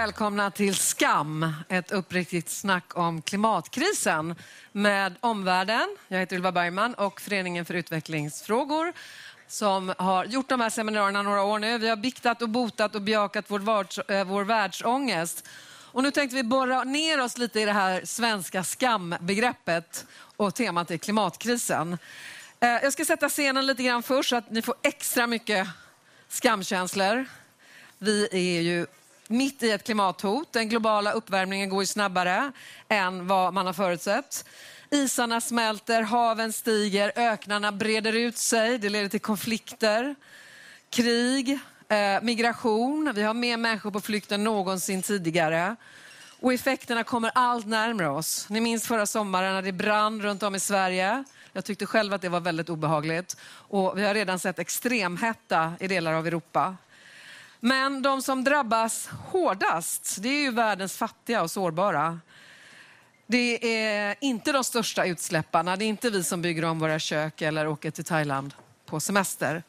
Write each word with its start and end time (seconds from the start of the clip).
välkomna 0.00 0.50
till 0.50 0.74
Skam, 0.74 1.52
ett 1.68 1.92
uppriktigt 1.92 2.50
snack 2.50 2.96
om 2.96 3.22
klimatkrisen 3.22 4.34
med 4.72 5.14
omvärlden. 5.20 5.96
Jag 6.08 6.18
heter 6.18 6.36
Ylva 6.36 6.52
Bergman 6.52 6.94
och 6.94 7.20
Föreningen 7.20 7.64
för 7.64 7.74
utvecklingsfrågor 7.74 8.92
som 9.48 9.94
har 9.98 10.24
gjort 10.24 10.48
de 10.48 10.60
här 10.60 10.70
seminarierna 10.70 11.22
några 11.22 11.42
år 11.42 11.58
nu. 11.58 11.78
Vi 11.78 11.88
har 11.88 11.96
biktat 11.96 12.42
och 12.42 12.48
botat 12.48 12.94
och 12.94 13.02
bejakat 13.02 13.44
vår, 13.48 13.58
världs, 13.58 13.98
eh, 13.98 14.24
vår 14.24 14.44
världsångest. 14.44 15.48
Och 15.92 16.02
nu 16.02 16.10
tänkte 16.10 16.36
vi 16.36 16.42
borra 16.42 16.84
ner 16.84 17.20
oss 17.20 17.38
lite 17.38 17.60
i 17.60 17.64
det 17.64 17.72
här 17.72 18.04
svenska 18.04 18.64
skambegreppet 18.64 20.06
och 20.36 20.54
temat 20.54 20.90
är 20.90 20.96
klimatkrisen. 20.96 21.98
Eh, 22.60 22.68
jag 22.68 22.92
ska 22.92 23.04
sätta 23.04 23.28
scenen 23.28 23.66
lite 23.66 23.82
grann 23.82 24.02
först 24.02 24.30
så 24.30 24.36
att 24.36 24.50
ni 24.50 24.62
får 24.62 24.74
extra 24.82 25.26
mycket 25.26 25.68
skamkänslor. 26.28 27.26
Vi 27.98 28.28
är 28.32 28.60
ju 28.60 28.86
mitt 29.30 29.62
i 29.62 29.70
ett 29.70 29.84
klimathot. 29.84 30.52
Den 30.52 30.68
globala 30.68 31.12
uppvärmningen 31.12 31.68
går 31.68 31.82
ju 31.82 31.86
snabbare 31.86 32.52
än 32.88 33.26
vad 33.26 33.54
man 33.54 33.66
har 33.66 33.72
förutsett. 33.72 34.44
Isarna 34.90 35.40
smälter, 35.40 36.02
haven 36.02 36.52
stiger, 36.52 37.12
öknarna 37.16 37.72
breder 37.72 38.12
ut 38.12 38.36
sig. 38.36 38.78
Det 38.78 38.88
leder 38.88 39.08
till 39.08 39.20
konflikter, 39.20 40.14
krig, 40.90 41.58
eh, 41.88 42.22
migration. 42.22 43.12
Vi 43.14 43.22
har 43.22 43.34
mer 43.34 43.56
människor 43.56 43.90
på 43.90 44.00
flykt 44.00 44.32
än 44.32 44.44
någonsin 44.44 45.02
tidigare. 45.02 45.76
Och 46.40 46.52
effekterna 46.52 47.04
kommer 47.04 47.30
allt 47.34 47.66
närmare 47.66 48.08
oss. 48.08 48.46
Ni 48.48 48.60
minns 48.60 48.86
förra 48.86 49.06
sommaren 49.06 49.54
när 49.54 49.62
det 49.62 49.72
brann 49.72 50.22
runt 50.22 50.42
om 50.42 50.54
i 50.54 50.60
Sverige. 50.60 51.24
Jag 51.52 51.64
tyckte 51.64 51.86
själv 51.86 52.14
att 52.14 52.22
det 52.22 52.28
var 52.28 52.40
väldigt 52.40 52.68
obehagligt. 52.68 53.36
Och 53.46 53.98
vi 53.98 54.06
har 54.06 54.14
redan 54.14 54.38
sett 54.38 54.58
extremhetta 54.58 55.72
i 55.80 55.88
delar 55.88 56.12
av 56.12 56.26
Europa. 56.26 56.76
Men 57.60 58.02
de 58.02 58.22
som 58.22 58.44
drabbas 58.44 59.08
hårdast, 59.28 60.16
det 60.22 60.28
är 60.28 60.40
ju 60.40 60.50
världens 60.50 60.96
fattiga 60.96 61.42
och 61.42 61.50
sårbara. 61.50 62.20
Det 63.26 63.76
är 63.84 64.16
inte 64.20 64.52
de 64.52 64.64
största 64.64 65.04
utsläpparna. 65.04 65.76
Det 65.76 65.84
är 65.84 65.88
inte 65.88 66.10
vi 66.10 66.24
som 66.24 66.42
bygger 66.42 66.64
om 66.64 66.78
våra 66.78 66.98
kök 66.98 67.42
eller 67.42 67.68
åker 67.68 67.90
till 67.90 68.04
Thailand 68.04 68.54
på 68.86 69.00
semester. 69.00 69.62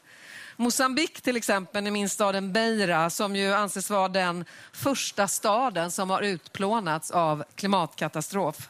Mosambik 0.56 1.22
till 1.22 1.36
exempel 1.36 1.88
i 1.88 1.92
min 1.92 2.10
staden 2.10 2.54
Beira 2.54 3.10
som 3.10 3.36
ju 3.36 3.54
anses 3.54 3.90
vara 3.90 4.08
den 4.08 4.46
första 4.74 5.28
staden 5.28 5.92
som 5.92 6.10
har 6.10 6.22
utplånats 6.22 7.12
av 7.12 7.44
klimatkatastrof. 7.56 8.70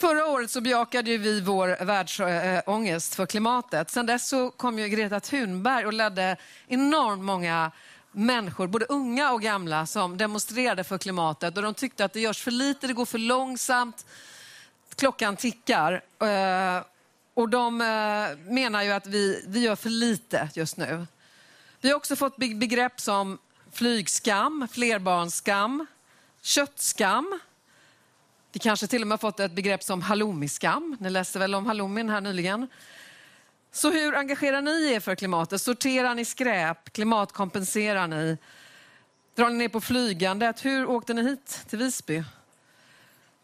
Förra 0.00 0.26
året 0.26 0.50
så 0.50 0.60
bejakade 0.60 1.16
vi 1.16 1.40
vår 1.40 1.84
världsångest 1.84 3.14
för 3.14 3.26
klimatet. 3.26 3.90
Sen 3.90 4.06
dess 4.06 4.28
så 4.28 4.50
kom 4.50 4.78
ju 4.78 4.88
Greta 4.88 5.20
Thunberg 5.20 5.86
och 5.86 5.92
ledde 5.92 6.36
enormt 6.68 7.22
många 7.22 7.70
människor, 8.12 8.66
både 8.66 8.84
unga 8.84 9.32
och 9.32 9.42
gamla, 9.42 9.86
som 9.86 10.18
demonstrerade 10.18 10.84
för 10.84 10.98
klimatet. 10.98 11.56
Och 11.56 11.62
de 11.62 11.74
tyckte 11.74 12.04
att 12.04 12.12
det 12.12 12.20
görs 12.20 12.42
för 12.42 12.50
lite, 12.50 12.86
det 12.86 12.92
går 12.92 13.06
för 13.06 13.18
långsamt, 13.18 14.06
klockan 14.94 15.36
tickar. 15.36 15.92
Eh, 16.20 16.82
och 17.34 17.48
de 17.48 17.80
eh, 17.80 18.52
menar 18.52 18.82
ju 18.82 18.90
att 18.90 19.06
vi, 19.06 19.44
vi 19.46 19.60
gör 19.60 19.76
för 19.76 19.90
lite 19.90 20.48
just 20.54 20.76
nu. 20.76 21.06
Vi 21.80 21.88
har 21.88 21.96
också 21.96 22.16
fått 22.16 22.36
begrepp 22.36 23.00
som 23.00 23.38
flygskam, 23.72 24.68
flerbarnsskam, 24.72 25.86
köttskam, 26.42 27.40
vi 28.52 28.60
kanske 28.60 28.86
till 28.86 29.02
och 29.02 29.08
med 29.08 29.20
fått 29.20 29.40
ett 29.40 29.52
begrepp 29.52 29.82
som 29.82 30.02
halloumiskam. 30.02 30.96
Ni 31.00 31.10
läste 31.10 31.38
väl 31.38 31.54
om 31.54 31.66
halloumin 31.66 32.08
här 32.08 32.20
nyligen? 32.20 32.66
Så 33.72 33.90
hur 33.90 34.16
engagerar 34.16 34.60
ni 34.60 34.92
er 34.92 35.00
för 35.00 35.14
klimatet? 35.14 35.62
Sorterar 35.62 36.14
ni 36.14 36.24
skräp? 36.24 36.92
Klimatkompenserar 36.92 38.06
ni? 38.06 38.38
Drar 39.34 39.50
ni 39.50 39.56
ner 39.56 39.68
på 39.68 39.80
flygandet? 39.80 40.64
Hur 40.64 40.90
åkte 40.90 41.14
ni 41.14 41.22
hit 41.22 41.64
till 41.68 41.78
Visby? 41.78 42.24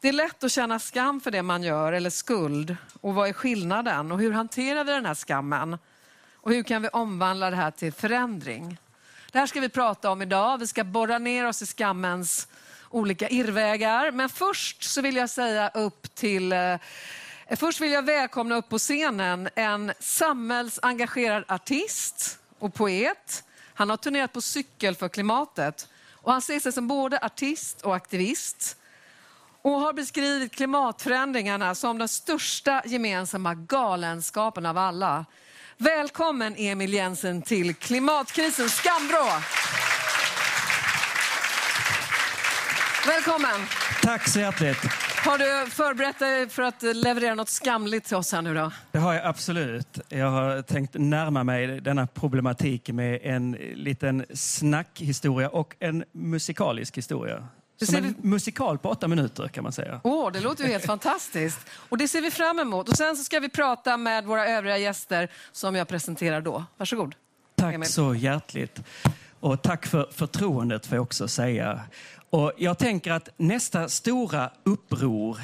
Det 0.01 0.09
är 0.09 0.13
lätt 0.13 0.45
att 0.45 0.53
känna 0.53 0.79
skam 0.79 1.21
för 1.21 1.31
det 1.31 1.43
man 1.43 1.63
gör 1.63 1.93
eller 1.93 2.11
skuld. 2.11 2.77
Och 3.01 3.15
vad 3.15 3.29
är 3.29 3.33
skillnaden? 3.33 4.13
Och 4.13 4.19
hur 4.19 4.33
hanterar 4.33 4.85
vi 4.85 4.93
den 4.93 5.07
här 5.07 5.15
skammen? 5.15 5.79
Och 6.35 6.53
hur 6.53 6.63
kan 6.63 6.83
vi 6.83 6.89
omvandla 6.89 7.51
det 7.51 7.57
här 7.57 7.71
till 7.71 7.93
förändring? 7.93 8.79
Det 9.33 9.39
här 9.39 9.47
ska 9.47 9.61
vi 9.61 9.69
prata 9.69 10.11
om 10.11 10.23
idag. 10.23 10.59
Vi 10.59 10.67
ska 10.67 10.85
borra 10.85 11.19
ner 11.19 11.47
oss 11.47 11.63
i 11.63 11.67
skammens 11.67 12.49
olika 12.97 13.29
irrvägar. 13.29 14.11
Men 14.11 14.29
först 14.29 14.83
så 14.83 15.03
vill 15.03 15.17
jag 15.17 15.31
säga 15.31 15.71
upp 15.75 16.15
till 16.15 16.53
eh, 16.53 16.77
Först 17.57 17.81
vill 17.81 17.93
jag 17.93 18.03
välkomna 18.03 18.57
upp 18.57 18.69
på 18.69 18.79
scenen 18.79 19.49
en 19.55 19.93
samhällsengagerad 20.01 21.45
artist 21.49 22.39
och 22.59 22.75
poet. 22.75 23.45
Han 23.75 23.91
har 23.91 23.97
turnerat 23.97 24.33
på 24.33 24.41
cykel 24.41 24.95
för 24.95 25.09
klimatet 25.09 25.89
och 26.13 26.33
han 26.33 26.43
ser 26.43 26.61
sig 26.61 26.73
som 26.73 26.89
både 26.89 27.19
artist 27.19 27.83
och 27.83 27.97
aktivist 27.97 28.77
och 29.63 29.73
har 29.73 29.93
beskrivit 29.93 30.53
klimatförändringarna 30.53 31.75
som 31.75 31.99
den 31.99 32.09
största 32.09 32.83
gemensamma 32.87 33.55
galenskapen 33.55 34.67
av 34.67 34.79
alla. 34.79 35.25
Välkommen 35.77 36.55
Emil 36.57 36.93
Jensen 36.95 37.43
till 37.43 37.75
klimatkrisens 37.75 38.75
skamvrå. 38.75 39.27
Välkommen! 43.07 43.67
Tack 44.03 44.29
så 44.29 44.41
hjärtligt. 44.41 44.79
Har 45.25 45.39
du 45.39 45.71
förberett 45.71 46.19
dig 46.19 46.49
för 46.49 46.63
att 46.63 46.83
leverera 46.83 47.35
något 47.35 47.49
skamligt 47.49 48.07
till 48.07 48.17
oss 48.17 48.33
här 48.33 48.43
nu 48.43 48.55
då? 48.55 48.73
Det 48.93 48.99
har 48.99 49.15
jag 49.15 49.25
absolut. 49.25 49.99
Jag 50.09 50.31
har 50.31 50.63
tänkt 50.63 50.95
närma 50.95 51.45
mig 51.45 51.81
denna 51.81 52.07
problematik 52.07 52.89
med 52.89 53.21
en 53.23 53.53
liten 53.75 54.25
snackhistoria 54.35 55.49
och 55.49 55.77
en 55.79 56.05
musikalisk 56.13 56.99
historia. 56.99 57.49
Som 57.83 57.95
en 57.95 58.03
vi... 58.03 58.29
musikal 58.29 58.79
på 58.79 58.89
åtta 58.89 59.09
minuter 59.09 59.49
kan 59.49 59.63
man 59.63 59.73
säga. 59.73 60.01
Åh, 60.05 60.27
oh, 60.29 60.33
det 60.33 60.41
låter 60.41 60.65
ju 60.65 60.71
helt 60.71 60.85
fantastiskt. 60.87 61.59
Och 61.89 61.99
det 61.99 62.09
ser 62.09 62.21
vi 62.21 62.31
fram 62.31 62.59
emot. 62.59 62.89
Och 62.89 62.97
sen 62.97 63.17
så 63.17 63.25
ska 63.25 63.41
vi 63.41 63.49
prata 63.49 63.97
med 63.97 64.25
våra 64.25 64.47
övriga 64.47 64.79
gäster 64.79 65.31
som 65.53 65.75
jag 65.75 65.89
presenterar 65.89 66.41
då. 66.41 66.65
Varsågod. 66.77 67.15
Tack 67.57 67.75
Emil. 67.75 67.89
så 67.89 68.15
hjärtligt. 68.15 68.81
Och 69.41 69.63
tack 69.63 69.87
för 69.87 70.09
förtroendet 70.13 70.87
får 70.87 70.97
jag 70.97 71.03
också 71.03 71.29
säga. 71.29 71.81
Och 72.37 72.53
jag 72.57 72.79
tänker 72.79 73.11
att 73.13 73.29
nästa 73.37 73.89
stora 73.89 74.51
uppror 74.65 75.41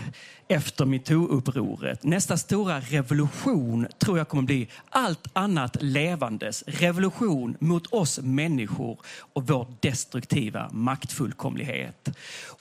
efter 0.52 0.84
metoo-upproret, 0.84 2.02
nästa 2.02 2.36
stora 2.36 2.80
revolution 2.80 3.86
tror 3.98 4.18
jag 4.18 4.28
kommer 4.28 4.42
bli 4.42 4.68
allt 4.90 5.26
annat 5.32 5.76
levandes 5.80 6.64
revolution 6.66 7.56
mot 7.60 7.86
oss 7.86 8.20
människor 8.22 8.98
och 9.32 9.46
vår 9.46 9.66
destruktiva 9.80 10.70
maktfullkomlighet. 10.72 12.08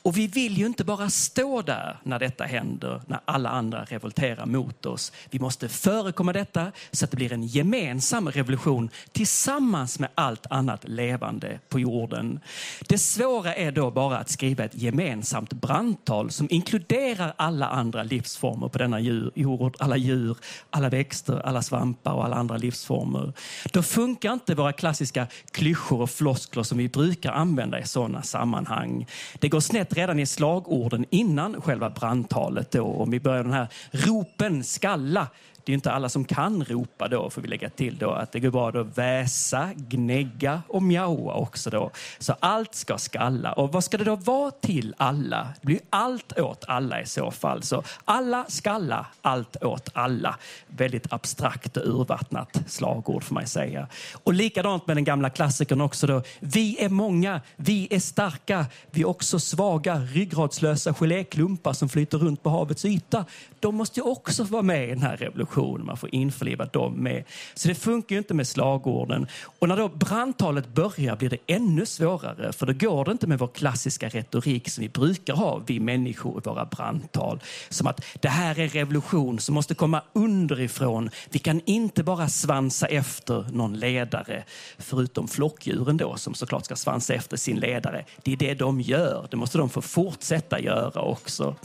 Och 0.03 0.17
vi 0.17 0.27
vill 0.27 0.57
ju 0.57 0.65
inte 0.65 0.83
bara 0.83 1.09
stå 1.09 1.61
där 1.61 1.97
när 2.03 2.19
detta 2.19 2.43
händer, 2.43 3.01
när 3.07 3.19
alla 3.25 3.49
andra 3.49 3.83
revolterar 3.83 4.45
mot 4.45 4.85
oss. 4.85 5.11
Vi 5.29 5.39
måste 5.39 5.69
förekomma 5.69 6.33
detta 6.33 6.71
så 6.91 7.05
att 7.05 7.11
det 7.11 7.17
blir 7.17 7.33
en 7.33 7.43
gemensam 7.43 8.29
revolution 8.29 8.89
tillsammans 9.11 9.99
med 9.99 10.09
allt 10.15 10.45
annat 10.49 10.87
levande 10.87 11.59
på 11.69 11.79
jorden. 11.79 12.39
Det 12.87 12.97
svåra 12.97 13.55
är 13.55 13.71
då 13.71 13.91
bara 13.91 14.17
att 14.17 14.29
skriva 14.29 14.63
ett 14.63 14.75
gemensamt 14.75 15.53
brandtal 15.53 16.31
som 16.31 16.47
inkluderar 16.49 17.33
alla 17.37 17.67
andra 17.67 17.80
andra 17.81 18.03
livsformer 18.03 18.67
på 18.67 18.77
denna 18.77 18.99
jord. 19.35 19.75
Alla 19.79 19.97
djur, 19.97 20.37
alla 20.69 20.89
växter, 20.89 21.41
alla 21.45 21.61
svampar 21.61 22.13
och 22.13 22.25
alla 22.25 22.35
andra 22.35 22.57
livsformer. 22.57 23.33
Då 23.73 23.83
funkar 23.83 24.33
inte 24.33 24.55
våra 24.55 24.73
klassiska 24.73 25.27
klyschor 25.51 26.01
och 26.01 26.09
floskler 26.09 26.63
som 26.63 26.77
vi 26.77 26.89
brukar 26.89 27.31
använda 27.31 27.79
i 27.79 27.87
sådana 27.87 28.21
sammanhang. 28.21 29.07
Det 29.39 29.49
går 29.49 29.59
snett 29.59 29.93
redan 29.97 30.19
i 30.19 30.25
slagorden 30.25 31.05
innan 31.09 31.61
själva 31.61 31.89
brandtalet. 31.89 32.71
Då. 32.71 32.83
Om 32.83 33.11
vi 33.11 33.19
börjar 33.19 33.43
den 33.43 33.53
här 33.53 33.67
ropen 33.91 34.63
skalla 34.63 35.27
det 35.63 35.71
är 35.71 35.73
inte 35.73 35.91
alla 35.91 36.09
som 36.09 36.25
kan 36.25 36.63
ropa 36.63 37.07
då, 37.07 37.29
får 37.29 37.41
vi 37.41 37.47
lägga 37.47 37.69
till 37.69 37.97
då, 37.97 38.11
att 38.11 38.31
det 38.31 38.39
går 38.39 38.51
bra 38.51 38.69
att 38.69 38.97
väsa, 38.97 39.69
gnägga 39.75 40.61
och 40.67 40.83
mjaua 40.83 41.33
också 41.33 41.69
då. 41.69 41.91
Så 42.19 42.35
allt 42.39 42.75
ska 42.75 42.97
skalla. 42.97 43.53
Och 43.53 43.71
vad 43.71 43.83
ska 43.83 43.97
det 43.97 44.03
då 44.03 44.15
vara 44.15 44.51
till 44.51 44.95
alla? 44.97 45.47
Det 45.61 45.65
blir 45.65 45.79
allt 45.89 46.39
åt 46.39 46.65
alla 46.67 47.01
i 47.01 47.05
så 47.05 47.31
fall. 47.31 47.63
Så 47.63 47.83
alla 48.05 48.45
skalla, 48.47 49.05
allt 49.21 49.63
åt 49.63 49.89
alla. 49.93 50.35
Väldigt 50.67 51.13
abstrakt 51.13 51.77
och 51.77 51.87
urvattnat 51.87 52.61
slagord 52.67 53.23
får 53.23 53.35
man 53.35 53.47
säga. 53.47 53.87
Och 54.23 54.33
likadant 54.33 54.87
med 54.87 54.97
den 54.97 55.03
gamla 55.03 55.29
klassikern 55.29 55.81
också 55.81 56.07
då. 56.07 56.23
Vi 56.39 56.83
är 56.83 56.89
många, 56.89 57.41
vi 57.55 57.87
är 57.91 57.99
starka, 57.99 58.65
vi 58.91 59.01
är 59.01 59.07
också 59.07 59.39
svaga, 59.39 59.95
ryggradslösa 59.95 60.93
geléklumpar 60.93 61.73
som 61.73 61.89
flyter 61.89 62.17
runt 62.17 62.43
på 62.43 62.49
havets 62.49 62.85
yta. 62.85 63.25
De 63.59 63.75
måste 63.75 63.99
ju 63.99 64.03
också 64.03 64.43
vara 64.43 64.61
med 64.61 64.83
i 64.83 64.87
den 64.87 65.01
här 65.01 65.17
revolutionen 65.17 65.50
generationer. 65.51 65.85
Man 65.85 65.97
får 65.97 66.15
införliva 66.15 66.65
dem 66.65 66.93
med. 66.93 67.23
Så 67.53 67.67
det 67.67 67.75
funkar 67.75 68.15
ju 68.15 68.17
inte 68.17 68.33
med 68.33 68.47
slagorden. 68.47 69.27
Och 69.59 69.67
när 69.67 69.77
då 69.77 69.87
brandtalet 69.87 70.67
börjar 70.67 71.15
blir 71.15 71.29
det 71.29 71.37
ännu 71.47 71.85
svårare. 71.85 72.53
För 72.53 72.65
då 72.65 72.73
går 72.73 73.05
det 73.05 73.11
inte 73.11 73.27
med 73.27 73.39
vår 73.39 73.47
klassiska 73.47 74.09
retorik 74.09 74.69
som 74.69 74.81
vi 74.81 74.89
brukar 74.89 75.33
ha, 75.33 75.61
vi 75.65 75.79
människor 75.79 76.37
i 76.37 76.41
våra 76.49 76.65
brandtal. 76.65 77.39
Som 77.69 77.87
att 77.87 78.05
det 78.21 78.29
här 78.29 78.59
är 78.59 78.67
revolution 78.67 79.39
som 79.39 79.55
måste 79.55 79.75
komma 79.75 80.01
underifrån. 80.13 81.09
Vi 81.29 81.39
kan 81.39 81.61
inte 81.65 82.03
bara 82.03 82.29
svansa 82.29 82.87
efter 82.87 83.45
någon 83.51 83.79
ledare. 83.79 84.43
Förutom 84.77 85.27
flockdjuren 85.27 85.97
då 85.97 86.15
som 86.15 86.33
såklart 86.33 86.65
ska 86.65 86.75
svansa 86.75 87.13
efter 87.13 87.37
sin 87.37 87.59
ledare. 87.59 88.05
Det 88.23 88.33
är 88.33 88.37
det 88.37 88.53
de 88.53 88.81
gör. 88.81 89.27
Det 89.31 89.37
måste 89.37 89.57
de 89.57 89.69
få 89.69 89.81
fortsätta 89.81 90.59
göra 90.59 91.01
också. 91.01 91.55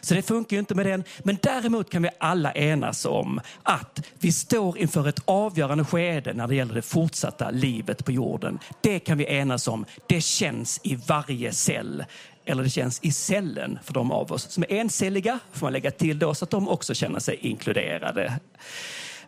Så 0.00 0.14
det 0.14 0.22
funkar 0.22 0.56
ju 0.56 0.60
inte 0.60 0.74
med 0.74 0.86
den. 0.86 1.04
Men 1.22 1.38
däremot 1.42 1.90
kan 1.90 2.02
vi 2.02 2.08
alla 2.18 2.52
enas 2.52 3.06
om 3.06 3.31
att 3.62 4.06
vi 4.18 4.32
står 4.32 4.78
inför 4.78 5.08
ett 5.08 5.22
avgörande 5.24 5.84
skede 5.84 6.32
när 6.32 6.48
det 6.48 6.54
gäller 6.54 6.74
det 6.74 6.82
fortsatta 6.82 7.50
livet 7.50 8.04
på 8.04 8.12
jorden. 8.12 8.58
Det 8.80 8.98
kan 8.98 9.18
vi 9.18 9.24
enas 9.24 9.68
om. 9.68 9.84
Det 10.06 10.20
känns 10.20 10.80
i 10.82 10.96
varje 10.96 11.52
cell 11.52 12.04
eller 12.44 12.62
det 12.62 12.70
känns 12.70 13.00
i 13.02 13.12
cellen 13.12 13.78
för 13.84 13.94
de 13.94 14.12
av 14.12 14.32
oss 14.32 14.50
som 14.50 14.62
är 14.62 14.72
encelliga, 14.72 15.38
får 15.52 15.66
man 15.66 15.72
lägga 15.72 15.90
till 15.90 16.18
då, 16.18 16.34
så 16.34 16.44
att 16.44 16.50
de 16.50 16.68
också 16.68 16.94
känner 16.94 17.20
sig 17.20 17.36
inkluderade. 17.40 18.40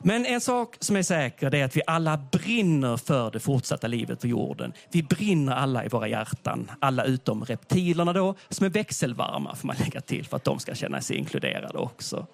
Men 0.06 0.26
en 0.26 0.40
sak 0.40 0.76
som 0.80 0.96
är 0.96 1.02
säker 1.02 1.54
är 1.54 1.64
att 1.64 1.76
vi 1.76 1.82
alla 1.86 2.16
brinner 2.16 2.96
för 2.96 3.30
det 3.30 3.40
fortsatta 3.40 3.86
livet 3.86 4.20
på 4.20 4.26
jorden. 4.26 4.72
Vi 4.90 5.02
brinner 5.02 5.52
alla 5.52 5.84
i 5.84 5.88
våra 5.88 6.08
hjärtan, 6.08 6.70
alla 6.80 7.04
utom 7.04 7.44
reptilerna 7.44 8.12
då, 8.12 8.34
som 8.48 8.66
är 8.66 8.70
växelvarma 8.70 9.54
får 9.54 9.66
man 9.66 9.76
lägga 9.76 10.00
till 10.00 10.26
för 10.26 10.36
att 10.36 10.44
de 10.44 10.58
ska 10.58 10.74
känna 10.74 11.00
sig 11.00 11.16
inkluderade 11.16 11.78
också. 11.78 12.26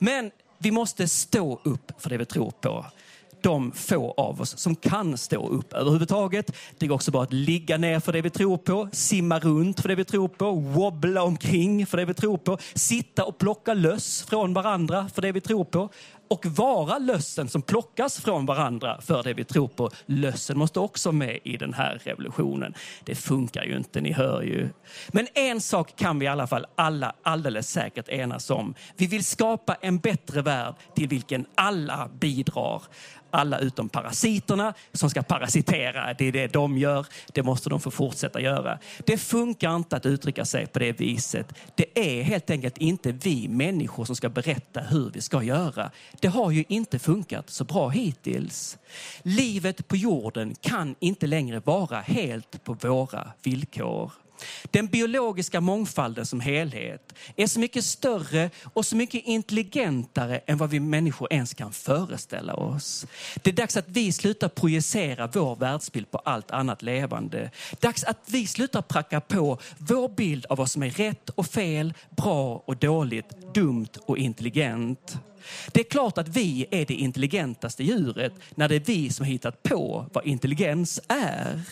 Men 0.00 0.30
vi 0.62 0.70
måste 0.70 1.08
stå 1.08 1.60
upp 1.64 1.92
för 1.98 2.10
det 2.10 2.16
vi 2.16 2.24
tror 2.24 2.50
på 2.50 2.86
de 3.42 3.72
få 3.72 4.14
av 4.16 4.40
oss 4.40 4.58
som 4.58 4.76
kan 4.76 5.18
stå 5.18 5.48
upp 5.48 5.72
överhuvudtaget. 5.72 6.52
Det 6.78 6.86
går 6.86 6.94
också 6.94 7.10
bra 7.10 7.22
att 7.22 7.32
ligga 7.32 7.76
ner 7.76 8.00
för 8.00 8.12
det 8.12 8.22
vi 8.22 8.30
tror 8.30 8.58
på, 8.58 8.88
simma 8.92 9.38
runt 9.38 9.80
för 9.80 9.88
det 9.88 9.94
vi 9.94 10.04
tror 10.04 10.28
på, 10.28 10.50
wobbla 10.52 11.22
omkring 11.22 11.86
för 11.86 11.96
det 11.96 12.04
vi 12.04 12.14
tror 12.14 12.38
på, 12.38 12.58
sitta 12.74 13.24
och 13.24 13.38
plocka 13.38 13.74
löss 13.74 14.22
från 14.22 14.54
varandra 14.54 15.08
för 15.14 15.22
det 15.22 15.32
vi 15.32 15.40
tror 15.40 15.64
på 15.64 15.88
och 16.32 16.46
vara 16.46 16.98
lössen 16.98 17.48
som 17.48 17.62
plockas 17.62 18.20
från 18.20 18.46
varandra 18.46 19.00
för 19.00 19.22
det 19.22 19.34
vi 19.34 19.44
tror 19.44 19.68
på. 19.68 19.90
Lössen 20.06 20.58
måste 20.58 20.80
också 20.80 21.12
med 21.12 21.38
i 21.44 21.56
den 21.56 21.74
här 21.74 22.00
revolutionen. 22.04 22.74
Det 23.04 23.14
funkar 23.14 23.64
ju 23.64 23.76
inte, 23.76 24.00
ni 24.00 24.12
hör 24.12 24.42
ju. 24.42 24.68
Men 25.08 25.26
en 25.34 25.60
sak 25.60 25.96
kan 25.96 26.18
vi 26.18 26.26
i 26.26 26.28
alla 26.28 26.46
fall 26.46 26.66
alla 26.74 27.12
alldeles 27.22 27.70
säkert 27.70 28.08
enas 28.08 28.50
om. 28.50 28.74
Vi 28.96 29.06
vill 29.06 29.24
skapa 29.24 29.74
en 29.74 29.98
bättre 29.98 30.42
värld 30.42 30.74
till 30.94 31.08
vilken 31.08 31.46
alla 31.54 32.08
bidrar 32.20 32.82
alla 33.32 33.58
utom 33.58 33.88
parasiterna 33.88 34.74
som 34.92 35.10
ska 35.10 35.22
parasitera. 35.22 36.14
Det 36.14 36.24
är 36.24 36.32
det 36.32 36.52
de 36.52 36.78
gör. 36.78 37.06
Det 37.32 37.42
måste 37.42 37.70
de 37.70 37.80
få 37.80 37.90
fortsätta 37.90 38.40
göra. 38.40 38.78
Det 39.06 39.18
funkar 39.18 39.76
inte 39.76 39.96
att 39.96 40.06
uttrycka 40.06 40.44
sig 40.44 40.66
på 40.66 40.78
det 40.78 40.92
viset. 40.92 41.54
Det 41.74 42.18
är 42.18 42.22
helt 42.22 42.50
enkelt 42.50 42.78
inte 42.78 43.12
vi 43.12 43.48
människor 43.48 44.04
som 44.04 44.16
ska 44.16 44.28
berätta 44.28 44.80
hur 44.80 45.10
vi 45.10 45.20
ska 45.20 45.42
göra. 45.42 45.90
Det 46.22 46.28
har 46.28 46.50
ju 46.50 46.64
inte 46.68 46.98
funkat 46.98 47.50
så 47.50 47.64
bra 47.64 47.88
hittills. 47.88 48.78
Livet 49.22 49.88
på 49.88 49.96
jorden 49.96 50.54
kan 50.60 50.94
inte 51.00 51.26
längre 51.26 51.60
vara 51.60 52.00
helt 52.00 52.64
på 52.64 52.74
våra 52.74 53.32
villkor. 53.42 54.12
Den 54.70 54.86
biologiska 54.86 55.60
mångfalden 55.60 56.26
som 56.26 56.40
helhet 56.40 57.14
är 57.36 57.46
så 57.46 57.60
mycket 57.60 57.84
större 57.84 58.50
och 58.72 58.86
så 58.86 58.96
mycket 58.96 59.24
intelligentare 59.24 60.38
än 60.46 60.58
vad 60.58 60.70
vi 60.70 60.80
människor 60.80 61.32
ens 61.32 61.54
kan 61.54 61.72
föreställa 61.72 62.54
oss. 62.54 63.06
Det 63.42 63.50
är 63.50 63.54
dags 63.54 63.76
att 63.76 63.88
vi 63.88 64.12
slutar 64.12 64.48
projicera 64.48 65.26
vår 65.26 65.56
världsbild 65.56 66.10
på 66.10 66.18
allt 66.18 66.50
annat 66.50 66.82
levande. 66.82 67.50
Dags 67.80 68.04
att 68.04 68.18
vi 68.26 68.46
slutar 68.46 68.82
pracka 68.82 69.20
på 69.20 69.58
vår 69.78 70.08
bild 70.08 70.46
av 70.46 70.58
vad 70.58 70.70
som 70.70 70.82
är 70.82 70.90
rätt 70.90 71.30
och 71.30 71.46
fel, 71.46 71.94
bra 72.10 72.62
och 72.66 72.76
dåligt, 72.76 73.54
dumt 73.54 73.90
och 74.06 74.18
intelligent. 74.18 75.18
Det 75.72 75.80
är 75.80 75.84
klart 75.84 76.18
att 76.18 76.28
vi 76.28 76.66
är 76.70 76.86
det 76.86 76.94
intelligentaste 76.94 77.84
djuret 77.84 78.32
när 78.54 78.68
det 78.68 78.74
är 78.74 78.84
vi 78.86 79.10
som 79.10 79.26
hittat 79.26 79.62
på 79.62 80.06
vad 80.12 80.26
intelligens 80.26 81.00
är. 81.08 81.62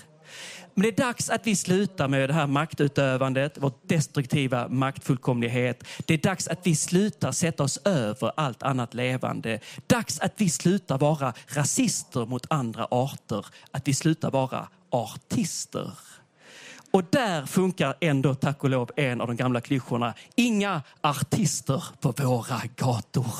Men 0.74 0.82
det 0.82 0.88
är 0.88 1.06
dags 1.06 1.30
att 1.30 1.46
vi 1.46 1.56
slutar 1.56 2.08
med 2.08 2.30
det 2.30 2.34
här 2.34 2.46
maktutövandet, 2.46 3.58
vår 3.58 3.72
destruktiva 3.86 4.68
maktfullkomlighet. 4.68 5.84
Det 6.06 6.14
är 6.14 6.18
dags 6.18 6.48
att 6.48 6.66
vi 6.66 6.76
slutar 6.76 7.32
sätta 7.32 7.62
oss 7.62 7.78
över 7.84 8.32
allt 8.36 8.62
annat 8.62 8.94
levande. 8.94 9.60
Dags 9.86 10.20
att 10.20 10.32
vi 10.36 10.48
slutar 10.48 10.98
vara 10.98 11.32
rasister 11.46 12.26
mot 12.26 12.46
andra 12.50 12.88
arter. 12.90 13.46
Att 13.70 13.88
vi 13.88 13.94
slutar 13.94 14.30
vara 14.30 14.68
artister. 14.90 15.90
Och 16.90 17.04
där 17.10 17.46
funkar 17.46 17.94
ändå 18.00 18.34
tack 18.34 18.64
och 18.64 18.70
lov 18.70 18.90
en 18.96 19.20
av 19.20 19.26
de 19.26 19.36
gamla 19.36 19.60
klyschorna. 19.60 20.14
Inga 20.34 20.82
artister 21.00 21.84
på 22.00 22.12
våra 22.12 22.62
gator. 22.76 23.34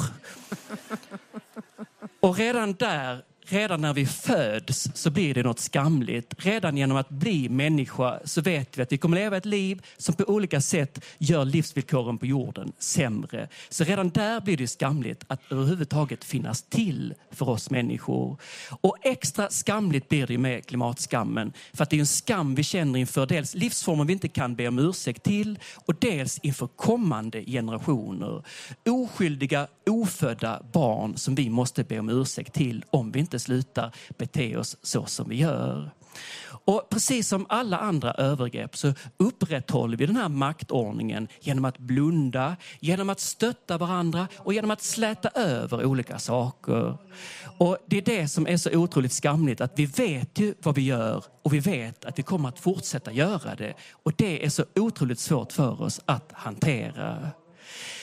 Och 2.21 2.37
redan 2.37 2.73
där 2.73 3.23
redan 3.53 3.81
när 3.81 3.95
vi 3.95 4.07
föds 4.07 4.89
så 4.95 5.11
blir 5.11 5.35
det 5.35 5.43
något 5.43 5.61
skamligt. 5.61 6.35
Redan 6.39 6.77
genom 6.77 6.97
att 6.97 7.09
bli 7.09 7.49
människa 7.49 8.21
så 8.25 8.41
vet 8.41 8.79
vi 8.79 8.83
att 8.83 8.93
vi 8.93 8.99
kommer 8.99 9.17
leva 9.17 9.37
ett 9.37 9.47
liv 9.47 9.87
som 9.97 10.15
på 10.15 10.25
olika 10.25 10.61
sätt 10.61 11.05
gör 11.19 11.45
livsvillkoren 11.45 12.19
på 12.19 12.27
jorden 12.27 12.73
sämre. 12.79 13.49
Så 13.69 13.85
redan 13.85 14.11
där 14.11 14.41
blir 14.41 14.57
det 14.57 14.67
skamligt 14.67 15.25
att 15.27 15.53
överhuvudtaget 15.53 16.25
finnas 16.25 16.63
till 16.63 17.15
för 17.31 17.49
oss 17.49 17.71
människor. 17.71 18.37
Och 18.81 18.97
extra 19.03 19.51
skamligt 19.51 20.09
blir 20.09 20.27
det 20.27 20.39
med 20.39 20.67
klimatskammen. 20.67 21.53
För 21.73 21.83
att 21.83 21.91
det 21.91 21.97
är 21.97 22.01
en 22.01 22.07
skam 22.07 22.55
vi 22.55 22.63
känner 22.63 22.99
inför 22.99 23.27
dels 23.27 23.55
livsformer 23.55 24.05
vi 24.05 24.13
inte 24.13 24.29
kan 24.29 24.55
be 24.55 24.69
om 24.69 24.79
ursäkt 24.79 25.23
till 25.23 25.59
och 25.75 25.95
dels 26.01 26.39
inför 26.39 26.67
kommande 26.67 27.45
generationer. 27.45 28.43
Oskyldiga, 28.89 29.67
ofödda 29.87 30.63
barn 30.73 31.17
som 31.17 31.35
vi 31.35 31.51
måste 31.51 31.85
be 31.85 31.99
om 31.99 32.09
ursäkt 32.09 32.55
till 32.55 32.85
om 32.91 33.13
vi 33.13 33.21
inte 33.21 33.40
slutar 33.41 33.95
bete 34.19 34.57
oss 34.57 34.77
så 34.83 35.07
som 35.07 35.29
vi 35.29 35.37
gör. 35.37 35.91
Och 36.65 36.89
precis 36.91 37.29
som 37.29 37.47
alla 37.49 37.79
andra 37.79 38.13
övergrepp 38.13 38.77
så 38.77 38.93
upprätthåller 39.17 39.97
vi 39.97 40.07
den 40.07 40.17
här 40.17 40.29
maktordningen 40.29 41.29
genom 41.41 41.65
att 41.65 41.79
blunda, 41.79 42.57
genom 42.81 43.11
att 43.11 43.21
stötta 43.21 43.79
varandra 43.79 44.29
och 44.37 44.55
genom 44.55 44.71
att 44.71 44.83
släta 44.83 45.29
över 45.29 45.85
olika 45.85 46.19
saker. 46.19 46.99
Och 47.59 47.79
Det 47.87 47.97
är 47.97 48.03
det 48.03 48.29
som 48.29 48.47
är 48.47 48.57
så 48.57 48.71
otroligt 48.71 49.13
skamligt, 49.13 49.61
att 49.61 49.79
vi 49.79 49.87
vet 49.87 50.39
ju 50.39 50.55
vad 50.63 50.75
vi 50.75 50.83
gör 50.83 51.25
och 51.43 51.55
vi 51.55 51.59
vet 51.59 52.05
att 52.05 52.19
vi 52.19 52.23
kommer 52.23 52.49
att 52.49 52.59
fortsätta 52.59 53.13
göra 53.13 53.55
det. 53.55 53.75
Och 54.03 54.13
det 54.17 54.45
är 54.45 54.51
så 54.51 54.65
otroligt 54.75 55.21
svårt 55.21 55.53
för 55.53 55.83
oss 55.83 56.01
att 56.05 56.33
hantera. 56.33 57.31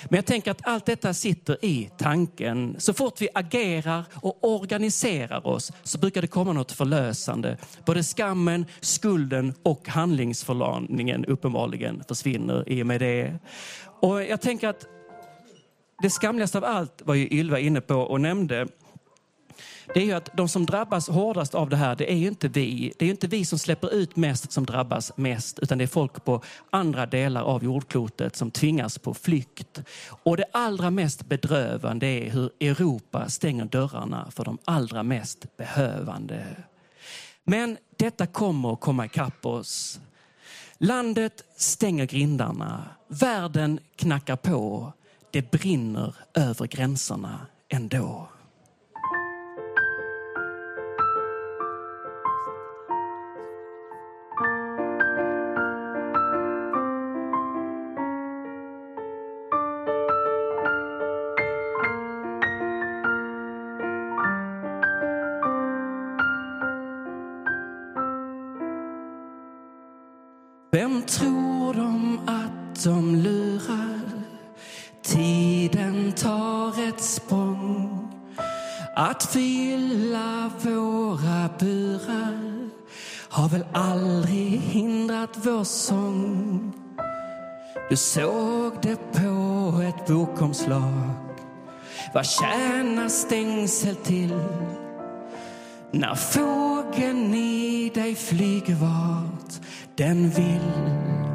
Men 0.10 0.16
jag 0.18 0.26
tänker 0.26 0.52
att 0.52 0.68
allt 0.68 0.86
detta 0.86 1.14
sitter 1.14 1.66
i 1.66 1.90
tanken. 1.98 2.76
Så 2.78 2.94
fort 2.94 3.22
vi 3.22 3.30
agerar 3.34 4.06
och 4.14 4.38
organiserar 4.42 5.48
oss 5.48 5.72
så 5.84 5.98
brukar 5.98 6.22
det 6.22 6.28
komma 6.28 6.54
något 6.54 6.72
förlösande. 6.72 7.58
Både 7.86 8.04
skammen, 8.04 8.66
skulden 8.80 9.54
och 9.64 9.88
handlingsförlamningen 9.88 11.26
uppenbarligen 11.26 12.04
försvinner 12.08 12.70
i 12.70 12.84
och 12.84 12.88
med 12.88 13.02
det. 13.02 13.40
Och 14.02 14.24
jag 14.24 14.42
tänker 14.42 14.68
att 14.68 14.86
det 16.02 16.10
skamligaste 16.10 16.58
av 16.58 16.64
allt 16.64 17.02
var 17.06 17.16
ju 17.16 17.28
Ylva 17.32 17.60
inne 17.60 17.82
på 17.82 17.96
och 17.96 18.22
nämnde 18.22 18.68
det 19.94 20.00
är 20.00 20.06
ju 20.06 20.12
att 20.12 20.30
de 20.34 20.50
som 20.50 20.66
drabbas 20.66 21.10
hårdast 21.10 21.56
av 21.56 21.70
det 21.70 21.76
här, 21.76 21.96
det 21.96 22.12
är 22.12 22.16
ju 22.16 22.28
inte 22.28 22.48
vi. 22.48 22.94
Det 22.98 23.06
är 23.06 23.08
ju 23.08 23.12
inte 23.12 23.28
vi 23.28 23.46
som 23.46 23.60
släpper 23.60 23.94
ut 23.94 24.16
mest 24.16 24.52
som 24.52 24.66
drabbas 24.66 25.12
mest, 25.16 25.60
utan 25.60 25.78
det 25.78 25.84
är 25.84 25.88
folk 25.88 26.26
på 26.26 26.44
andra 26.70 27.06
delar 27.06 27.42
av 27.42 27.64
jordklotet 27.64 28.36
som 28.36 28.52
tvingas 28.52 28.98
på 28.98 29.14
flykt. 29.14 29.82
Och 30.24 30.38
det 30.38 30.46
allra 30.52 30.90
mest 30.90 31.26
bedrövande 31.26 32.08
är 32.08 32.30
hur 32.30 32.52
Europa 32.60 33.30
stänger 33.30 33.66
dörrarna 33.66 34.32
för 34.32 34.46
de 34.46 34.58
allra 34.66 35.04
mest 35.04 35.58
behövande. 35.58 36.46
Men 37.44 37.78
detta 37.98 38.28
kommer 38.28 38.74
att 38.74 38.80
komma 38.80 39.06
ikapp 39.06 39.46
oss. 39.46 40.00
Landet 40.78 41.44
stänger 41.56 42.06
grindarna. 42.06 42.84
Världen 43.08 43.80
knackar 43.96 44.36
på. 44.36 44.94
Det 45.32 45.52
brinner 45.52 46.16
över 46.34 46.68
gränserna 46.68 47.40
ändå. 47.70 48.28
Aldrig 84.18 84.60
hindrat 84.62 85.30
vår 85.46 85.64
sång. 85.64 86.74
Du 87.90 87.96
såg 87.96 88.74
det 88.82 88.96
på 88.96 89.82
ett 89.82 90.08
bokomslag. 90.08 91.10
Vad 92.14 92.26
tjänar 92.26 93.10
stängsel 93.10 93.96
till? 93.96 94.40
När 95.92 96.16
fågeln 96.16 97.34
i 97.34 97.92
dig 97.96 98.16
flyger 98.16 98.76
vart 98.76 99.54
den 99.96 100.30
vill. 100.30 101.27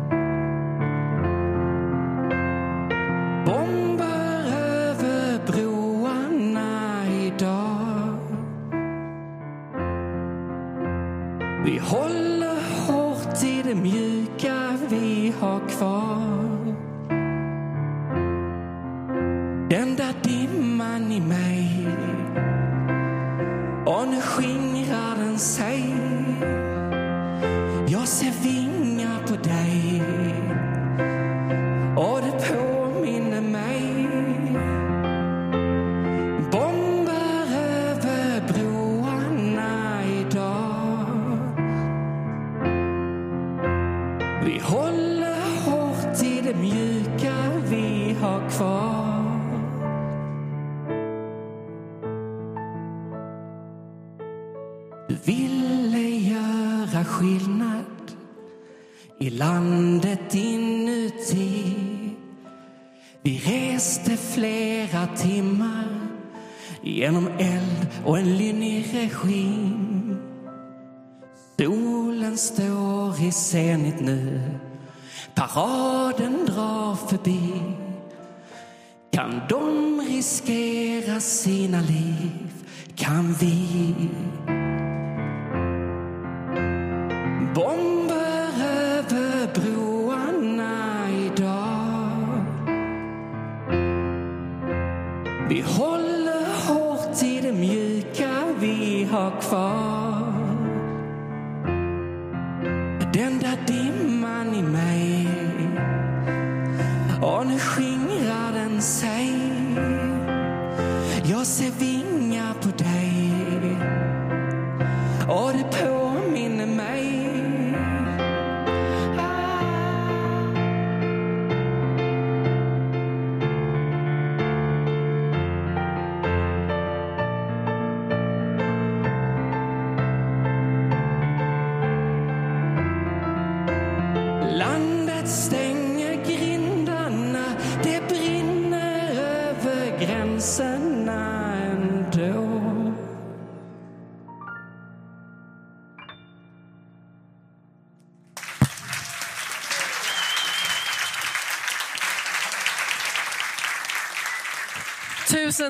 Sina 81.23 81.81
liv? 81.81 82.50
Kan 82.97 83.35
vi? 83.41 84.62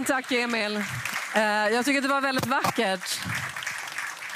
Tusen 0.03 0.15
tack 0.23 0.33
Emil. 0.33 0.77
Eh, 1.35 1.43
Jag 1.43 1.85
tycker 1.85 1.99
att 1.99 2.03
det 2.05 2.09
var 2.09 2.21
väldigt 2.21 2.47
vackert. 2.47 3.21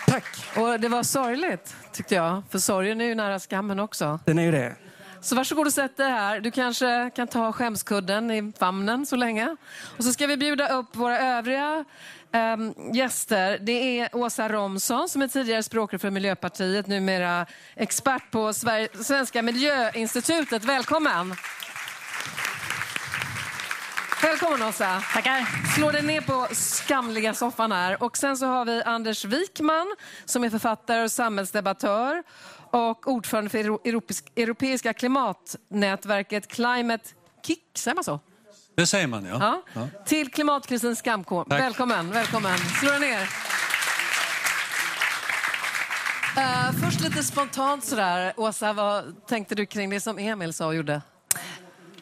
Tack. 0.07 0.25
Och 0.57 0.81
det 0.81 0.89
var 0.89 1.03
sorgligt 1.03 1.77
tyckte 1.93 2.15
jag. 2.15 2.43
För 2.51 2.59
sorgen 2.59 3.01
är 3.01 3.05
ju 3.05 3.15
nära 3.15 3.39
skammen 3.39 3.81
också. 3.81 4.21
Den 4.25 4.39
är 4.39 4.43
ju 4.43 4.51
det. 4.51 4.77
Så 5.21 5.37
varsågod 5.37 5.67
och 5.67 5.73
sätt 5.73 5.97
dig 5.97 6.11
här. 6.11 6.41
Du 6.41 6.51
kanske 6.51 7.11
kan 7.17 7.29
ta 7.29 7.53
skämskudden 7.53 8.31
i 8.31 8.53
famnen 8.59 9.07
så 9.07 9.17
länge. 9.17 9.57
Och 9.99 10.05
så 10.05 10.13
ska 10.13 10.27
vi 10.27 10.37
bjuda 10.37 10.69
upp 10.69 10.97
våra 10.97 11.19
övriga 11.19 11.85
ehm, 12.33 12.75
gäster. 12.95 13.59
Det 13.61 14.01
är 14.01 14.17
Åsa 14.17 14.49
Romson 14.49 15.09
som 15.09 15.23
är 15.23 15.29
tidigare 15.29 15.63
språkrör 15.63 15.99
för 15.99 16.11
Miljöpartiet, 16.11 16.87
numera 16.87 17.47
expert 17.75 18.31
på 18.31 18.53
Sverige, 18.53 18.89
Svenska 19.03 19.43
Miljöinstitutet. 19.43 20.65
Välkommen! 20.65 21.35
Välkommen 24.27 24.63
Åsa! 24.63 25.03
Tackar. 25.13 25.47
Slå 25.75 25.91
dig 25.91 26.03
ner 26.03 26.21
på 26.21 26.47
skamliga 26.55 27.35
soffan 27.35 27.73
här. 27.73 28.03
Och 28.03 28.17
sen 28.17 28.37
så 28.37 28.47
har 28.47 28.65
vi 28.65 28.83
Anders 28.83 29.25
Wikman 29.25 29.95
som 30.25 30.45
är 30.45 30.51
författare 30.51 31.03
och 31.03 31.13
samhällsdebattör 31.13 32.23
och 32.71 33.07
ordförande 33.09 33.51
för 33.51 33.59
Euro- 33.59 33.81
Europeisk- 33.85 34.33
Europeiska 34.37 34.93
klimatnätverket 34.95 36.49
Climate 36.49 37.05
Kick, 37.47 37.63
säger 37.75 37.95
man 37.95 38.05
så? 38.05 38.21
Det 38.77 38.87
säger 38.87 39.07
man, 39.07 39.25
ja. 39.25 39.63
Ja. 39.75 39.89
Till 40.07 40.31
klimatkrisens 40.31 40.99
skamkor. 40.99 41.45
Tack. 41.45 41.61
Välkommen, 41.61 42.11
välkommen. 42.11 42.59
Slå 42.59 42.91
dig 42.91 43.01
ner. 43.01 43.29
Eh, 46.37 46.73
först 46.85 47.01
lite 47.01 47.23
spontant 47.23 47.85
sådär. 47.85 48.33
Åsa, 48.37 48.73
vad 48.73 49.27
tänkte 49.27 49.55
du 49.55 49.67
kring 49.67 49.91
det 49.91 50.01
som 50.01 50.19
Emil 50.19 50.53
sa 50.55 50.67
och 50.67 50.75
gjorde? 50.75 51.03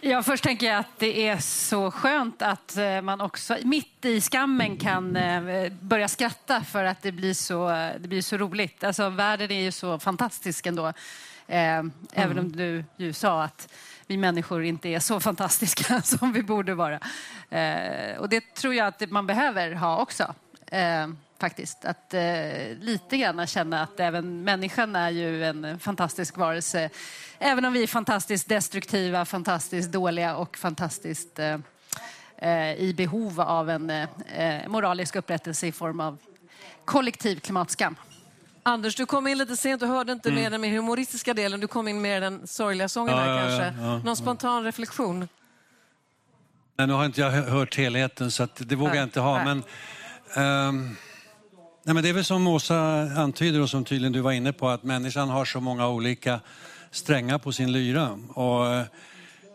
Ja, 0.07 0.23
först 0.23 0.45
tänker 0.45 0.67
jag 0.67 0.79
att 0.79 0.99
det 0.99 1.29
är 1.29 1.39
så 1.39 1.91
skönt 1.91 2.43
att 2.43 2.77
eh, 2.77 3.01
man 3.01 3.21
också 3.21 3.57
mitt 3.63 4.05
i 4.05 4.21
skammen 4.21 4.77
kan 4.77 5.17
eh, 5.17 5.73
börja 5.81 6.09
skratta 6.09 6.65
för 6.65 6.85
att 6.85 7.03
det 7.03 7.13
blir 7.13 7.35
så, 7.35 7.69
det 7.99 8.09
blir 8.09 8.23
så 8.23 8.37
roligt. 8.37 8.85
Alltså, 8.85 9.09
världen 9.09 9.51
är 9.51 9.61
ju 9.61 9.73
så 9.73 9.99
fantastisk 9.99 10.67
ändå. 10.67 10.87
Eh, 11.47 11.83
Även 12.13 12.39
om 12.39 12.53
du 12.53 12.85
ju 12.97 13.13
sa 13.13 13.43
att 13.43 13.73
vi 14.07 14.17
människor 14.17 14.65
inte 14.65 14.89
är 14.89 15.01
så 15.01 15.21
fantastiska 15.21 16.03
som 16.05 16.33
vi 16.33 16.43
borde 16.43 16.75
vara. 16.75 17.01
Eh, 17.51 18.17
och 18.19 18.29
det 18.29 18.55
tror 18.55 18.75
jag 18.75 18.87
att 18.87 19.11
man 19.11 19.27
behöver 19.27 19.73
ha 19.73 19.99
också. 19.99 20.35
Faktiskt. 21.41 21.85
Att 21.85 22.15
eh, 22.15 22.23
lite 22.81 23.17
grann 23.17 23.47
känna 23.47 23.83
att 23.83 24.01
även 24.01 24.45
människan 24.45 24.97
är 24.97 25.11
ju 25.11 25.45
en 25.45 25.79
fantastisk 25.79 26.37
varelse. 26.37 26.91
Även 27.39 27.65
om 27.65 27.73
vi 27.73 27.83
är 27.83 27.87
fantastiskt 27.87 28.49
destruktiva, 28.49 29.25
fantastiskt 29.25 29.93
dåliga 29.93 30.37
och 30.37 30.57
fantastiskt 30.57 31.39
eh, 31.39 31.59
eh, 32.39 32.75
i 32.75 32.95
behov 32.97 33.41
av 33.41 33.71
en 33.71 33.91
eh, 33.91 34.69
moralisk 34.69 35.17
upprättelse 35.17 35.67
i 35.67 35.73
form 35.73 36.01
av 36.01 36.19
kollektiv 36.85 37.41
klimatskam. 37.41 37.97
Anders, 38.63 38.97
du 38.97 39.07
kom 39.07 39.27
in 39.27 39.39
lite 39.39 39.57
sent 39.57 39.83
och 39.83 39.89
hörde 39.89 40.13
inte 40.13 40.31
mer 40.33 40.51
den 40.51 40.61
mer 40.61 40.71
humoristiska 40.77 41.35
delen. 41.35 41.61
Du 41.61 41.67
kom 41.67 41.89
in 41.89 42.01
mer 42.01 42.21
den 42.21 42.47
sorgliga 42.47 42.89
sången 42.89 43.15
Mm. 43.15 43.27
Ja, 43.29 43.35
här 43.35 43.45
ja, 43.45 43.51
ja, 43.53 43.59
kanske. 43.59 43.83
ja, 43.83 43.99
Någon 43.99 44.17
spontan 44.17 44.65
reflektion? 44.65 45.29
Nej, 46.79 46.87
nu 46.87 46.93
har 46.93 47.05
inte 47.05 47.21
jag 47.21 47.31
hö- 47.31 47.51
hört 47.51 47.77
helheten 47.77 48.31
så 48.31 48.43
att 48.43 48.69
det 48.69 48.77
vågar 48.77 48.91
Nej, 48.93 48.99
jag 48.99 49.07
inte 49.07 49.21
ha. 49.21 49.45
nej. 49.45 49.45
Men, 49.45 49.63
ehm, 50.69 50.97
nej, 51.85 51.95
men 51.95 52.03
det 52.03 52.09
är 52.09 52.13
väl 52.13 52.25
som 52.25 52.47
Åsa 52.47 52.77
antyder 53.17 53.61
och 53.61 53.71
som 53.71 53.85
tydligen 53.85 54.13
du 54.13 54.21
var 54.21 54.33
inne 54.33 54.53
på 54.53 54.69
att 54.69 54.83
människan 54.83 55.29
har 55.29 55.45
så 55.45 55.61
många 55.61 55.89
olika 55.89 56.41
strängar 56.91 57.39
på 57.39 57.53
sin 57.53 57.73
lyra. 57.73 58.19
Och, 58.29 58.67
eh, 58.67 58.85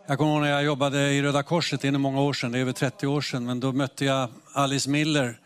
jag 0.06 0.18
kommer 0.18 0.32
ihåg 0.32 0.40
när 0.42 0.50
jag 0.50 0.64
jobbade 0.64 1.10
i 1.12 1.22
Röda 1.22 1.42
Korset, 1.42 1.80
det 1.80 1.88
är 1.88 1.92
många 1.92 2.20
år 2.20 2.32
sedan, 2.32 2.52
det 2.52 2.58
är 2.58 2.60
över 2.60 2.72
30 2.72 3.06
år 3.06 3.20
sedan, 3.20 3.44
men 3.46 3.60
då 3.60 3.72
mötte 3.72 4.04
jag 4.04 4.28
Alice 4.52 4.90
Miller 4.90 5.38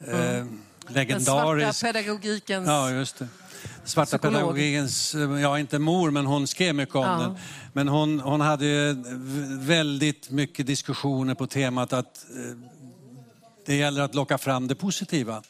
eh, 0.00 0.16
Den 0.16 0.58
legendarisk... 0.88 1.78
svarta 1.78 1.92
pedagogikens... 1.92 2.66
Ja, 2.68 2.90
just 2.90 3.18
det. 3.18 3.28
Svarta 3.84 4.06
Psykolog. 4.18 4.34
pedagogikens, 4.34 5.14
ja 5.42 5.58
inte 5.58 5.78
mor, 5.78 6.10
men 6.10 6.26
hon 6.26 6.46
skrev 6.46 6.74
mycket 6.74 6.94
om 6.94 7.02
Ja. 7.04 7.18
den. 7.18 7.34
Men 7.72 7.88
hon, 7.88 8.20
hon 8.20 8.40
hade 8.40 8.96
väldigt 9.58 10.30
mycket 10.30 10.66
diskussioner 10.66 11.34
på 11.34 11.46
temat 11.46 11.92
att 11.92 12.26
eh, 12.36 12.56
det 13.66 13.74
gäller 13.76 14.02
att 14.02 14.14
locka 14.14 14.38
fram 14.38 14.68
det 14.68 14.74
positiva. 14.74 15.42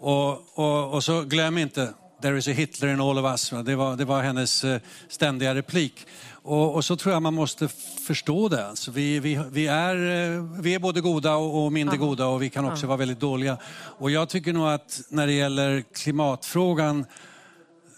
Och, 0.00 0.58
och, 0.58 0.94
och 0.94 1.04
så 1.04 1.22
glöm 1.22 1.58
inte, 1.58 1.94
there 2.22 2.38
is 2.38 2.48
a 2.48 2.52
Hitler 2.52 2.88
in 2.88 3.00
all 3.00 3.18
of 3.18 3.24
us. 3.24 3.50
Det 3.64 3.76
var, 3.76 3.96
det 3.96 4.04
var 4.04 4.22
hennes 4.22 4.64
eh, 4.64 4.80
ständiga 5.08 5.54
replik. 5.54 6.06
Och, 6.42 6.74
och 6.74 6.84
så 6.84 6.96
tror 6.96 7.12
jag 7.12 7.22
man 7.22 7.34
måste 7.34 7.68
förstå 8.06 8.48
det. 8.48 8.66
Alltså 8.66 8.90
vi, 8.90 9.20
vi, 9.20 9.40
vi, 9.50 9.66
är, 9.66 9.94
eh, 9.94 10.42
vi 10.60 10.74
är 10.74 10.78
både 10.78 11.00
goda 11.00 11.36
och, 11.36 11.64
och 11.64 11.72
mindre 11.72 11.96
goda 11.96 12.26
och 12.26 12.42
vi 12.42 12.50
kan 12.50 12.64
också 12.64 12.86
vara 12.86 12.96
väldigt 12.96 13.20
dåliga. 13.20 13.56
Och 13.72 14.10
jag 14.10 14.28
tycker 14.28 14.52
nog 14.52 14.68
att 14.68 15.00
när 15.08 15.26
det 15.26 15.32
gäller 15.32 15.84
klimatfrågan 15.94 17.04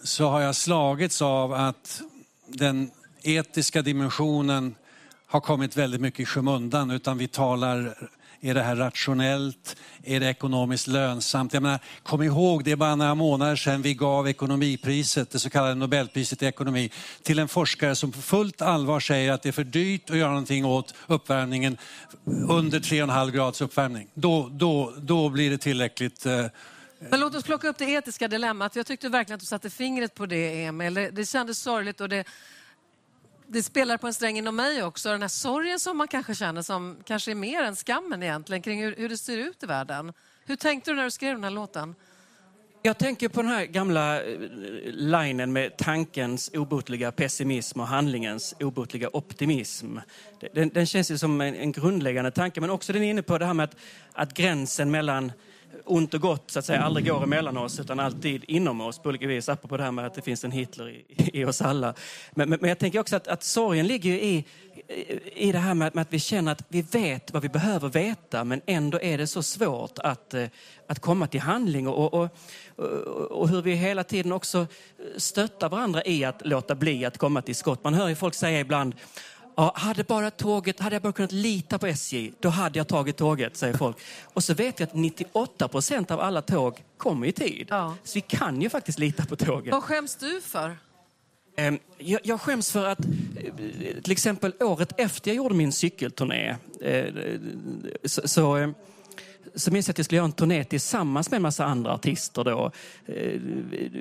så 0.03 0.29
har 0.29 0.41
jag 0.41 0.55
slagits 0.55 1.21
av 1.21 1.53
att 1.53 2.01
den 2.47 2.91
etiska 3.21 3.81
dimensionen 3.81 4.75
har 5.27 5.39
kommit 5.39 5.77
väldigt 5.77 6.01
mycket 6.01 6.19
i 6.19 6.25
skymundan 6.25 6.91
utan 6.91 7.17
vi 7.17 7.27
talar, 7.27 8.09
är 8.43 8.53
det 8.53 8.61
här 8.61 8.75
rationellt? 8.75 9.75
Är 10.03 10.19
det 10.19 10.29
ekonomiskt 10.29 10.87
lönsamt? 10.87 11.53
Jag 11.53 11.63
menar, 11.63 11.79
kom 12.03 12.21
ihåg, 12.21 12.63
det 12.63 12.71
är 12.71 12.75
bara 12.75 12.95
några 12.95 13.15
månader 13.15 13.55
sedan 13.55 13.81
vi 13.81 13.93
gav 13.93 14.27
ekonomipriset, 14.27 15.31
det 15.31 15.39
så 15.39 15.49
kallade 15.49 15.75
Nobelpriset 15.75 16.43
i 16.43 16.45
ekonomi, 16.45 16.91
till 17.21 17.39
en 17.39 17.47
forskare 17.47 17.95
som 17.95 18.11
på 18.11 18.21
fullt 18.21 18.61
allvar 18.61 18.99
säger 18.99 19.31
att 19.31 19.41
det 19.41 19.49
är 19.49 19.53
för 19.53 19.63
dyrt 19.63 20.09
att 20.09 20.17
göra 20.17 20.29
någonting 20.29 20.65
åt 20.65 20.93
uppvärmningen 21.07 21.77
under 22.49 22.79
3,5 22.79 23.31
grads 23.31 23.61
uppvärmning. 23.61 24.07
Då, 24.13 24.49
då, 24.51 24.93
då 24.97 25.29
blir 25.29 25.49
det 25.49 25.57
tillräckligt 25.57 26.25
eh, 26.25 26.45
Men 27.09 27.19
låt 27.19 27.35
oss 27.35 27.43
plocka 27.43 27.67
upp 27.67 27.77
det 27.77 27.85
etiska 27.85 28.27
dilemmat. 28.27 28.75
Jag 28.75 28.85
tyckte 28.85 29.09
verkligen 29.09 29.35
att 29.35 29.41
du 29.41 29.45
satte 29.45 29.69
fingret 29.69 30.15
på 30.15 30.25
det, 30.25 30.63
Emil. 30.63 30.93
Det, 30.93 31.09
det 31.09 31.25
kändes 31.25 31.59
sorgligt 31.59 32.01
och 32.01 32.09
det, 32.09 32.23
det 33.53 33.63
spelar 33.63 33.97
på 33.97 34.07
en 34.07 34.13
sträng 34.13 34.37
inom 34.37 34.55
mig 34.55 34.83
också. 34.83 35.09
Den 35.09 35.21
här 35.21 35.29
sorgen 35.29 35.79
som 35.79 35.97
man 35.97 36.07
kanske 36.07 36.35
känner 36.35 36.61
som 36.61 36.97
kanske 37.05 37.31
är 37.31 37.35
mer 37.35 37.63
än 37.63 37.75
skammen 37.75 38.23
egentligen 38.23 38.61
kring 38.61 38.83
hur, 38.83 38.95
hur 38.95 39.09
det 39.09 39.17
ser 39.17 39.37
ut 39.37 39.63
i 39.63 39.65
världen. 39.65 40.13
Hur 40.45 40.55
tänkte 40.55 40.91
du 40.91 40.95
när 40.95 41.03
du 41.03 41.11
skrev 41.11 41.35
den 41.35 41.43
här 41.43 41.51
låten? 41.51 41.95
Jag 42.81 42.97
tänker 42.97 43.29
på 43.29 43.41
den 43.41 43.51
här 43.51 43.65
gamla 43.65 44.23
eh, 44.23 44.39
linen 44.85 45.53
med 45.53 45.77
tankens 45.77 46.51
obotliga 46.53 47.11
pessimism 47.11 47.79
och 47.79 47.87
handlingens 47.87 48.55
obotliga 48.59 49.09
optimism. 49.13 49.97
Den, 50.53 50.69
den 50.69 50.85
känns 50.85 51.11
ju 51.11 51.17
som 51.17 51.41
en, 51.41 51.55
en 51.55 51.71
grundläggande 51.71 52.31
tanke, 52.31 52.61
men 52.61 52.69
också 52.69 52.93
den 52.93 53.03
är 53.03 53.09
inne 53.09 53.21
på 53.21 53.37
det 53.37 53.45
här 53.45 53.53
med 53.53 53.63
att, 53.63 53.75
att 54.13 54.33
gränsen 54.33 54.91
mellan 54.91 55.31
ont 55.85 56.13
och 56.13 56.21
gott 56.21 56.51
så 56.51 56.59
att 56.59 56.65
säga 56.65 56.81
aldrig 56.81 57.07
går 57.07 57.23
emellan 57.23 57.57
oss 57.57 57.79
utan 57.79 57.99
alltid 57.99 58.43
inom 58.47 58.81
oss 58.81 58.99
på 58.99 59.09
olika 59.09 59.27
vis. 59.27 59.49
Apropå 59.49 59.77
det 59.77 59.83
här 59.83 59.91
med 59.91 60.05
att 60.05 60.13
det 60.13 60.21
finns 60.21 60.43
en 60.43 60.51
Hitler 60.51 60.89
i, 60.89 61.05
i 61.33 61.45
oss 61.45 61.61
alla. 61.61 61.93
Men, 62.31 62.49
men, 62.49 62.59
men 62.61 62.69
jag 62.69 62.79
tänker 62.79 62.99
också 62.99 63.15
att, 63.15 63.27
att 63.27 63.43
sorgen 63.43 63.87
ligger 63.87 64.09
ju 64.09 64.21
i, 64.21 64.45
i 65.35 65.51
det 65.51 65.57
här 65.57 65.73
med, 65.73 65.95
med 65.95 66.01
att 66.01 66.13
vi 66.13 66.19
känner 66.19 66.51
att 66.51 66.65
vi 66.67 66.81
vet 66.81 67.33
vad 67.33 67.41
vi 67.41 67.49
behöver 67.49 67.89
veta 67.89 68.43
men 68.43 68.61
ändå 68.65 69.01
är 69.01 69.17
det 69.17 69.27
så 69.27 69.43
svårt 69.43 69.99
att, 69.99 70.33
eh, 70.33 70.47
att 70.87 70.99
komma 70.99 71.27
till 71.27 71.41
handling 71.41 71.87
och, 71.87 72.13
och, 72.13 72.29
och, 72.75 73.31
och 73.31 73.49
hur 73.49 73.61
vi 73.61 73.75
hela 73.75 74.03
tiden 74.03 74.31
också 74.31 74.67
stöttar 75.17 75.69
varandra 75.69 76.03
i 76.05 76.23
att 76.23 76.45
låta 76.45 76.75
bli 76.75 77.05
att 77.05 77.17
komma 77.17 77.41
till 77.41 77.55
skott. 77.55 77.83
Man 77.83 77.93
hör 77.93 78.07
ju 78.07 78.15
folk 78.15 78.33
säga 78.33 78.59
ibland 78.59 78.95
Ja, 79.55 79.73
hade, 79.75 80.03
bara 80.03 80.31
tåget, 80.31 80.79
hade 80.79 80.95
jag 80.95 81.01
bara 81.03 81.13
kunnat 81.13 81.31
lita 81.31 81.79
på 81.79 81.87
SJ, 81.87 82.31
då 82.39 82.49
hade 82.49 82.79
jag 82.79 82.87
tagit 82.87 83.17
tåget, 83.17 83.57
säger 83.57 83.77
folk. 83.77 83.97
Och 84.23 84.43
så 84.43 84.53
vet 84.53 84.79
vi 84.79 84.83
att 84.83 84.93
98 84.93 85.67
procent 85.67 86.11
av 86.11 86.19
alla 86.19 86.41
tåg 86.41 86.83
kommer 86.97 87.27
i 87.27 87.31
tid. 87.31 87.67
Ja. 87.69 87.95
Så 88.03 88.11
vi 88.15 88.21
kan 88.21 88.61
ju 88.61 88.69
faktiskt 88.69 88.99
lita 88.99 89.25
på 89.25 89.35
tåget. 89.35 89.71
Vad 89.71 89.83
skäms 89.83 90.15
du 90.15 90.41
för? 90.41 90.77
Ehm, 91.57 91.79
Jag, 91.97 92.21
jag 92.23 92.41
skäms 92.41 92.71
för 92.71 92.85
att 92.85 92.99
eh, 92.99 94.01
till 94.03 94.11
exempel 94.11 94.53
året 94.59 94.93
efter 94.97 95.29
jag 95.31 95.35
gjorde 95.35 95.55
min 95.55 95.71
cykelturné 95.71 96.55
eh, 96.81 97.05
så, 98.05 98.27
så, 98.27 98.57
eh, 98.57 98.69
så 99.55 99.71
minns 99.71 99.87
jag 99.87 99.93
att 99.93 99.97
jag 99.97 100.05
skulle 100.05 100.17
göra 100.17 100.25
en 100.25 100.31
turné 100.31 100.63
tillsammans 100.63 101.31
med 101.31 101.35
en 101.35 101.41
massa 101.41 101.65
andra 101.65 101.91
artister. 101.93 102.43
Då. 102.43 102.71
Eh, 103.05 103.13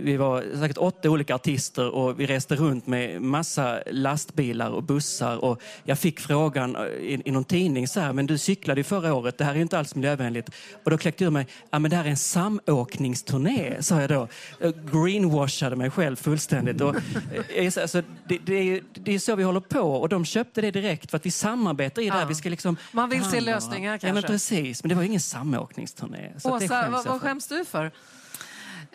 Vi 0.03 0.17
var 0.17 0.45
säkert 0.61 0.79
åtta 0.79 1.11
olika 1.11 1.35
artister 1.35 1.89
och 1.95 2.21
vi 2.21 2.27
reste 2.27 2.57
runt 2.57 2.87
med 2.87 3.23
massa 3.23 3.79
lastbilar 3.91 4.71
och 4.71 4.83
bussar. 4.83 5.45
Och 5.45 5.63
jag 5.85 5.99
fick 5.99 6.21
frågan 6.21 6.77
eh, 6.77 6.83
i, 6.83 7.23
i 7.25 7.31
någon 7.31 7.45
tidning 7.45 7.89
så 7.89 8.01
här, 8.01 8.13
men 8.13 8.27
du 8.27 8.39
cyklade 8.39 8.81
ju 8.81 8.85
förra 8.85 9.15
året, 9.15 9.39
det 9.39 9.45
här 9.45 9.51
är 9.53 9.57
ju 9.57 9.63
inte 9.63 9.79
alls 9.79 9.95
miljövänligt. 9.95 10.51
Och 10.85 10.91
då 10.91 10.99
kläckte 10.99 11.25
jag 11.25 11.29
ur 11.29 11.33
mig, 11.33 11.47
ja 11.71 11.79
men 11.79 11.91
det 11.91 11.97
här 11.97 12.05
är 12.05 12.09
en 12.11 12.17
samåkningsturné, 12.17 13.83
sa 13.83 14.01
jag 14.01 14.11
då. 14.11 14.29
Greenwashade 14.93 15.77
mig 15.77 15.91
själv 15.91 16.17
fullständigt. 16.17 16.81
Och, 16.81 16.95
eh, 17.57 17.73
alltså, 17.83 18.03
det, 18.29 18.39
det, 18.39 18.55
är, 18.55 18.63
ju- 18.63 18.83
det 18.95 19.15
är 19.15 19.19
så 19.19 19.37
vi 19.37 19.43
håller 19.43 19.61
på 19.61 19.81
och 19.81 20.09
de 20.09 20.25
köpte 20.25 20.61
det 20.61 20.71
direkt 20.71 21.11
för 21.11 21.17
att 21.17 21.27
vi 21.27 21.31
samarbetar 21.31 22.03
i 22.03 22.05
det 22.07 22.13
här. 22.13 22.27
Vi 22.27 22.35
ska 22.35 22.49
liksom 22.49 22.77
Man 22.93 23.11
vill 23.11 23.25
se 23.25 23.41
lösningar, 23.41 23.93
Ja, 23.93 23.99
men 24.03 24.13
kanske. 24.15 24.33
precis, 24.33 24.83
men 24.85 24.89
det 24.89 24.95
var 24.95 25.03
ju 25.03 25.09
ingen 25.09 25.21
samåkningsturné. 25.43 26.33
Så 26.39 26.55
att 26.55 26.61
det 26.61 26.67
Åsa, 26.67 26.83
skäms 26.83 26.93
vad, 26.93 27.07
vad 27.07 27.21
skäms 27.21 27.47
du 27.47 27.65
för? 27.65 27.93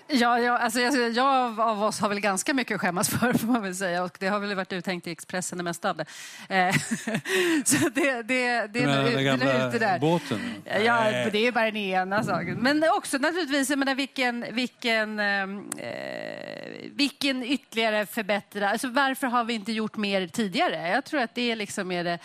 Ja, 0.09 0.39
ja, 0.39 0.57
alltså, 0.57 0.79
jag, 0.79 1.11
jag 1.11 1.59
av 1.59 1.83
oss 1.83 1.99
har 1.99 2.09
väl 2.09 2.19
ganska 2.19 2.53
mycket 2.53 2.75
att 2.75 2.81
skämmas 2.81 3.09
för, 3.19 3.33
får 3.33 3.47
man 3.47 3.61
väl 3.61 3.75
säga. 3.75 4.03
Och 4.03 4.17
det 4.19 4.27
har 4.27 4.39
väl 4.39 4.55
varit 4.55 4.73
uttänkt 4.73 5.07
i 5.07 5.11
Expressen 5.11 5.57
det 5.57 5.63
mesta 5.63 5.89
av 5.89 5.97
det. 5.97 6.05
Eh, 6.49 6.75
så 7.65 7.89
det, 7.89 8.21
det, 8.21 8.21
det, 8.21 8.43
är 8.43 8.67
den 8.67 8.89
är 8.89 9.21
gamla 9.21 9.67
ute 9.67 9.79
där. 9.79 9.99
båten? 9.99 10.39
Ja, 10.65 11.03
Nej. 11.03 11.29
det 11.31 11.47
är 11.47 11.51
bara 11.51 11.65
den 11.65 11.75
ena 11.75 12.23
saken. 12.23 12.57
Men 12.61 12.83
också 12.97 13.17
naturligtvis, 13.17 13.69
jag 13.69 13.79
menar, 13.79 13.95
vilken, 13.95 14.45
vilken, 14.51 15.19
eh, 15.19 15.47
vilken 16.95 17.43
ytterligare 17.43 18.05
förbättra... 18.05 18.69
Alltså, 18.69 18.87
varför 18.87 19.27
har 19.27 19.43
vi 19.43 19.53
inte 19.53 19.71
gjort 19.71 19.97
mer 19.97 20.27
tidigare? 20.27 20.89
Jag 20.89 21.05
tror 21.05 21.21
att 21.21 21.35
det 21.35 21.55
liksom 21.55 21.91
är 21.91 22.03
det, 22.03 22.19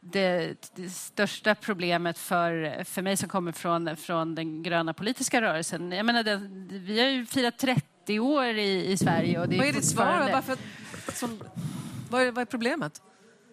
det, 0.00 0.54
det 0.74 0.90
största 0.90 1.54
problemet 1.54 2.18
för, 2.18 2.84
för 2.84 3.02
mig 3.02 3.16
som 3.16 3.28
kommer 3.28 3.52
från, 3.52 3.96
från 3.96 4.34
den 4.34 4.62
gröna 4.62 4.94
politiska 4.94 5.42
rörelsen. 5.42 5.92
Jag 5.92 6.06
menar, 6.06 6.22
det, 6.22 6.36
vi 6.78 7.00
har 7.00 7.08
ju 7.08 7.26
firat 7.26 7.58
30 7.58 8.20
år 8.20 8.46
i, 8.46 8.92
i 8.92 8.96
Sverige. 8.96 9.40
Och 9.40 9.48
det 9.48 9.56
Vad 9.56 9.66
är 9.66 9.72
ditt 9.72 9.84
svar? 9.84 10.30
Varför, 10.32 10.56
som, 11.12 11.42
vad, 12.10 12.22
är, 12.22 12.32
vad 12.32 12.42
är 12.42 12.46
problemet? 12.46 13.02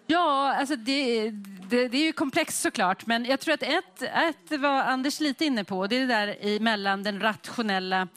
Ja, 0.06 0.54
alltså 0.54 0.76
det, 0.76 1.30
det, 1.70 1.88
det 1.88 1.98
är 1.98 2.04
ju 2.04 2.12
komplext 2.12 2.60
såklart, 2.60 3.06
men 3.06 3.24
jag 3.24 3.40
tror 3.40 3.54
att 3.54 3.62
ett, 3.62 4.02
ett 4.02 4.60
var 4.60 4.82
Anders 4.82 5.20
lite 5.20 5.44
inne 5.44 5.64
på, 5.64 5.86
det 5.86 5.96
är 5.96 6.00
det 6.00 6.06
där 6.06 6.44
i 6.44 6.60
mellan 6.60 7.02
den 7.02 7.20
rationella 7.20 8.08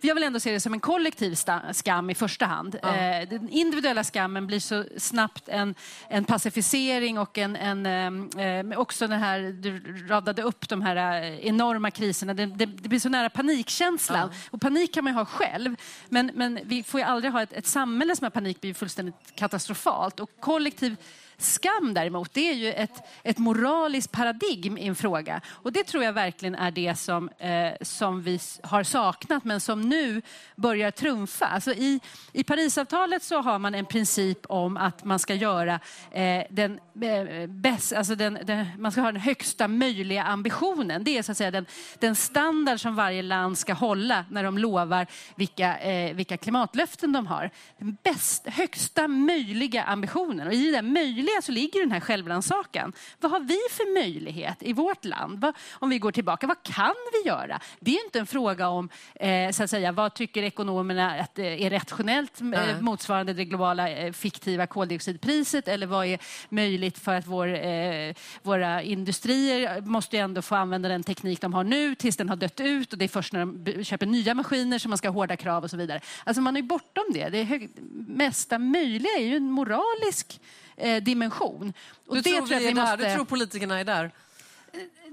jag 0.00 0.14
vill 0.14 0.24
ändå 0.24 0.40
se 0.40 0.52
det 0.52 0.60
som 0.60 0.72
en 0.72 0.80
kollektiv 0.80 1.38
skam 1.72 2.10
i 2.10 2.14
första 2.14 2.46
hand. 2.46 2.78
Ja. 2.82 2.96
Eh, 2.96 3.28
den 3.28 3.48
individuella 3.48 4.04
skammen 4.04 4.46
blir 4.46 4.60
så 4.60 4.84
snabbt 4.96 5.48
en, 5.48 5.74
en 6.08 6.24
pacificering 6.24 7.18
och 7.18 7.38
en, 7.38 7.56
en, 7.56 8.70
eh, 8.70 8.78
också 8.78 9.06
den 9.06 9.20
här, 9.20 9.40
du 9.40 10.06
radade 10.08 10.42
upp 10.42 10.68
de 10.68 10.82
här 10.82 11.22
eh, 11.22 11.46
enorma 11.46 11.90
kriserna. 11.90 12.34
Det, 12.34 12.46
det, 12.46 12.66
det 12.66 12.88
blir 12.88 13.00
så 13.00 13.08
nära 13.08 13.30
panikkänslan. 13.30 14.30
Och 14.50 14.60
panik 14.60 14.94
kan 14.94 15.04
man 15.04 15.12
ju 15.12 15.16
ha 15.16 15.24
själv. 15.24 15.76
Men, 16.08 16.30
men 16.34 16.58
vi 16.64 16.82
får 16.82 17.00
ju 17.00 17.06
aldrig 17.06 17.32
ha 17.32 17.42
ett, 17.42 17.52
ett 17.52 17.66
samhälle 17.66 18.16
som 18.16 18.24
har 18.24 18.30
panik 18.30 18.60
blir 18.60 18.74
fullständigt 18.74 19.34
katastrofalt. 19.34 20.20
Och 20.20 20.30
kollektiv 20.40 20.96
Skam 21.40 21.94
däremot, 21.94 22.34
det 22.34 22.50
är 22.50 22.54
ju 22.54 22.72
ett, 22.72 23.06
ett 23.22 23.38
moraliskt 23.38 24.12
paradigm 24.12 24.78
i 24.78 24.86
en 24.86 24.94
fråga. 24.94 25.40
Och 25.48 25.72
det 25.72 25.84
tror 25.84 26.04
jag 26.04 26.12
verkligen 26.12 26.54
är 26.54 26.70
det 26.70 26.94
som, 26.94 27.28
eh, 27.28 27.72
som 27.80 28.22
vi 28.22 28.40
har 28.62 28.82
saknat 28.82 29.44
men 29.44 29.60
som 29.60 29.80
nu 29.80 30.22
börjar 30.56 30.90
trumfa. 30.90 31.46
Alltså 31.46 31.72
i, 31.72 32.00
I 32.32 32.44
Parisavtalet 32.44 33.22
så 33.22 33.40
har 33.40 33.58
man 33.58 33.74
en 33.74 33.86
princip 33.86 34.46
om 34.48 34.76
att 34.76 35.04
man 35.04 35.18
ska 35.18 35.34
göra 35.34 35.80
eh, 36.10 36.44
den, 36.50 36.80
eh, 37.02 37.46
bäst, 37.46 37.92
alltså 37.92 38.14
den, 38.14 38.38
den, 38.44 38.66
man 38.78 38.92
ska 38.92 39.00
ha 39.00 39.12
den 39.12 39.20
högsta 39.20 39.68
möjliga 39.68 40.22
ambitionen. 40.22 41.04
Det 41.04 41.18
är 41.18 41.22
så 41.22 41.32
att 41.32 41.38
säga 41.38 41.50
den, 41.50 41.66
den 41.98 42.14
standard 42.14 42.80
som 42.80 42.94
varje 42.94 43.22
land 43.22 43.58
ska 43.58 43.72
hålla 43.72 44.24
när 44.30 44.44
de 44.44 44.58
lovar 44.58 45.06
vilka, 45.34 45.78
eh, 45.78 46.14
vilka 46.14 46.36
klimatlöften 46.36 47.12
de 47.12 47.26
har. 47.26 47.50
Den 47.78 47.96
bäst, 48.02 48.46
högsta 48.46 49.08
möjliga 49.08 49.82
ambitionen. 49.82 50.46
Och 50.46 50.54
i 50.54 50.70
den 50.70 50.92
möjliga 50.92 51.27
så 51.42 51.52
ligger 51.52 51.80
den 51.80 51.92
här 51.92 52.00
självrannsakan. 52.00 52.92
Vad 53.20 53.32
har 53.32 53.40
vi 53.40 53.58
för 53.70 53.94
möjlighet 53.94 54.56
i 54.60 54.72
vårt 54.72 55.04
land? 55.04 55.40
Vad, 55.40 55.54
om 55.72 55.90
vi 55.90 55.98
går 55.98 56.12
tillbaka, 56.12 56.46
vad 56.46 56.62
kan 56.62 56.94
vi 57.12 57.28
göra? 57.28 57.60
Det 57.80 57.90
är 57.90 58.04
inte 58.04 58.18
en 58.18 58.26
fråga 58.26 58.68
om 58.68 58.88
eh, 59.14 59.50
så 59.50 59.62
att 59.62 59.70
säga, 59.70 59.92
vad 59.92 60.14
tycker 60.14 60.42
ekonomerna 60.42 61.10
att, 61.20 61.38
eh, 61.38 61.62
är 61.62 61.70
rationellt 61.70 62.40
eh, 62.40 62.80
motsvarande 62.80 63.32
det 63.32 63.44
globala 63.44 63.90
eh, 63.90 64.12
fiktiva 64.12 64.66
koldioxidpriset 64.66 65.68
eller 65.68 65.86
vad 65.86 66.06
är 66.06 66.18
möjligt 66.48 66.98
för 66.98 67.14
att 67.14 67.26
vår, 67.26 67.66
eh, 67.66 68.14
våra 68.42 68.82
industrier 68.82 69.80
måste 69.80 70.16
ju 70.16 70.22
ändå 70.22 70.42
få 70.42 70.54
använda 70.54 70.88
den 70.88 71.02
teknik 71.02 71.40
de 71.40 71.54
har 71.54 71.64
nu 71.64 71.94
tills 71.94 72.16
den 72.16 72.28
har 72.28 72.36
dött 72.36 72.60
ut 72.60 72.92
och 72.92 72.98
det 72.98 73.04
är 73.04 73.08
först 73.08 73.32
när 73.32 73.46
de 73.46 73.84
köper 73.84 74.06
nya 74.06 74.34
maskiner 74.34 74.78
som 74.78 74.90
man 74.90 74.98
ska 74.98 75.08
ha 75.08 75.14
hårda 75.14 75.36
krav 75.36 75.64
och 75.64 75.70
så 75.70 75.76
vidare. 75.76 76.00
Alltså 76.24 76.42
man 76.42 76.56
är 76.56 76.62
bortom 76.62 77.04
det. 77.12 77.28
Det 77.28 77.42
hög, 77.44 77.70
mesta 78.08 78.58
möjliga 78.58 79.12
är 79.18 79.24
ju 79.24 79.36
en 79.36 79.50
moralisk 79.50 80.40
eh, 80.78 81.02
dimension. 81.02 81.72
Och 82.06 82.14
Du 82.14 82.20
det 82.20 82.30
tror, 82.30 82.46
tror 82.46 82.58
vi 82.58 82.74
måste... 82.74 82.96
du 82.96 83.14
tror 83.14 83.24
politikerna 83.24 83.80
är 83.80 83.84
där? 83.84 84.10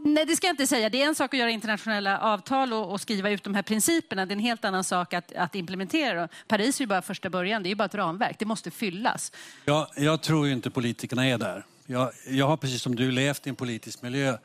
Nej, 0.05 0.25
det 0.25 0.35
ska 0.35 0.47
jag 0.47 0.53
inte 0.53 0.67
säga. 0.67 0.89
Det 0.89 1.01
är 1.01 1.07
en 1.07 1.15
sak 1.15 1.33
att 1.33 1.39
göra 1.39 1.49
internationella 1.49 2.19
avtal 2.19 2.73
och, 2.73 2.91
och 2.91 3.01
skriva 3.01 3.29
ut 3.29 3.43
de 3.43 3.55
här 3.55 3.61
principerna. 3.61 4.25
Det 4.25 4.31
är 4.31 4.35
en 4.35 4.39
helt 4.39 4.65
annan 4.65 4.83
sak 4.83 5.13
att, 5.13 5.35
att 5.35 5.55
implementera 5.55 6.19
dem. 6.19 6.27
Paris 6.47 6.79
är 6.79 6.83
ju 6.83 6.87
bara 6.87 7.01
första 7.01 7.29
början. 7.29 7.63
Det 7.63 7.67
är 7.67 7.69
ju 7.69 7.75
bara 7.75 7.85
ett 7.85 7.95
ramverk. 7.95 8.35
Det 8.39 8.45
måste 8.45 8.71
fyllas. 8.71 9.31
Ja, 9.65 9.91
jag 9.95 10.21
tror 10.21 10.47
ju 10.47 10.53
inte 10.53 10.69
politikerna 10.69 11.27
är 11.27 11.37
där. 11.37 11.65
Jag, 11.85 12.11
jag 12.27 12.47
har 12.47 12.57
precis 12.57 12.81
som 12.81 12.95
du 12.95 13.11
levt 13.11 13.47
i 13.47 13.49
en 13.49 13.55
politisk 13.55 14.01
miljö 14.01 14.37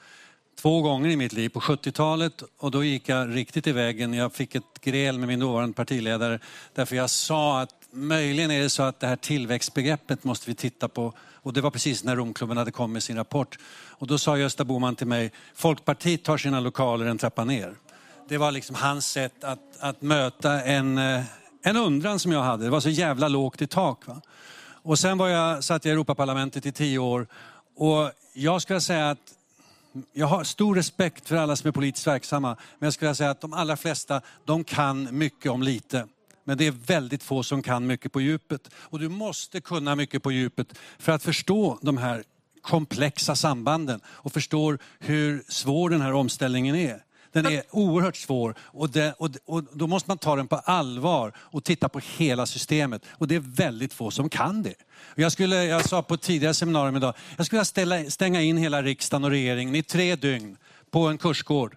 två 0.60 0.82
gånger 0.82 1.10
i 1.10 1.16
mitt 1.16 1.32
liv. 1.32 1.48
På 1.48 1.60
70-talet 1.60 2.42
och 2.58 2.70
då 2.70 2.84
gick 2.84 3.08
jag 3.08 3.36
riktigt 3.36 3.66
i 3.66 3.72
vägen. 3.72 4.14
Jag 4.14 4.32
fick 4.34 4.54
ett 4.54 4.80
gräl 4.80 5.18
med 5.18 5.28
min 5.28 5.40
dåvarande 5.40 5.74
partiledare 5.74 6.38
därför 6.74 6.96
jag 6.96 7.10
sa 7.10 7.60
att 7.60 7.74
möjligen 7.92 8.50
är 8.50 8.60
det 8.60 8.70
så 8.70 8.82
att 8.82 9.00
det 9.00 9.06
här 9.06 9.16
tillväxtbegreppet 9.16 10.24
måste 10.24 10.50
vi 10.50 10.54
titta 10.54 10.88
på. 10.88 11.12
Och 11.42 11.52
det 11.52 11.60
var 11.60 11.70
precis 11.70 12.04
när 12.04 12.16
Romklubben 12.16 12.56
hade 12.56 12.70
kommit 12.70 12.92
med 12.92 13.02
sin 13.02 13.16
rapport. 13.16 13.58
Och 13.88 14.06
då 14.06 14.18
sa 14.18 14.38
Gösta 14.38 14.64
Boman 14.64 14.96
till 14.96 15.06
mig, 15.06 15.32
Folkpartiet 15.54 16.24
tar 16.24 16.36
sina 16.38 16.60
lokaler 16.60 17.06
en 17.06 17.18
trappa 17.18 17.44
ner. 17.44 17.74
Det 18.28 18.38
var 18.38 18.52
liksom 18.52 18.76
hans 18.76 19.06
sätt 19.06 19.44
att, 19.44 19.60
att 19.80 20.02
möta 20.02 20.62
en, 20.62 20.98
eh, 20.98 21.24
en 21.62 21.76
undran 21.76 22.18
som 22.18 22.32
jag 22.32 22.42
hade. 22.42 22.64
Det 22.64 22.70
var 22.70 22.80
så 22.80 22.90
jävla 22.90 23.28
lågt 23.28 23.62
i 23.62 23.66
tak. 23.66 24.06
Va? 24.06 24.20
Och 24.82 24.98
sen 24.98 25.18
var 25.18 25.28
jag, 25.28 25.64
satt 25.64 25.84
jag 25.84 25.90
i 25.90 25.92
Europaparlamentet 25.92 26.66
i 26.66 26.72
tio 26.72 26.98
år 26.98 27.26
och 27.76 28.10
jag 28.32 28.62
skulle 28.62 28.80
säga 28.80 29.10
att 29.10 29.34
jag 30.12 30.26
har 30.26 30.44
stor 30.44 30.74
respekt 30.74 31.28
för 31.28 31.36
alla 31.36 31.56
som 31.56 31.68
är 31.68 31.72
politiskt 31.72 32.06
verksamma, 32.06 32.56
men 32.78 32.86
jag 32.86 32.94
skulle 32.94 33.14
säga 33.14 33.30
att 33.30 33.40
de 33.40 33.52
allra 33.52 33.76
flesta, 33.76 34.20
de 34.44 34.64
kan 34.64 35.18
mycket 35.18 35.52
om 35.52 35.62
lite. 35.62 36.06
Men 36.44 36.58
det 36.58 36.66
är 36.66 36.70
väldigt 36.70 37.22
få 37.22 37.42
som 37.42 37.62
kan 37.62 37.86
mycket 37.86 38.12
på 38.12 38.20
djupet. 38.20 38.70
Och 38.74 38.98
du 38.98 39.08
måste 39.08 39.60
kunna 39.60 39.96
mycket 39.96 40.22
på 40.22 40.32
djupet 40.32 40.78
för 40.98 41.12
att 41.12 41.22
förstå 41.22 41.78
de 41.82 41.96
här 41.96 42.24
komplexa 42.62 43.36
sambanden 43.36 44.00
och 44.06 44.32
förstå 44.32 44.78
hur 44.98 45.44
svår 45.48 45.90
den 45.90 46.00
här 46.00 46.12
omställningen 46.12 46.76
är. 46.76 47.04
Den 47.32 47.46
är 47.46 47.62
oerhört 47.70 48.16
svår 48.16 48.54
och, 48.60 48.90
det, 48.90 49.14
och, 49.18 49.30
och, 49.44 49.64
då 49.72 49.86
måste 49.86 50.10
man 50.10 50.18
ta 50.18 50.36
den 50.36 50.48
på 50.48 50.56
allvar 50.56 51.32
och 51.38 51.64
titta 51.64 51.88
på 51.88 52.00
hela 52.16 52.46
systemet. 52.46 53.02
Och 53.10 53.28
det 53.28 53.34
är 53.34 53.40
väldigt 53.40 53.92
få 53.92 54.10
som 54.10 54.28
kan 54.28 54.62
det. 54.62 54.74
Jag, 55.14 55.32
skulle, 55.32 55.64
jag 55.64 55.88
sa 55.88 56.02
på 56.02 56.14
ett 56.14 56.20
tidigare 56.22 56.54
seminarium 56.54 56.96
idag, 56.96 57.14
jag 57.36 57.46
skulle 57.46 57.64
vilja 57.74 58.10
stänga 58.10 58.40
in 58.42 58.56
hela 58.56 58.82
riksdagen 58.82 59.24
och 59.24 59.30
regeringen 59.30 59.74
i 59.74 59.82
tre 59.82 60.16
dygn 60.16 60.56
på 60.90 61.08
en 61.08 61.18
kursgård 61.18 61.76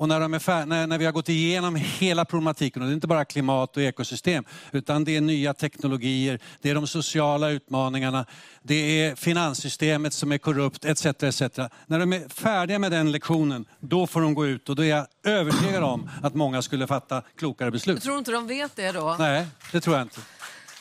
och 0.00 0.08
när, 0.08 0.20
de 0.20 0.34
är 0.34 0.38
fär- 0.38 0.66
när, 0.66 0.86
när 0.86 0.98
vi 0.98 1.04
har 1.04 1.12
gått 1.12 1.28
igenom 1.28 1.74
hela 1.76 2.24
problematiken, 2.24 2.82
och 2.82 2.88
det 2.88 2.92
är 2.92 2.94
inte 2.94 3.06
bara 3.06 3.24
klimat 3.24 3.76
och 3.76 3.82
ekosystem, 3.82 4.44
utan 4.72 5.04
det 5.04 5.16
är 5.16 5.20
nya 5.20 5.54
teknologier, 5.54 6.40
det 6.60 6.70
är 6.70 6.74
de 6.74 6.86
sociala 6.86 7.50
utmaningarna, 7.50 8.26
det 8.62 8.74
är 8.74 9.14
finanssystemet 9.14 10.12
som 10.12 10.32
är 10.32 10.38
korrupt, 10.38 10.84
etc. 10.84 11.06
etc. 11.06 11.40
När 11.86 11.98
de 11.98 12.12
är 12.12 12.28
färdiga 12.28 12.78
med 12.78 12.92
den 12.92 13.12
lektionen, 13.12 13.64
då 13.80 14.06
får 14.06 14.20
de 14.20 14.34
gå 14.34 14.46
ut 14.46 14.68
och 14.68 14.76
då 14.76 14.82
är 14.84 14.88
jag 14.88 15.06
övertygad 15.24 15.82
om 15.84 16.10
att 16.22 16.34
många 16.34 16.62
skulle 16.62 16.86
fatta 16.86 17.22
klokare 17.38 17.70
beslut. 17.70 17.96
Du 17.96 18.00
tror 18.00 18.18
inte 18.18 18.30
de 18.30 18.46
vet 18.46 18.76
det 18.76 18.92
då? 18.92 19.16
Nej, 19.18 19.46
det 19.72 19.80
tror 19.80 19.96
jag 19.96 20.04
inte. 20.04 20.20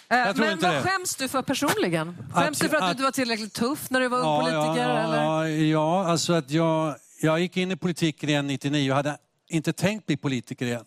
Jag 0.08 0.36
tror 0.36 0.46
men 0.46 0.54
inte 0.54 0.66
vad 0.68 0.76
det. 0.76 0.82
skäms 0.82 1.16
du 1.16 1.28
för 1.28 1.42
personligen? 1.42 2.18
Skäms 2.34 2.60
du 2.60 2.70
för 2.70 2.78
att, 2.78 2.84
Att- 2.84 2.88
du 2.88 2.92
inte 2.92 3.04
var 3.04 3.12
tillräckligt 3.12 3.54
tuff 3.54 3.90
när 3.90 4.00
du 4.00 4.08
var 4.08 4.18
ung 4.20 4.40
politiker? 4.42 4.90
ja, 4.90 5.00
eller? 5.00 5.18
ja, 5.24 5.48
ja, 5.50 6.08
alltså 6.08 6.34
att 6.34 6.52
jag, 6.52 6.96
jag 7.22 7.40
gick 7.40 7.58
in 7.58 7.72
i 7.72 7.76
politiken 7.76 8.30
igen 8.30 8.48
99 8.48 8.92
och 8.92 8.96
hade 8.96 9.18
inte 9.48 9.74
tänkt 9.74 10.06
bli 10.06 10.18
politiker 10.18 10.66
igen. 10.66 10.86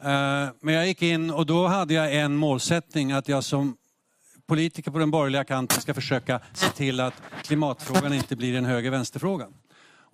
Eh, 0.00 0.48
men 0.60 0.74
jag 0.74 0.86
gick 0.86 1.02
in 1.02 1.30
och 1.30 1.46
då 1.46 1.66
hade 1.66 1.94
jag 1.94 2.14
en 2.14 2.36
målsättning 2.36 3.12
att 3.12 3.28
jag 3.28 3.44
som 3.44 3.76
politiker 4.46 4.90
på 4.90 4.98
den 4.98 5.10
borgerliga 5.10 5.44
kanten 5.44 5.80
ska 5.80 5.94
försöka 5.94 6.40
se 6.54 6.68
till 6.68 7.00
att 7.00 7.14
klimatfrågan 7.42 8.12
inte 8.12 8.36
blir 8.36 8.54
en 8.54 8.64
höger-vänsterfråga. 8.64 9.48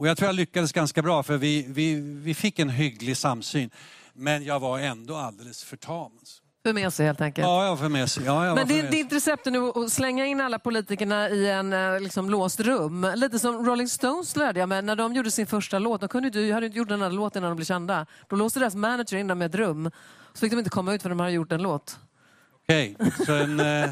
Och 0.03 0.09
jag 0.09 0.16
tror 0.16 0.27
jag 0.27 0.35
lyckades 0.35 0.73
ganska 0.73 1.03
bra 1.03 1.23
för 1.23 1.37
vi, 1.37 1.66
vi, 1.68 1.95
vi 2.01 2.35
fick 2.35 2.59
en 2.59 2.68
hygglig 2.68 3.16
samsyn. 3.16 3.71
Men 4.12 4.45
jag 4.45 4.61
var 4.61 4.79
ändå 4.79 5.16
alldeles 5.16 5.64
för 5.64 5.77
tam. 5.77 6.12
Alltså. 6.18 6.41
För 6.64 6.72
med 6.72 6.92
sig 6.92 7.07
helt 7.07 7.20
enkelt. 7.20 7.44
Ja, 7.46 7.64
jag 7.64 7.79
för 7.79 7.88
mesig. 7.88 8.22
Ja, 8.27 8.46
jag 8.46 8.55
Men 8.55 8.68
det, 8.68 8.83
ditt 8.83 9.12
recept 9.12 9.46
är 9.46 9.51
nu 9.51 9.68
att 9.85 9.92
slänga 9.92 10.27
in 10.27 10.40
alla 10.40 10.59
politikerna 10.59 11.31
i 11.31 11.51
en 11.51 11.72
eh, 11.72 12.01
liksom, 12.01 12.31
låst 12.31 12.61
rum. 12.61 13.12
Lite 13.14 13.38
som 13.38 13.66
Rolling 13.66 13.88
Stones 13.88 14.37
lärde 14.37 14.61
jag 14.61 14.68
mig. 14.68 14.83
När 14.83 14.96
de 14.96 15.14
gjorde 15.14 15.31
sin 15.31 15.46
första 15.46 15.79
låt, 15.79 16.01
de 16.01 16.09
kunde 16.09 16.40
ju, 16.40 16.53
hade 16.53 16.66
inte 16.66 16.79
gjort 16.79 16.88
den 16.88 17.03
här 17.03 17.11
låten 17.11 17.42
när 17.42 17.48
de 17.48 17.57
blev 17.57 17.64
kända. 17.66 18.07
Då 18.29 18.37
låste 18.37 18.61
deras 18.61 18.75
manager 18.75 19.16
in 19.16 19.27
dem 19.27 19.42
i 19.42 19.44
ett 19.44 19.55
rum. 19.55 19.90
Så 20.33 20.40
fick 20.40 20.53
de 20.53 20.59
inte 20.59 20.70
komma 20.70 20.94
ut 20.94 21.03
för 21.03 21.09
de 21.09 21.20
hade 21.20 21.33
gjort 21.33 21.53
en 21.53 21.62
låt. 21.62 21.98
Okej, 22.62 22.96
så 23.27 23.33
en, 23.35 23.61
eh, 23.61 23.66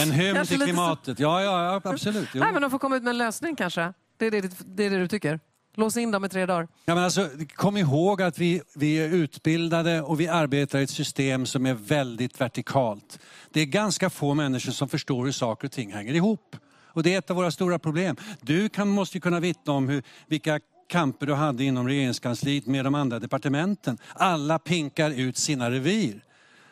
en 0.00 0.10
hymn 0.10 0.46
till 0.46 0.58
så- 0.58 0.64
klimatet. 0.64 1.18
Ja, 1.20 1.42
ja, 1.42 1.64
ja 1.64 1.90
absolut. 1.90 2.28
Jo. 2.34 2.40
Nej, 2.40 2.52
men 2.52 2.62
de 2.62 2.70
får 2.70 2.78
komma 2.78 2.96
ut 2.96 3.02
med 3.02 3.10
en 3.10 3.18
lösning 3.18 3.56
kanske. 3.56 3.92
Det 4.16 4.26
är 4.26 4.30
det, 4.30 4.50
det, 4.66 4.84
är 4.84 4.90
det 4.90 4.98
du 4.98 5.08
tycker? 5.08 5.40
Lås 5.74 5.96
in 5.96 6.10
dem 6.10 6.24
i 6.24 6.28
tre 6.28 6.46
dagar. 6.46 6.68
Ja, 6.84 6.94
men 6.94 7.04
alltså, 7.04 7.28
kom 7.54 7.76
ihåg 7.76 8.22
att 8.22 8.38
vi, 8.38 8.62
vi 8.74 8.94
är 8.96 9.08
utbildade 9.08 10.02
och 10.02 10.20
vi 10.20 10.28
arbetar 10.28 10.78
i 10.78 10.82
ett 10.82 10.90
system 10.90 11.46
som 11.46 11.66
är 11.66 11.74
väldigt 11.74 12.40
vertikalt. 12.40 13.18
Det 13.50 13.60
är 13.60 13.66
ganska 13.66 14.10
få 14.10 14.34
människor 14.34 14.72
som 14.72 14.88
förstår 14.88 15.24
hur 15.24 15.32
saker 15.32 15.68
och 15.68 15.72
ting 15.72 15.92
hänger 15.92 16.14
ihop. 16.14 16.56
Och 16.92 17.02
det 17.02 17.14
är 17.14 17.18
ett 17.18 17.30
av 17.30 17.36
våra 17.36 17.50
stora 17.50 17.78
problem. 17.78 18.16
Du 18.40 18.68
kan, 18.68 18.88
måste 18.88 19.16
ju 19.16 19.20
kunna 19.20 19.40
vittna 19.40 19.72
om 19.72 19.88
hur, 19.88 20.02
vilka 20.26 20.60
kamper 20.88 21.26
du 21.26 21.34
hade 21.34 21.64
inom 21.64 21.88
regeringskansliet 21.88 22.66
med 22.66 22.84
de 22.84 22.94
andra 22.94 23.18
departementen. 23.18 23.98
Alla 24.14 24.58
pinkar 24.58 25.10
ut 25.10 25.36
sina 25.36 25.70
revir. 25.70 26.24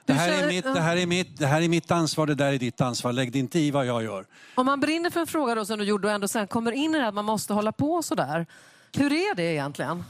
Det 0.05 0.13
här, 0.13 0.43
är 0.43 0.49
mitt, 0.49 0.65
det, 0.65 0.81
här 0.81 0.97
är 0.97 1.07
mitt, 1.07 1.39
det 1.39 1.47
här 1.47 1.63
är 1.63 1.69
mitt 1.69 1.91
ansvar, 1.91 2.27
det 2.27 2.35
där 2.35 2.53
är 2.53 2.59
ditt 2.59 2.81
ansvar. 2.81 3.13
Lägg 3.13 3.33
dig 3.33 3.41
inte 3.41 3.59
i 3.59 3.71
vad 3.71 3.87
jag 3.87 4.03
gör. 4.03 4.27
Om 4.55 4.67
man 4.67 4.81
brinner 4.81 5.11
för 5.11 5.21
en 5.21 5.27
fråga 5.27 5.55
då, 5.55 5.65
som 5.65 5.79
du 5.79 5.85
gjorde 5.85 6.09
och 6.09 6.15
ändå 6.15 6.29
sen 6.29 6.47
kommer 6.47 6.73
in 6.73 6.95
i 6.95 6.99
det 6.99 7.03
här 7.03 7.09
att 7.09 7.15
man 7.15 7.25
måste 7.25 7.53
hålla 7.53 7.73
på 7.73 8.03
sådär. 8.03 8.47
Hur 8.96 9.12
är 9.12 9.35
det 9.35 9.42
egentligen? 9.42 10.05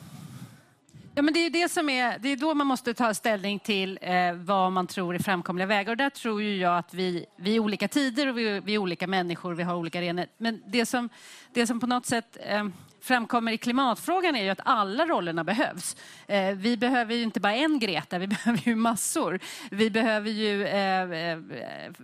Ja, 1.14 1.22
men 1.22 1.34
det 1.34 1.40
är 1.40 1.50
det 1.50 1.68
som 1.68 1.88
är, 1.88 2.18
det 2.18 2.28
är 2.28 2.36
då 2.36 2.54
man 2.54 2.66
måste 2.66 2.94
ta 2.94 3.14
ställning 3.14 3.58
till 3.58 3.98
eh, 4.02 4.32
vad 4.32 4.72
man 4.72 4.86
tror 4.86 5.14
är 5.14 5.18
framkomliga 5.18 5.66
vägar. 5.66 5.92
Och 5.92 5.96
där 5.96 6.10
tror 6.10 6.42
ju 6.42 6.56
jag 6.56 6.78
att 6.78 6.94
vi, 6.94 7.26
vi 7.36 7.56
är 7.56 7.60
olika 7.60 7.88
tider 7.88 8.26
och 8.26 8.38
vi, 8.38 8.60
vi 8.60 8.74
är 8.74 8.78
olika 8.78 9.06
människor, 9.06 9.54
vi 9.54 9.62
har 9.62 9.74
olika 9.74 9.98
arenor. 9.98 10.26
Men 10.36 10.62
det 10.66 10.86
som, 10.86 11.08
det 11.52 11.66
som 11.66 11.80
på 11.80 11.86
något 11.86 12.06
sätt 12.06 12.36
eh, 12.40 12.66
framkommer 13.00 13.52
i 13.52 13.58
klimatfrågan 13.58 14.36
är 14.36 14.44
ju 14.44 14.50
att 14.50 14.60
alla 14.64 15.06
rollerna 15.06 15.44
behövs. 15.44 15.96
Eh, 16.26 16.54
vi 16.54 16.76
behöver 16.76 17.14
ju 17.14 17.22
inte 17.22 17.40
bara 17.40 17.54
en 17.54 17.78
Greta, 17.78 18.18
vi 18.18 18.26
behöver 18.26 18.68
ju 18.68 18.74
massor. 18.74 19.40
Vi 19.70 19.90
behöver 19.90 20.30
ju 20.30 20.66
eh, 20.66 21.12
eh, 21.12 21.38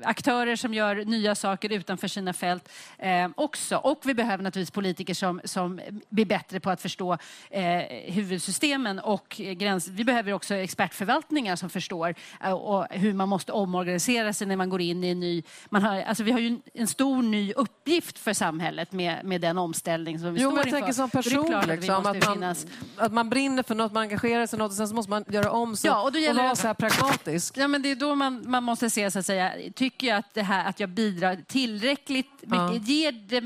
aktörer 0.03 0.57
som 0.57 0.75
gör 0.75 0.97
nya 0.97 1.35
saker 1.35 1.73
utanför 1.73 2.09
sina 2.09 2.33
fält 2.33 2.69
eh, 2.99 3.29
också. 3.35 3.77
Och 3.77 4.01
vi 4.05 4.15
behöver 4.15 4.45
naturligtvis 4.45 4.71
politiker 4.71 5.15
som, 5.15 5.41
som 5.45 5.81
blir 6.09 6.27
bättre 6.27 6.61
på 6.61 6.71
att 6.71 6.83
förstå 6.83 7.19
eh, 7.51 8.13
huvudsystemen 8.13 8.99
och 8.99 9.35
gräns. 9.39 9.89
Vi 9.89 10.05
behöver 10.05 10.33
också 10.33 10.55
expertförvaltningar 10.55 11.57
som 11.57 11.71
förstår 11.71 12.15
eh, 12.45 12.53
och 12.53 12.87
hur 12.91 13.15
man 13.15 13.29
måste 13.29 13.53
omorganisera 13.53 14.33
sig 14.33 14.47
när 14.47 14.57
man 14.57 14.71
går 14.71 14.81
in 14.81 15.05
i 15.05 15.09
en 15.09 15.21
ny... 15.21 15.43
Man 15.69 15.83
har, 15.83 16.03
alltså 16.03 16.23
vi 16.23 16.33
har 16.33 16.39
ju 16.39 16.59
en, 16.75 16.87
stor 16.87 17.23
ny 17.23 17.53
uppgift 17.53 18.19
för 18.19 18.33
samhället 18.33 18.93
med, 18.93 19.25
med 19.25 19.41
den 19.41 19.59
omställning 19.59 20.19
som 20.19 20.35
vi 20.35 20.43
Jo, 20.43 20.51
står 20.51 20.67
inför. 20.67 20.84
Tänker 20.85 20.93
som 20.95 21.05
Och 21.05 21.13
person, 21.13 21.47
klart 21.47 21.67
liksom, 21.67 22.07
att, 22.07 22.27
man, 22.41 22.55
att 22.97 23.13
man 23.13 23.31
brinner 23.31 23.63
för 23.63 23.75
något, 23.75 23.93
man 23.93 24.03
engagerar 24.03 24.47
sig 24.47 24.57
i 24.57 24.59
något 24.59 24.71
och 24.71 24.77
sen 24.77 24.89
så 24.89 24.95
måste 24.95 25.11
man 25.11 25.25
göra 25.29 25.51
om 25.51 25.77
så 25.77 25.87
Ja, 25.87 26.03
och 26.03 26.13
då 26.13 26.19
gäller 26.19 26.43
vara 26.43 26.51
det- 26.51 26.57
så 26.57 26.67
här 26.67 26.75
pragmatisk. 26.75 27.57
Ja, 27.57 27.69
men 27.69 27.83
det 27.83 27.91
är 27.91 27.97
då 27.97 28.15
man, 28.15 28.45
man 28.51 28.63
måste 28.65 28.91
se, 28.91 29.11
så 29.11 29.19
att 29.19 29.27
säga, 29.27 29.53
tycker 29.75 30.07
jag 30.07 30.17
att, 30.19 30.35
det 30.35 30.43
här, 30.43 30.69
att 30.69 30.81
jag 30.81 30.89
bidrar 30.89 31.37
tillräckligt 31.47 32.31
mycket? 32.47 32.89
Ger 32.89 33.13
det, 33.13 33.41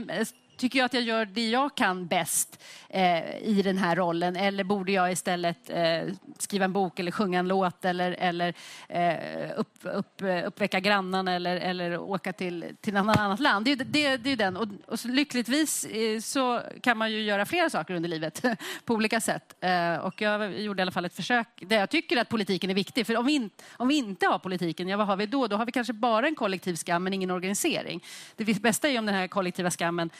tycker 0.58 0.78
jag 0.78 0.86
att 0.86 0.94
jag 0.94 1.02
gör 1.02 1.24
det 1.24 1.48
jag 1.48 1.74
kan 1.74 2.06
bäst 2.06 2.62
eh, 2.88 3.38
i 3.42 3.62
den 3.64 3.78
här 3.78 3.96
rollen? 3.96 4.36
Eller 4.36 4.64
borde 4.64 4.92
jag 4.92 5.12
istället 5.12 5.70
eh, 5.70 6.00
skriva 6.38 6.64
en 6.64 6.72
bok 6.72 6.98
eller 6.98 7.10
sjunga 7.10 7.38
en 7.38 7.48
låt 7.48 7.84
eller, 7.84 8.12
eller 8.12 8.54
eh, 8.88 9.50
upp, 9.56 9.78
upp, 9.82 10.22
uppväcka 10.46 10.80
grannarna 10.80 11.34
eller, 11.34 11.56
eller 11.56 11.98
åka 11.98 12.32
till, 12.32 12.64
till 12.80 12.96
ett 12.96 13.00
annat 13.18 13.40
land? 13.40 13.64
Det, 13.64 13.72
är- 13.72 13.76
det, 13.76 14.16
det 14.16 14.28
är 14.28 14.30
ju 14.30 14.36
den. 14.36 14.56
Och, 14.56 14.68
och 14.86 15.00
så 15.00 15.08
lyckligtvis 15.08 15.84
eh, 15.84 16.20
så 16.20 16.60
kan 16.82 16.98
man 16.98 17.12
ju 17.12 17.22
göra 17.22 17.46
flera 17.46 17.70
saker 17.70 17.94
under 17.94 18.08
livet 18.08 18.44
på 18.84 18.94
olika 18.94 19.20
sätt. 19.20 19.54
Eh, 19.60 19.96
och 19.96 20.20
jag 20.22 20.60
gjorde 20.60 20.80
i 20.80 20.82
alla 20.82 20.90
fall 20.90 21.04
ett 21.04 21.16
försök 21.16 21.48
där 21.60 21.78
jag 21.78 21.90
tycker 21.90 22.16
att 22.16 22.28
politiken 22.28 22.70
är 22.70 22.74
viktig. 22.74 23.06
För 23.06 23.16
om 23.16 23.26
vi, 23.26 23.32
in, 23.34 23.50
om 23.76 23.88
vi 23.88 23.96
inte 23.96 24.26
har 24.26 24.38
politiken, 24.38 24.88
ja, 24.88 24.96
vad 24.96 25.06
har 25.06 25.16
vi 25.16 25.26
då? 25.26 25.46
Då 25.46 25.56
har 25.56 25.66
vi 25.66 25.72
kanske 25.72 25.92
bara 25.92 26.26
en 26.26 26.34
kollektiv 26.34 26.74
skam 26.74 27.04
men 27.04 27.12
ingen 27.12 27.30
organisering. 27.30 28.04
Det 28.36 28.62
bästa 28.62 28.88
är 28.88 28.92
ju 28.92 28.98
om 28.98 29.06
den 29.06 29.14
här 29.14 29.28
kollektiva 29.28 29.70
skammen 29.70 30.10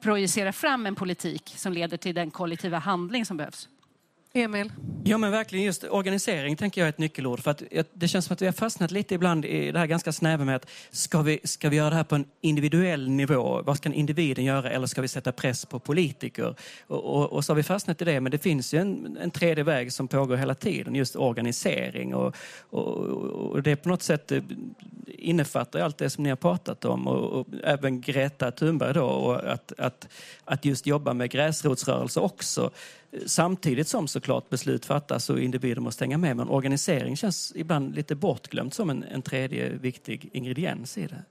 projicera 0.00 0.52
fram 0.52 0.86
en 0.86 0.94
politik 0.94 1.54
som 1.56 1.72
leder 1.72 1.96
till 1.96 2.14
den 2.14 2.30
kollektiva 2.30 2.78
handling 2.78 3.24
som 3.24 3.36
behövs. 3.36 3.68
Emil? 4.32 4.72
Ja, 5.04 5.18
men 5.18 5.30
verkligen 5.30 5.64
just 5.64 5.84
organisering 5.84 6.56
tänker 6.56 6.80
jag 6.80 6.86
är 6.86 6.88
ett 6.88 6.98
nyckelord. 6.98 7.40
För 7.40 7.50
att 7.50 7.62
det 7.92 8.08
känns 8.08 8.24
som 8.24 8.34
att 8.34 8.42
vi 8.42 8.46
har 8.46 8.52
fastnat 8.52 8.90
lite 8.90 9.14
ibland 9.14 9.44
i 9.44 9.72
det 9.72 9.78
här 9.78 9.86
ganska 9.86 10.12
snäva 10.12 10.44
med 10.44 10.56
att 10.56 10.66
ska 10.90 11.22
vi, 11.22 11.40
ska 11.44 11.68
vi 11.68 11.76
göra 11.76 11.90
det 11.90 11.96
här 11.96 12.04
på 12.04 12.14
en 12.14 12.24
individuell 12.40 13.08
nivå? 13.08 13.62
Vad 13.62 13.76
ska 13.76 13.92
individen 13.92 14.44
göra? 14.44 14.70
Eller 14.70 14.86
ska 14.86 15.02
vi 15.02 15.08
sätta 15.08 15.32
press 15.32 15.64
på 15.64 15.78
politiker? 15.78 16.54
Och, 16.86 17.04
och, 17.04 17.32
och 17.32 17.44
så 17.44 17.52
har 17.52 17.56
vi 17.56 17.62
fastnat 17.62 18.02
i 18.02 18.04
det. 18.04 18.20
Men 18.20 18.32
det 18.32 18.38
finns 18.38 18.74
ju 18.74 18.78
en, 18.78 19.18
en 19.20 19.30
tredje 19.30 19.64
väg 19.64 19.92
som 19.92 20.08
pågår 20.08 20.36
hela 20.36 20.54
tiden, 20.54 20.94
just 20.94 21.16
organisering. 21.16 22.14
Och, 22.14 22.36
och, 22.70 23.62
det 23.62 23.76
på 23.76 23.88
något 23.88 24.02
sätt 24.02 24.32
eh, 24.32 24.42
innefattar 25.06 25.80
allt 25.80 25.98
det 25.98 26.10
som 26.10 26.24
ni 26.24 26.30
har 26.30 26.36
pratat 26.36 26.84
om. 26.84 27.08
Och, 27.08 27.46
även 27.64 28.00
Greta 28.00 28.50
Thunberg 28.50 28.94
då. 28.94 29.04
Och 29.04 29.52
att, 29.52 29.72
att, 29.78 30.08
att 30.44 30.64
just 30.64 30.86
jobba 30.86 31.12
med 31.12 31.30
gräsrotsrörelser 31.30 32.22
också 32.22 32.70
Samtidigt 33.26 33.88
som 33.88 34.08
såklart 34.08 34.27
beslut 34.50 34.86
fattas 34.86 35.30
och 35.30 35.40
individer 35.40 35.80
måste 35.80 36.04
hänga 36.04 36.18
med. 36.18 36.36
Men 36.36 36.48
organisering 36.48 37.16
känns 37.16 37.52
ibland 37.56 37.94
lite 37.94 38.14
bortglömt 38.14 38.74
som 38.74 38.90
en, 38.90 39.02
en 39.02 39.22
tredje 39.22 39.68
viktig 39.68 40.30
ingrediens 40.32 40.98
i 40.98 41.06
det. 41.06 41.24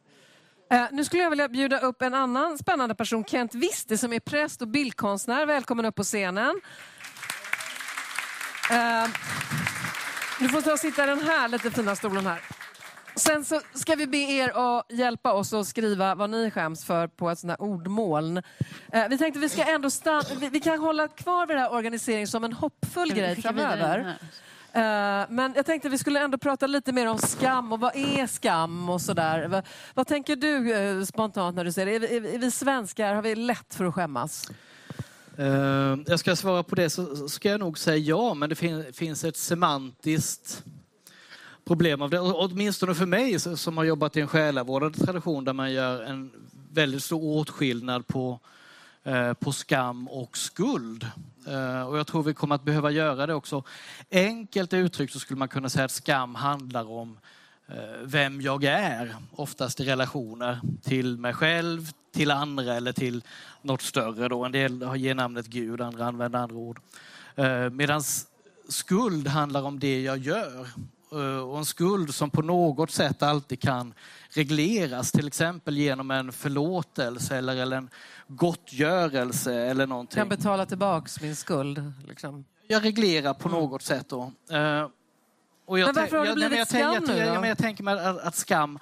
Eh, 0.75 0.85
nu 0.91 1.05
skulle 1.05 1.23
jag 1.23 1.29
vilja 1.29 1.47
bjuda 1.47 1.79
upp 1.79 2.01
en 2.01 2.13
annan 2.13 2.57
spännande 2.57 2.95
person, 2.95 3.25
Kent 3.25 3.55
Wiste 3.55 3.97
som 3.97 4.13
är 4.13 4.19
präst 4.19 4.61
och 4.61 4.67
bildkonstnär. 4.67 5.45
Välkommen 5.45 5.85
upp 5.85 5.95
på 5.95 6.03
scenen. 6.03 6.61
Eh, 8.71 9.09
du 10.39 10.49
får 10.49 10.61
ta 10.61 10.71
och 10.71 10.79
sitta 10.79 11.03
i 11.03 11.07
den 11.07 11.21
här 11.21 11.47
lite 11.47 11.71
fina 11.71 11.95
stolen 11.95 12.25
här. 12.25 12.56
Sen 13.17 13.45
så 13.45 13.61
ska 13.73 13.95
vi 13.95 14.07
be 14.07 14.17
er 14.17 14.51
att 14.55 14.85
hjälpa 14.89 15.33
oss 15.33 15.53
att 15.53 15.67
skriva 15.67 16.15
vad 16.15 16.29
ni 16.29 16.51
skäms 16.51 16.85
för 16.85 17.07
på 17.07 17.29
ett 17.29 17.39
sånt 17.39 17.51
här 17.51 17.61
ordmoln. 17.61 18.37
Eh, 18.93 19.07
vi 19.09 19.17
tänkte 19.17 19.39
vi 19.39 19.49
ska 19.49 19.63
ändå 19.63 19.89
stanna, 19.89 20.23
vi, 20.39 20.49
vi, 20.49 20.59
kan 20.59 20.79
hålla 20.79 21.07
kvar 21.07 21.47
vid 21.47 21.57
det 21.57 21.61
här 21.61 21.73
organisering 21.73 22.27
som 22.27 22.43
en 22.43 22.53
hoppfull 22.53 23.13
grej 23.13 23.41
framöver. 23.41 24.17
Eh, 24.73 24.81
men 25.29 25.53
jag 25.55 25.65
tänkte 25.65 25.89
vi 25.89 25.97
skulle 25.97 26.19
ändå 26.19 26.37
prata 26.37 26.67
lite 26.67 26.91
mer 26.91 27.07
om 27.07 27.17
skam 27.17 27.73
och 27.73 27.79
vad 27.79 27.95
är 27.95 28.27
skam 28.27 28.89
och 28.89 29.01
sådär. 29.01 29.47
Vad, 29.47 29.67
vad 29.93 30.07
tänker 30.07 30.35
du 30.35 30.73
eh, 30.73 31.03
spontant 31.03 31.55
när 31.55 31.63
du 31.63 31.71
ser 31.71 31.85
det? 31.85 31.95
Är 31.95 31.99
vi, 31.99 32.35
är 32.35 32.39
vi 32.39 32.51
svenskar, 32.51 33.13
har 33.13 33.21
vi 33.21 33.35
lätt 33.35 33.75
för 33.75 33.85
att 33.85 33.93
skämmas? 33.93 34.51
Jag 36.05 36.19
ska 36.19 36.35
svara 36.35 36.63
på 36.63 36.75
det 36.75 36.89
så 36.89 37.29
ska 37.29 37.49
jag 37.49 37.59
nog 37.59 37.77
säga 37.77 37.97
ja, 37.97 38.33
men 38.33 38.49
det 38.49 38.55
fin 38.55 38.93
finns 38.93 39.23
ett 39.23 39.37
semantiskt 39.37 40.63
problem 41.67 42.01
av 42.01 42.09
det. 42.09 42.19
åtminstone 42.19 42.95
för 42.95 43.05
mig 43.05 43.39
som 43.39 43.77
har 43.77 43.83
jobbat 43.83 44.17
i 44.17 44.21
en 44.21 44.27
själavårdande 44.27 44.97
tradition 44.97 45.45
där 45.45 45.53
man 45.53 45.73
gör 45.73 46.03
en 46.03 46.31
väldigt 46.73 47.03
stor 47.03 47.23
åtskillnad 47.23 48.07
på, 48.07 48.39
eh, 49.03 49.33
på 49.33 49.51
skam 49.51 50.07
och 50.07 50.37
skuld. 50.37 51.07
Eh, 51.47 51.81
och 51.81 51.97
jag 51.97 52.07
tror 52.07 52.23
vi 52.23 52.33
kommer 52.33 52.55
att 52.55 52.63
behöva 52.63 52.91
göra 52.91 53.27
det 53.27 53.33
också. 53.33 53.63
Enkelt 54.11 54.73
uttryckt 54.73 55.13
så 55.13 55.19
skulle 55.19 55.37
man 55.37 55.47
kunna 55.47 55.69
säga 55.69 55.85
att 55.85 55.91
skam 55.91 56.35
handlar 56.35 56.91
om 56.91 57.17
eh, 57.67 57.75
vem 58.03 58.41
jag 58.41 58.63
är, 58.63 59.15
oftast 59.35 59.79
i 59.79 59.85
relationer 59.85 60.59
till 60.83 61.17
mig 61.17 61.33
själv, 61.33 61.91
till 62.13 62.31
andra 62.31 62.75
eller 62.75 62.93
till 62.93 63.23
något 63.61 63.81
större. 63.81 64.27
Då. 64.27 64.45
En 64.45 64.51
del 64.51 64.85
ger 64.95 65.15
namnet 65.15 65.45
Gud, 65.45 65.81
andra 65.81 66.05
använder 66.05 66.39
andra 66.39 66.55
ord. 66.55 66.79
Eh, 67.35 67.69
Medan 67.69 68.01
skuld 68.69 69.27
handlar 69.27 69.63
om 69.63 69.79
det 69.79 70.01
jag 70.01 70.17
gör. 70.17 70.67
Eh, 71.11 71.39
och 71.39 71.57
en 71.57 71.65
skuld 71.65 72.15
som 72.15 72.29
på 72.29 72.41
något 72.41 72.91
sätt 72.91 73.23
alltid 73.23 73.59
kan 73.59 73.93
regleras, 74.29 75.11
till 75.11 75.27
exempel 75.27 75.77
genom 75.77 76.11
en 76.11 76.31
förlåtelse 76.31 77.37
eller, 77.37 77.55
eller 77.55 77.77
en 77.77 77.89
gottgörelse 78.27 79.53
eller 79.53 79.87
någonting. 79.87 80.17
Kan 80.17 80.29
betala 80.29 80.65
tillbaks 80.65 81.21
min 81.21 81.35
skuld? 81.35 81.93
Liksom. 82.07 82.45
Jag 82.67 82.85
reglerar 82.85 83.33
på 83.33 83.49
mm. 83.49 83.61
något 83.61 83.81
sätt 83.81 84.09
då. 84.09 84.31
Eh, 84.49 84.87
och 85.65 85.79
jag 85.79 85.85
men 85.85 85.95
varför 85.95 86.17
har 86.17 86.25
det 86.25 86.33
blivit 86.33 86.57
jag, 86.57 86.67
skam 86.67 86.93
jag, 86.93 87.07
nu 87.07 87.13
då? 87.13 87.19
Jag, 87.19 87.47
jag 87.47 87.57
tänker 87.57 87.83
mig 87.83 87.99
att, 87.99 88.17
att 88.17 88.35
skam 88.35 88.79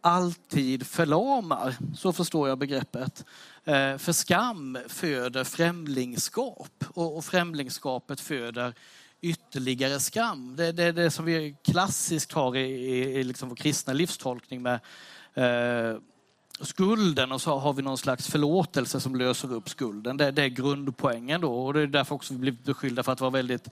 alltid 0.00 0.86
förlamar. 0.86 1.76
Så 1.96 2.12
förstår 2.12 2.48
jag 2.48 2.58
begreppet. 2.58 3.24
Eh, 3.64 3.96
för 3.96 4.12
skam 4.12 4.78
föder 4.88 5.44
främlingskap 5.44 6.84
och, 6.94 7.16
och 7.16 7.24
främlingskapet 7.24 8.20
föder 8.20 8.74
ytterligare 9.28 10.00
skam. 10.00 10.56
Det 10.56 10.66
är 10.66 10.72
det, 10.72 10.92
det, 10.92 11.10
som 11.10 11.24
vi 11.24 11.56
klassiskt 11.64 12.32
har 12.32 12.56
i, 12.56 12.60
i, 12.60 13.18
i 13.20 13.24
liksom 13.24 13.48
vår 13.48 13.56
kristna 13.56 13.92
livstolkning 13.92 14.62
med 14.62 14.80
eh, 15.34 15.98
skulden 16.60 17.32
och 17.32 17.40
så 17.40 17.58
har 17.58 17.72
vi 17.72 17.82
någon 17.82 17.98
slags 17.98 18.28
förlåtelse 18.28 19.00
som 19.00 19.16
löser 19.16 19.52
upp 19.52 19.68
skulden. 19.68 20.16
Det, 20.16 20.30
det, 20.30 20.42
är 20.42 20.48
grundpoängen 20.48 21.40
då 21.40 21.66
och 21.66 21.74
det 21.74 21.80
är 21.80 21.86
därför 21.86 22.14
också 22.14 22.34
vi 22.34 22.40
blir 22.40 22.56
beskyllda 22.64 23.02
för 23.02 23.12
att 23.12 23.20
vara 23.20 23.30
väldigt 23.30 23.68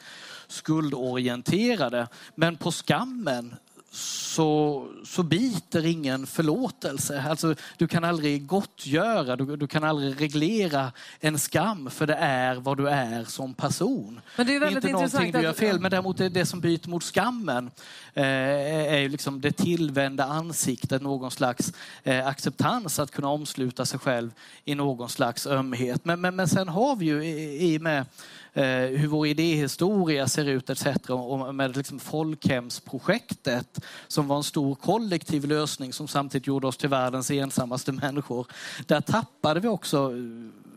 skuldorienterade. 0.46 2.08
Men 2.34 2.56
på 2.56 2.72
skammen 2.72 3.54
så, 3.94 4.86
så 5.04 5.22
biter 5.22 5.86
ingen 5.86 6.26
förlåtelse. 6.26 7.22
Alltså, 7.22 7.54
du 7.76 7.88
kan 7.88 8.04
aldrig 8.04 8.46
gottgöra, 8.46 9.36
du, 9.36 9.56
du 9.56 9.66
kan 9.66 9.84
aldrig 9.84 10.20
reglera 10.20 10.92
en 11.20 11.38
skam 11.38 11.90
för 11.90 12.06
det 12.06 12.14
är 12.14 12.54
vad 12.54 12.76
du 12.76 12.88
är 12.88 13.24
som 13.24 13.54
person. 13.54 14.20
Men 14.36 14.46
det 14.46 14.56
är 14.56 14.60
väldigt 14.60 14.84
inte 14.84 14.92
någonting 14.92 15.32
du 15.32 15.40
gör 15.40 15.52
fel, 15.52 15.80
men 15.80 15.90
däremot 15.90 16.18
det, 16.18 16.28
det 16.28 16.46
som 16.46 16.60
byter 16.60 16.88
mot 16.88 17.02
skammen 17.02 17.70
eh, 18.14 18.92
är 18.94 18.98
ju 18.98 19.08
liksom 19.08 19.40
det 19.40 19.52
tillvända 19.52 20.24
ansiktet, 20.24 21.02
någon 21.02 21.30
slags 21.30 21.72
eh, 22.02 22.26
acceptans 22.26 22.98
att 22.98 23.10
kunna 23.10 23.28
omsluta 23.28 23.86
sig 23.86 23.98
själv 23.98 24.30
i 24.64 24.74
någon 24.74 25.08
slags 25.08 25.46
ömhet. 25.46 26.04
Men, 26.04 26.20
men, 26.20 26.36
men 26.36 26.48
sen 26.48 26.68
har 26.68 26.96
vi 26.96 27.06
ju 27.06 27.24
i, 27.24 27.74
i 27.74 27.78
med 27.78 28.06
Eh, 28.56 28.64
hur 28.86 29.06
vår 29.06 29.26
idéhistoria 29.26 30.28
ser 30.28 30.44
ut 30.44 30.70
etc. 30.70 30.86
Och 31.08 31.54
med 31.54 31.76
liksom 31.76 31.98
folkhemsprojektet 31.98 33.80
som 34.08 34.28
var 34.28 34.36
en 34.36 34.42
stor 34.42 34.74
kollektiv 34.74 35.44
lösning 35.44 35.92
som 35.92 36.08
samtidigt 36.08 36.46
gjorde 36.46 36.66
oss 36.66 36.76
till 36.76 36.88
världens 36.88 37.30
ensammaste 37.30 37.92
människor. 37.92 38.46
Där 38.86 39.00
tappade 39.00 39.60
vi 39.60 39.68
också 39.68 40.12
eh, 40.12 40.18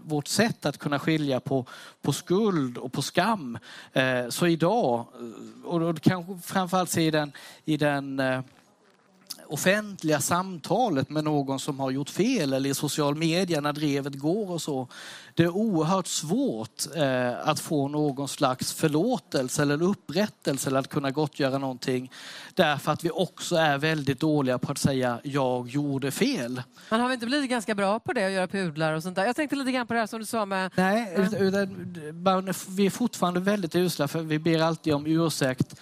vårt 0.04 0.28
sätt 0.28 0.66
att 0.66 0.78
kunna 0.78 1.00
skilja 1.00 1.40
på, 1.40 1.66
på 2.02 2.14
skuld 2.14 2.78
och 2.78 2.94
på 2.94 3.02
skam. 3.02 3.58
Eh, 3.94 4.30
så 4.30 4.48
idag, 4.48 5.06
eh, 5.20 5.66
och, 5.66 5.82
och 5.82 6.02
kanske 6.02 6.38
framförallt 6.44 6.98
i 6.98 7.12
den, 7.12 7.32
i 7.66 7.78
den 7.78 8.22
offentliga 9.50 10.20
samtalet 10.20 11.10
med 11.10 11.24
någon 11.24 11.60
som 11.60 11.80
har 11.80 11.92
gjort 11.92 12.10
fel 12.10 12.54
eller 12.54 12.70
i 12.70 12.74
social 12.74 13.16
media 13.16 13.62
när 13.62 13.74
drevet 13.74 14.16
går 14.16 14.52
och 14.52 14.62
så. 14.62 14.88
Det 15.34 15.44
är 15.44 15.50
oerhört 15.50 16.08
svårt 16.08 16.96
eh, 16.96 17.50
att 17.50 17.60
få 17.60 17.88
någon 17.88 18.28
slags 18.28 18.74
förlåtelse 18.74 19.62
eller 19.62 19.84
upprättelse 19.84 20.70
eller 20.70 20.80
att 20.80 20.90
kunna 20.90 21.12
gottgöra 21.12 21.58
någonting. 21.58 22.12
Därför 22.54 22.92
att 22.92 23.04
vi 23.04 23.10
också 23.10 23.56
är 23.56 23.78
väldigt 23.78 24.20
dåliga 24.20 24.58
på 24.60 24.72
att 24.72 24.78
säga 24.78 25.20
jag 25.24 25.68
gjorde 25.68 26.12
fel. 26.12 26.62
Men 26.90 27.02
har 27.02 27.08
vi 27.08 27.14
inte 27.14 27.26
blivit 27.26 27.50
ganska 27.50 27.76
bra 27.76 28.00
på 28.00 28.14
det, 28.14 28.26
att 28.26 28.32
göra 28.32 28.48
pudlar 28.48 28.94
och 28.94 29.04
sånt 29.04 29.16
där? 29.16 29.26
Jag 29.26 29.36
tänkte 29.36 29.56
lite 29.56 29.72
grann 29.72 29.88
på 29.88 29.94
det 29.94 30.00
här 30.00 30.08
som 30.08 30.20
du 30.20 30.26
sa 30.26 30.46
med... 30.46 30.72
Nej, 30.76 31.14
mm. 31.16 32.54
vi 32.68 32.86
är 32.86 32.90
fortfarande 32.90 33.40
väldigt 33.40 33.76
usla 33.76 34.08
för 34.08 34.22
vi 34.22 34.40
ber 34.40 34.60
alltid 34.60 34.94
om 34.94 35.08
ursäkt 35.08 35.76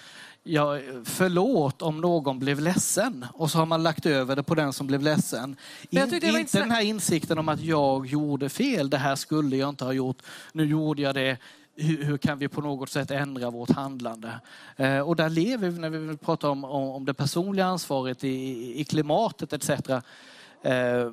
ja, 0.47 0.79
förlåt 1.03 1.81
om 1.81 2.01
någon 2.01 2.39
blev 2.39 2.59
ledsen 2.59 3.25
och 3.33 3.51
så 3.51 3.57
har 3.57 3.65
man 3.65 3.83
lagt 3.83 4.05
över 4.05 4.35
det 4.35 4.43
på 4.43 4.55
den 4.55 4.73
som 4.73 4.87
blev 4.87 5.01
ledsen. 5.01 5.55
In, 5.89 6.01
inte 6.01 6.59
den 6.59 6.71
här 6.71 6.81
insikten 6.81 7.37
om 7.37 7.49
att 7.49 7.61
jag 7.61 8.07
gjorde 8.07 8.49
fel, 8.49 8.89
det 8.89 8.97
här 8.97 9.15
skulle 9.15 9.57
jag 9.57 9.69
inte 9.69 9.85
ha 9.85 9.93
gjort, 9.93 10.17
nu 10.53 10.65
gjorde 10.65 11.01
jag 11.01 11.15
det. 11.15 11.37
Hur, 11.77 12.03
hur 12.03 12.17
kan 12.17 12.39
vi 12.39 12.47
på 12.47 12.61
något 12.61 12.89
sätt 12.89 13.11
ändra 13.11 13.49
vårt 13.49 13.71
handlande? 13.71 14.39
Eh, 14.75 14.99
och 14.99 15.15
där 15.15 15.29
lever 15.29 15.69
vi, 15.69 15.79
när 15.79 15.89
vi 15.89 16.17
pratar 16.17 16.49
om, 16.49 16.63
om, 16.63 16.89
om 16.89 17.05
det 17.05 17.13
personliga 17.13 17.65
ansvaret 17.65 18.23
i, 18.23 18.79
i 18.81 18.83
klimatet 18.83 19.53
etc. 19.53 19.69
Eh, 19.69 21.11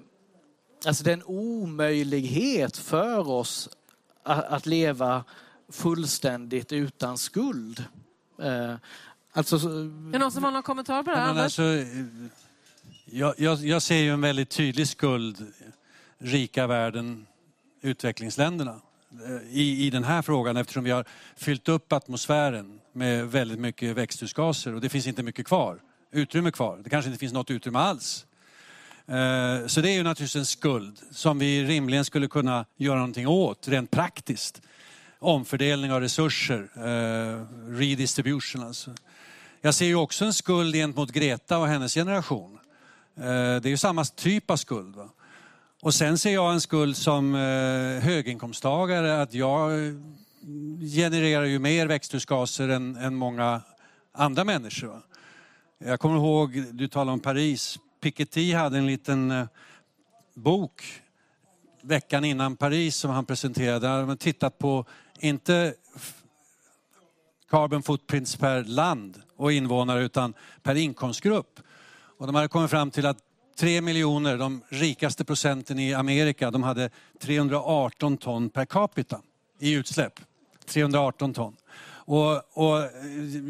alltså 0.87 1.05
det 1.05 1.11
är 1.11 1.17
en 1.17 1.25
omöjlighet 1.27 2.77
för 2.77 3.29
oss 3.29 3.69
att, 4.23 4.45
att 4.45 4.67
leva 4.67 5.25
fullständigt 5.69 6.73
utan 6.73 7.19
skuld. 7.19 7.85
Eh, 9.35 9.39
Alltså, 9.39 9.57
är 9.57 10.13
det 10.13 10.19
någon 10.19 10.33
som 10.33 10.45
har 10.45 10.51
någon 10.51 10.63
kommentar 10.63 11.03
på 11.03 11.11
det 11.11 11.17
här? 11.17 11.43
Alltså, 11.43 11.63
jag, 13.05 13.35
jag, 13.39 13.59
jag, 13.59 13.83
ser 13.83 13.97
ju 13.97 14.11
en 14.11 14.21
väldigt 14.21 14.51
tydlig 14.51 14.89
skuld, 14.89 15.47
rika 16.19 16.67
världen, 16.67 17.27
utvecklingsländerna, 17.83 18.81
eh, 19.27 19.57
i, 19.57 19.87
i 19.87 19.91
den 19.91 20.05
här 20.05 20.23
frågan 20.23 20.57
eftersom 20.57 20.85
vi 20.85 20.91
har 20.91 21.05
fyllt 21.37 21.69
upp 21.69 21.93
atmosfären 21.93 22.81
med 22.93 23.31
väldigt 23.31 23.59
mycket 23.59 23.97
växthusgaser 23.97 24.75
och 24.75 24.81
det 24.81 24.89
finns 24.89 25.07
inte 25.07 25.23
mycket 25.23 25.47
kvar, 25.47 25.79
utrymme 26.11 26.51
kvar. 26.51 26.81
Det 26.85 26.91
kanske 26.91 27.09
inte 27.09 27.21
finns 27.21 27.33
något 27.33 27.51
utrymme 27.51 27.79
alls. 27.79 28.27
Eh, 29.07 29.67
så 29.67 29.81
det 29.81 29.91
är 29.91 29.95
ju 29.95 30.03
naturligtvis 30.03 30.37
en 30.37 30.47
skuld 30.47 30.99
som 31.11 31.39
vi 31.39 31.65
rimligen 31.65 32.05
skulle 32.05 32.29
kunna 32.29 32.65
göra 32.77 32.97
någonting 32.97 33.29
åt 33.29 33.69
rent 33.69 33.91
praktiskt. 33.91 34.63
Omfördelning 35.19 35.93
av 35.93 36.01
resurser, 36.01 36.69
eh, 36.77 37.47
redistribution 37.79 38.63
alltså. 38.63 38.91
Jag 39.65 39.75
ser 39.75 39.87
ju 39.87 39.95
också 39.95 40.25
en 40.25 40.35
skuld 40.35 40.75
gentemot 40.75 41.11
Greta 41.11 41.59
och 41.59 41.67
hennes 41.67 41.95
generation. 41.95 42.59
Eh, 43.17 43.23
det 43.25 43.65
är 43.65 43.69
ju 43.69 43.77
samma 43.77 44.05
typ 44.05 44.51
av 44.51 44.57
skuld. 44.57 44.97
Va? 44.97 45.09
Och 45.83 45.95
sen 45.95 46.19
ser 46.19 46.35
jag 46.35 46.53
en 46.53 46.61
skuld 46.61 46.97
som 46.97 47.35
eh, 47.35 48.05
höginkomsttagare 48.05 49.23
att 49.23 49.35
jag 49.35 49.87
eh, 49.87 49.95
genererar 50.97 51.45
ju 51.45 51.59
mer 51.59 51.87
växthusgaser 51.87 52.69
än, 52.69 52.97
än 52.97 53.15
många 53.15 53.63
andra 54.13 54.45
människor. 54.45 54.89
Va? 54.89 55.03
Jag 55.79 56.01
kommer 56.01 56.17
ihåg, 56.17 56.65
du 56.73 56.89
talade 56.89 57.13
om 57.13 57.21
Paris. 57.21 57.79
Piketty 58.01 58.55
hade 58.55 58.79
en 58.79 58.87
liten 58.87 59.49
bok 60.35 61.03
veckan 61.83 62.25
innan 62.25 62.57
Paris 62.57 62.97
som 62.97 63.11
han 63.11 63.27
presenterade. 63.27 63.79
Där 63.79 63.89
hade 63.89 64.07
man 64.07 64.17
tittat 64.17 64.59
på, 64.59 64.85
inte 65.19 65.75
carbon 67.51 67.83
footprints 67.83 68.37
per 68.37 68.65
land 68.65 69.23
och 69.43 69.53
invånare 69.53 70.03
utan 70.05 70.35
per 70.63 70.75
inkomstgrupp. 70.75 71.61
Och 72.19 72.27
de 72.27 72.35
hade 72.35 72.49
kommit 72.49 72.71
fram 72.71 72.91
till 72.91 73.07
att 73.07 73.19
3 73.59 73.81
miljoner, 73.81 74.39
de 74.39 74.63
rikaste 74.69 75.25
procenten 75.25 75.79
i 75.79 75.95
Amerika, 75.95 76.51
de 76.51 76.63
hade 76.63 76.91
318 77.21 78.17
ton 78.17 78.51
per 78.51 78.65
capita 78.65 79.21
i 79.59 79.73
utsläpp. 79.73 80.21
318 80.67 81.35
ton. 81.35 81.57
Och, 81.85 82.59
och 82.59 82.91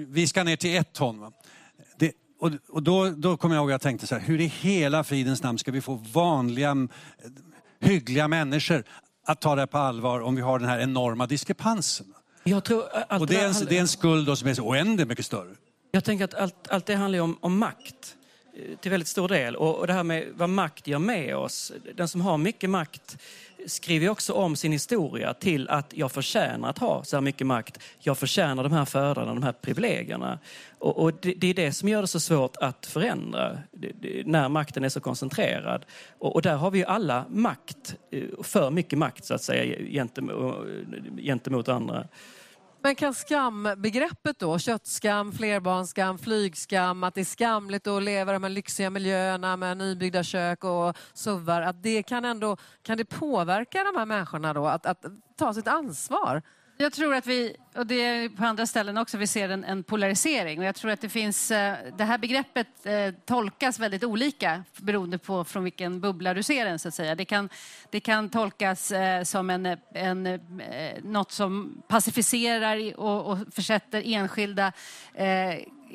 vi 0.09 0.27
ska 0.27 0.45
ner 0.45 0.57
till 0.57 0.77
ett 0.77 0.93
ton. 0.93 1.33
Det, 1.97 2.13
och, 2.41 2.51
och 2.69 2.83
då, 2.83 3.11
då 3.11 3.37
kommer 3.37 3.55
jag 3.55 3.63
ihåg 3.63 3.71
att 3.71 3.73
jag 3.73 3.81
tänkte 3.81 4.07
så 4.07 4.15
här, 4.15 4.23
hur 4.23 4.41
i 4.41 4.47
hela 4.47 5.05
fridens 5.05 5.43
namn 5.43 5.59
ska 5.59 5.73
vi 5.73 5.81
få 5.81 5.95
vanliga, 5.95 6.89
hyggliga 7.81 8.29
människor 8.29 8.85
att 9.27 9.41
ta 9.41 9.55
det 9.55 9.67
på 9.67 9.79
allvar 9.79 10.21
om 10.21 10.37
vi 10.37 10.43
har 10.43 10.59
den 10.59 10.69
här 10.69 10.79
enorma 10.79 11.27
diskrepansen? 11.27 12.07
Jag 12.45 12.65
tror 12.65 12.85
allt 13.09 13.21
och 13.21 13.27
det 13.27 13.37
är, 13.37 13.49
en, 13.49 13.55
det 13.69 13.77
är 13.77 13.81
en 13.81 13.89
skuld 13.89 14.39
som 14.39 14.49
är 14.49 14.55
så 14.55 14.63
oändligt 14.63 15.09
mycket 15.09 15.27
större. 15.27 15.55
Jag 15.95 16.05
tänker 16.05 16.25
att 16.25 16.35
allt, 16.35 16.69
allt 16.69 16.87
det 16.87 16.95
handlar 16.95 17.17
ju 17.17 17.23
om, 17.23 17.39
om 17.41 17.59
makt 17.59 18.17
eh, 18.55 18.77
till 18.79 18.91
väldigt 18.91 19.09
stor 19.09 19.29
del. 19.29 19.57
Och, 19.57 19.79
och 19.79 19.87
det 19.87 19.93
här 19.93 20.03
med 20.03 20.29
vad 20.35 20.49
makt 20.49 20.87
gör 20.87 20.99
med 20.99 21.37
oss. 21.37 21.73
Den 21.95 22.09
som 22.09 22.21
har 22.21 22.39
mycket 22.39 22.71
makt 22.71 23.19
skriver 23.67 24.07
ju 24.07 24.11
också 24.11 24.33
om 24.33 24.57
sin 24.57 24.73
historia 24.73 25.35
till 25.35 25.69
att 25.69 25.93
jag 25.97 26.13
förtjänar 26.13 26.71
att 26.71 26.79
ha 26.79 27.05
så 27.05 27.17
här 27.17 27.21
mycket 27.21 27.47
makt. 27.47 27.79
Jag 27.99 28.19
förtjänar 28.19 28.63
de 28.63 28.73
här 28.73 28.85
fördelarna, 28.85 29.35
de 29.35 29.43
här 29.43 29.53
privilegierna. 29.53 30.39
Och, 30.79 30.99
och 30.99 31.13
det, 31.21 31.35
det 31.35 31.47
är 31.47 31.55
det 31.55 31.73
som 31.73 31.89
gör 31.89 32.01
det 32.01 32.09
så 32.09 32.21
svårt 32.21 32.57
att 32.57 32.87
förändra 32.87 33.59
det, 33.73 33.93
det, 34.01 34.27
när 34.27 34.49
makten 34.49 34.85
är 34.85 34.89
så 34.89 35.01
koncentrerad. 35.01 35.85
Och, 36.19 36.35
och 36.35 36.43
där 36.43 36.57
har 36.57 36.71
vi 36.71 36.79
ju 36.79 36.85
alla 36.85 37.25
makt, 37.29 37.97
eh, 38.11 38.23
för 38.43 38.71
mycket 38.71 38.99
makt 38.99 39.25
så 39.25 39.35
att 39.35 39.43
säga 39.43 39.79
gentemot, 39.91 40.67
eh, 40.67 41.25
gentemot 41.25 41.69
andra. 41.69 42.07
Men 42.85 42.95
kan 42.95 43.15
skambegreppet 43.15 44.39
då, 44.39 44.59
köttskam, 44.59 45.33
flerbarnsskam, 45.33 46.19
flygskam, 46.19 47.05
att 47.05 47.15
det 47.15 47.21
är 47.21 47.25
skamligt 47.25 47.87
att 47.87 48.03
leva 48.03 48.33
i 48.33 48.35
de 48.35 48.43
här 48.43 48.51
lyxiga 48.51 48.91
miljöerna 48.91 49.57
med 49.57 49.77
nybyggda 49.77 50.23
kök 50.23 50.65
och 50.65 50.97
suvar, 51.15 51.63
att 51.63 51.83
det 51.83 52.03
kan 52.03 52.25
ändå, 52.25 52.57
kan 52.83 52.99
det 52.99 53.05
påverka 53.05 53.85
de 53.85 53.99
här 53.99 54.07
människorna 54.07 54.53
då 54.53 54.67
att, 54.67 54.87
att 54.87 55.05
ta 55.37 55.55
sitt 55.55 55.69
ansvar? 55.69 56.43
Jag 56.83 56.93
tror 56.93 57.15
att 57.15 57.27
vi, 57.27 57.57
och 57.75 57.87
det 57.87 57.95
är 57.95 58.29
på 58.29 58.45
andra 58.45 58.67
ställen 58.67 58.99
också, 58.99 59.19
vi 59.19 59.27
ser 59.27 59.49
en, 59.49 59.65
en 59.65 59.83
polarisering. 59.83 60.59
Och 60.59 60.65
jag 60.65 60.75
tror 60.75 60.91
att 60.91 61.01
det 61.01 61.09
finns, 61.09 61.51
eh, 61.51 61.77
det 61.99 62.05
här 62.05 62.19
begreppet 62.19 62.67
eh, 62.87 63.15
tolkas 63.25 63.79
väldigt 63.79 64.05
olika 64.05 64.65
beroende 64.77 65.19
på 65.19 65.45
från 65.45 65.65
vilken 65.65 66.01
bubbla 66.01 66.35
du 66.35 66.43
ser 66.43 66.65
den 66.65 66.79
så 66.79 66.89
att 66.89 66.95
säga. 66.95 67.15
Det 67.15 67.25
kan, 67.25 67.49
det 67.91 68.01
kan 68.01 68.29
tolkas 68.29 68.93
eh, 68.93 69.23
som 69.23 69.51
en, 69.51 69.67
en, 69.95 70.41
något 71.03 71.33
som 71.33 71.83
pacificerar 71.89 73.01
och, 73.01 73.27
och 73.27 73.39
försätter 73.53 74.03
enskilda 74.07 74.73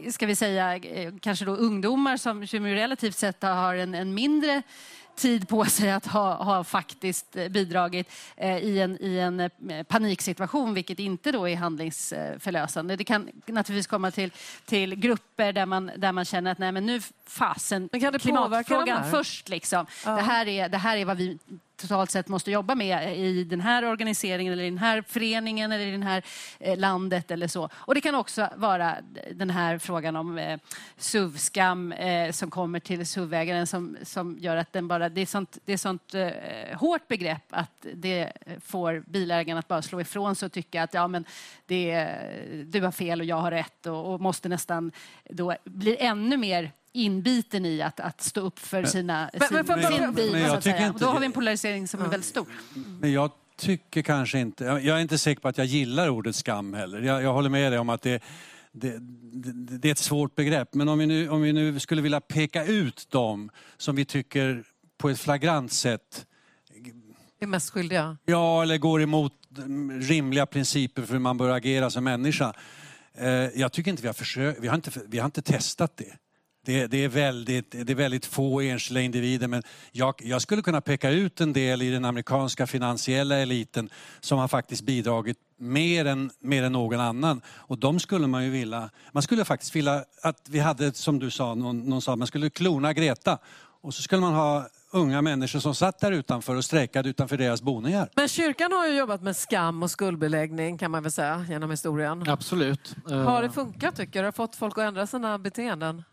ska 0.10 0.26
vi 0.26 0.36
säga, 0.36 0.80
kanske 1.22 1.46
då 1.46 1.56
ungdomar 1.56 2.18
som, 2.18 2.48
som 2.48 2.66
relativt 2.66 3.16
sett 3.16 3.44
har 3.44 3.76
en, 3.76 3.96
en 3.96 4.14
mindre 4.14 4.64
tid 5.18 5.48
på 5.48 5.66
sig 5.66 5.92
att 5.92 6.06
ha, 6.06 6.44
ha 6.44 6.64
faktiskt 6.64 7.36
eh, 7.36 7.48
bidragit 7.48 8.12
eh, 8.36 8.58
i 8.58 8.80
en, 8.80 8.98
i 9.02 9.18
en 9.18 9.40
eh, 9.40 9.84
paniksituation, 9.84 10.74
vilket 10.74 11.00
inte 11.00 11.32
då 11.32 11.50
är 11.50 11.56
handlingsförlösande. 11.56 12.96
Det 12.96 13.04
kan 13.04 13.30
naturligtvis 13.46 13.88
komma 13.88 14.12
till, 14.12 14.32
till 14.66 14.96
grupper 14.96 15.54
där 15.54 15.66
man, 15.66 15.92
där 15.98 16.12
man 16.12 16.26
känner 16.26 16.52
att 16.52 16.58
nej, 16.58 16.72
men 16.72 16.86
nu 16.86 17.02
fasen, 17.26 17.90
Men 17.92 18.02
kan 18.02 18.14
det 18.14 18.20
klimatfrågan 18.20 19.12
först. 19.12 19.50
Liksom. 19.50 19.86
Det, 20.04 20.12
här 20.12 20.48
är, 20.48 20.70
det 20.70 20.78
här 20.78 20.98
är 20.98 21.06
vad 21.06 21.18
vi 21.18 21.38
totalt 21.78 22.12
sett 22.12 22.28
måste 22.28 22.52
jobba 22.52 22.76
med 22.76 23.18
i 23.18 23.44
den 23.44 23.62
här 23.62 23.86
organiseringen 23.86 24.54
eller 24.54 24.64
i 24.64 24.70
den 24.70 24.78
här 24.78 25.04
föreningen 25.08 25.72
eller 25.72 25.86
i 25.86 25.98
det 25.98 26.06
här 26.06 26.24
eh, 26.60 26.78
landet 26.78 27.32
eller 27.32 27.48
så. 27.48 27.70
Och 27.74 27.96
det 27.96 28.02
kan 28.02 28.16
också 28.16 28.50
vara 28.56 28.96
den 29.32 29.50
här 29.50 29.78
frågan 29.78 30.16
om 30.16 30.38
eh, 30.38 30.60
SUV-skam 30.98 31.92
eh, 31.92 32.32
som 32.32 32.52
kommer 32.52 32.80
till 32.80 33.08
SUV-ägaren 33.08 33.68
som, 33.68 33.98
som 34.04 34.38
gör 34.40 34.58
att 34.58 34.74
den 34.74 34.88
bara, 34.88 35.10
det 35.10 35.22
är 35.22 35.26
sånt, 35.26 35.58
det 35.66 35.74
är 35.74 35.78
sånt 35.78 36.14
eh, 36.14 36.78
hårt 36.78 37.08
begrepp 37.08 37.46
att 37.50 37.86
det 37.94 38.32
får 38.62 39.04
bilägaren 39.08 39.58
att 39.58 39.68
bara 39.68 39.82
slå 39.82 40.02
ifrån 40.02 40.36
sig 40.36 40.46
och 40.46 40.52
tycka 40.52 40.84
att 40.84 40.94
ja, 40.94 41.08
men 41.08 41.26
det, 41.66 42.10
du 42.66 42.82
har 42.82 42.92
fel 42.92 43.20
och 43.20 43.26
jag 43.26 43.42
har 43.42 43.52
rätt 43.52 43.86
och, 43.86 44.14
och 44.14 44.22
måste 44.22 44.50
nästan 44.50 44.92
då 45.30 45.56
bli 45.64 45.98
ännu 46.00 46.38
mer 46.38 46.72
inbiten 46.94 47.66
i 47.66 47.82
att, 47.82 48.00
att 48.00 48.22
stå 48.22 48.42
upp 48.42 48.60
för 48.60 48.84
sina, 48.84 49.30
Men- 49.34 49.48
sin, 49.48 49.64
men- 49.68 49.84
sin 49.92 50.14
bil. 50.14 50.32
men 50.32 50.42
jag 50.42 50.62
tycker 50.64 50.88
inte 50.88 51.00
då 51.00 51.06
har 51.12 51.20
vi 51.20 51.26
en 51.26 51.32
polarisering 51.32 51.88
som 51.88 52.02
är 52.02 52.08
väldigt 52.08 52.30
stor. 52.30 52.48
Men 53.00 53.12
jag 53.12 53.32
tycker 53.58 54.02
kanske 54.02 54.40
inte, 54.40 54.64
jag 54.66 54.86
är 54.88 55.00
inte 55.00 55.18
säker 55.18 55.42
på 55.42 55.48
att 55.48 55.58
jag 55.58 55.68
gillar 55.68 56.10
ordet 56.10 56.36
skam 56.36 56.74
heller. 56.74 57.02
Jag, 57.02 57.24
jag 57.24 57.34
håller 57.34 57.50
med 57.50 57.72
dig 57.72 57.80
om 57.80 57.90
att 57.90 58.02
det, 58.02 58.24
det, 58.72 58.98
det, 59.34 59.78
det 59.78 59.88
är 59.88 59.92
ett 59.92 59.98
svårt 59.98 60.36
begrepp. 60.36 60.74
Men 60.74 60.90
om 60.90 61.00
vi, 61.00 61.06
nu, 61.06 61.30
om 61.30 61.42
vi 61.42 61.54
nu 61.54 61.80
skulle 61.80 62.02
vilja 62.02 62.22
peka 62.22 62.66
ut 62.66 63.10
dem 63.10 63.50
som 63.78 63.96
vi 63.96 64.06
tycker 64.06 64.64
på 64.98 65.10
ett 65.10 65.20
flagrant 65.20 65.72
sätt 65.72 66.26
är 67.40 67.48
mest 67.48 67.70
skyldiga. 67.70 68.18
Ja, 68.26 68.64
eller 68.64 68.78
går 68.78 69.02
emot 69.02 69.34
rimliga 70.02 70.46
principer 70.46 71.02
för 71.02 71.14
hur 71.14 71.20
man 71.20 71.38
bör 71.38 71.50
agera 71.50 71.90
som 71.90 72.04
människa. 72.04 72.54
Eh, 73.14 73.28
Jag 73.30 73.72
tycker 73.72 73.92
inte 73.92 74.02
vi 74.02 74.08
har 74.08 74.14
försökt, 74.14 74.60
vi 74.62 74.68
har 74.68 74.76
inte, 74.76 74.92
vi 75.08 75.18
har 75.20 75.26
inte 75.26 75.42
testat 75.42 75.98
det. 75.98 76.18
Det, 76.68 76.88
det, 76.88 77.04
är 77.04 77.08
väldigt, 77.08 77.72
det 77.72 77.90
är 77.94 77.96
väldigt 77.96 78.26
få 78.26 78.62
enskilda 78.62 79.02
individer 79.02 79.48
men 79.48 79.64
jag, 79.92 80.16
jag 80.24 80.42
skulle 80.42 80.62
kunna 80.62 80.82
peka 80.82 81.10
ut 81.10 81.42
en 81.42 81.54
del 81.54 81.82
i 81.82 81.90
den 81.90 82.06
amerikanska 82.06 82.68
finansiella 82.68 83.36
eliten 83.36 83.90
som 84.20 84.40
har 84.40 84.48
faktiskt 84.48 84.82
bidragit 84.82 85.38
mer 85.58 86.06
än, 86.06 86.32
mer 86.40 86.64
än 86.64 86.72
någon 86.72 87.00
annan. 87.00 87.42
Och 87.48 87.78
de 87.78 88.00
skulle 88.00 88.28
man 88.28 88.44
ju 88.44 88.50
vilja, 88.50 88.90
man 89.12 89.24
skulle 89.24 89.46
faktiskt 89.46 89.76
vilja 89.76 90.04
att 90.22 90.50
vi 90.50 90.60
hade, 90.60 90.94
som 90.94 91.20
du 91.20 91.32
sa, 91.32 91.56
någon, 91.56 91.80
någon 91.80 92.02
sa, 92.02 92.16
man 92.16 92.28
skulle 92.28 92.50
klona 92.50 92.94
Greta 92.94 93.38
och 93.82 93.94
så 93.94 94.02
skulle 94.02 94.22
man 94.22 94.34
ha 94.34 94.68
unga 94.92 95.22
människor 95.22 95.60
som 95.60 95.76
satt 95.76 96.00
där 96.00 96.12
utanför 96.12 96.56
och 96.56 96.66
strejkade 96.66 97.10
utanför 97.10 97.38
deras 97.38 97.62
boningar. 97.62 98.10
Men 98.16 98.28
kyrkan 98.28 98.72
har 98.72 98.88
ju 98.88 98.98
jobbat 98.98 99.22
med 99.22 99.36
skam 99.36 99.84
och 99.84 99.92
skuldbeläggning 99.92 100.78
kan 100.78 100.92
man 100.92 101.04
väl 101.04 101.12
säga 101.12 101.46
genom 101.50 101.72
historien. 101.72 102.30
Absolut. 102.30 102.96
Eh, 103.12 103.18
Har 103.18 103.42
det 103.42 103.50
funkat 103.50 103.96
tycker 103.96 104.20
du? 104.20 104.28
Har 104.28 104.32
fått 104.32 104.56
folk 104.56 104.78
att 104.78 104.84
ändra 104.84 105.08
sina 105.08 105.40
beteenden? 105.40 106.04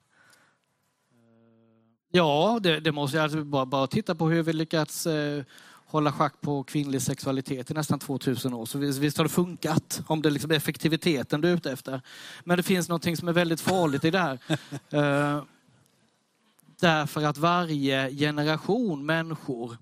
Ja, 2.16 2.58
det, 2.62 2.80
det 2.80 2.92
måste 2.92 3.16
jag 3.16 3.24
alltså 3.24 3.44
bara, 3.44 3.66
bara 3.66 3.86
titta 3.86 4.14
på 4.14 4.28
hur 4.28 4.42
vi 4.42 4.52
lyckats 4.52 5.06
eh, 5.06 5.44
hålla 5.86 6.12
schack 6.12 6.40
på 6.40 6.62
kvinnlig 6.62 7.02
sexualitet 7.02 7.70
i 7.70 7.74
nästan 7.74 7.98
2000 7.98 8.54
år. 8.54 8.66
Så 8.66 8.78
visst, 8.78 8.98
visst 8.98 9.16
har 9.16 9.24
det 9.24 9.30
funkat, 9.30 10.02
om 10.06 10.22
det 10.22 10.30
liksom 10.30 10.50
är 10.50 10.54
effektiviteten 10.54 11.40
du 11.40 11.48
är 11.48 11.54
ute 11.54 11.72
efter. 11.72 12.00
Men 12.44 12.56
det 12.56 12.62
finns 12.62 12.88
något 12.88 13.18
som 13.18 13.28
är 13.28 13.32
väldigt 13.32 13.60
farligt 13.60 14.04
i 14.04 14.10
det 14.10 14.18
här. 14.18 14.38
Eh, 14.90 15.42
därför 16.80 17.24
att 17.24 17.38
varje 17.38 18.10
generation 18.10 19.06
människor 19.06 19.76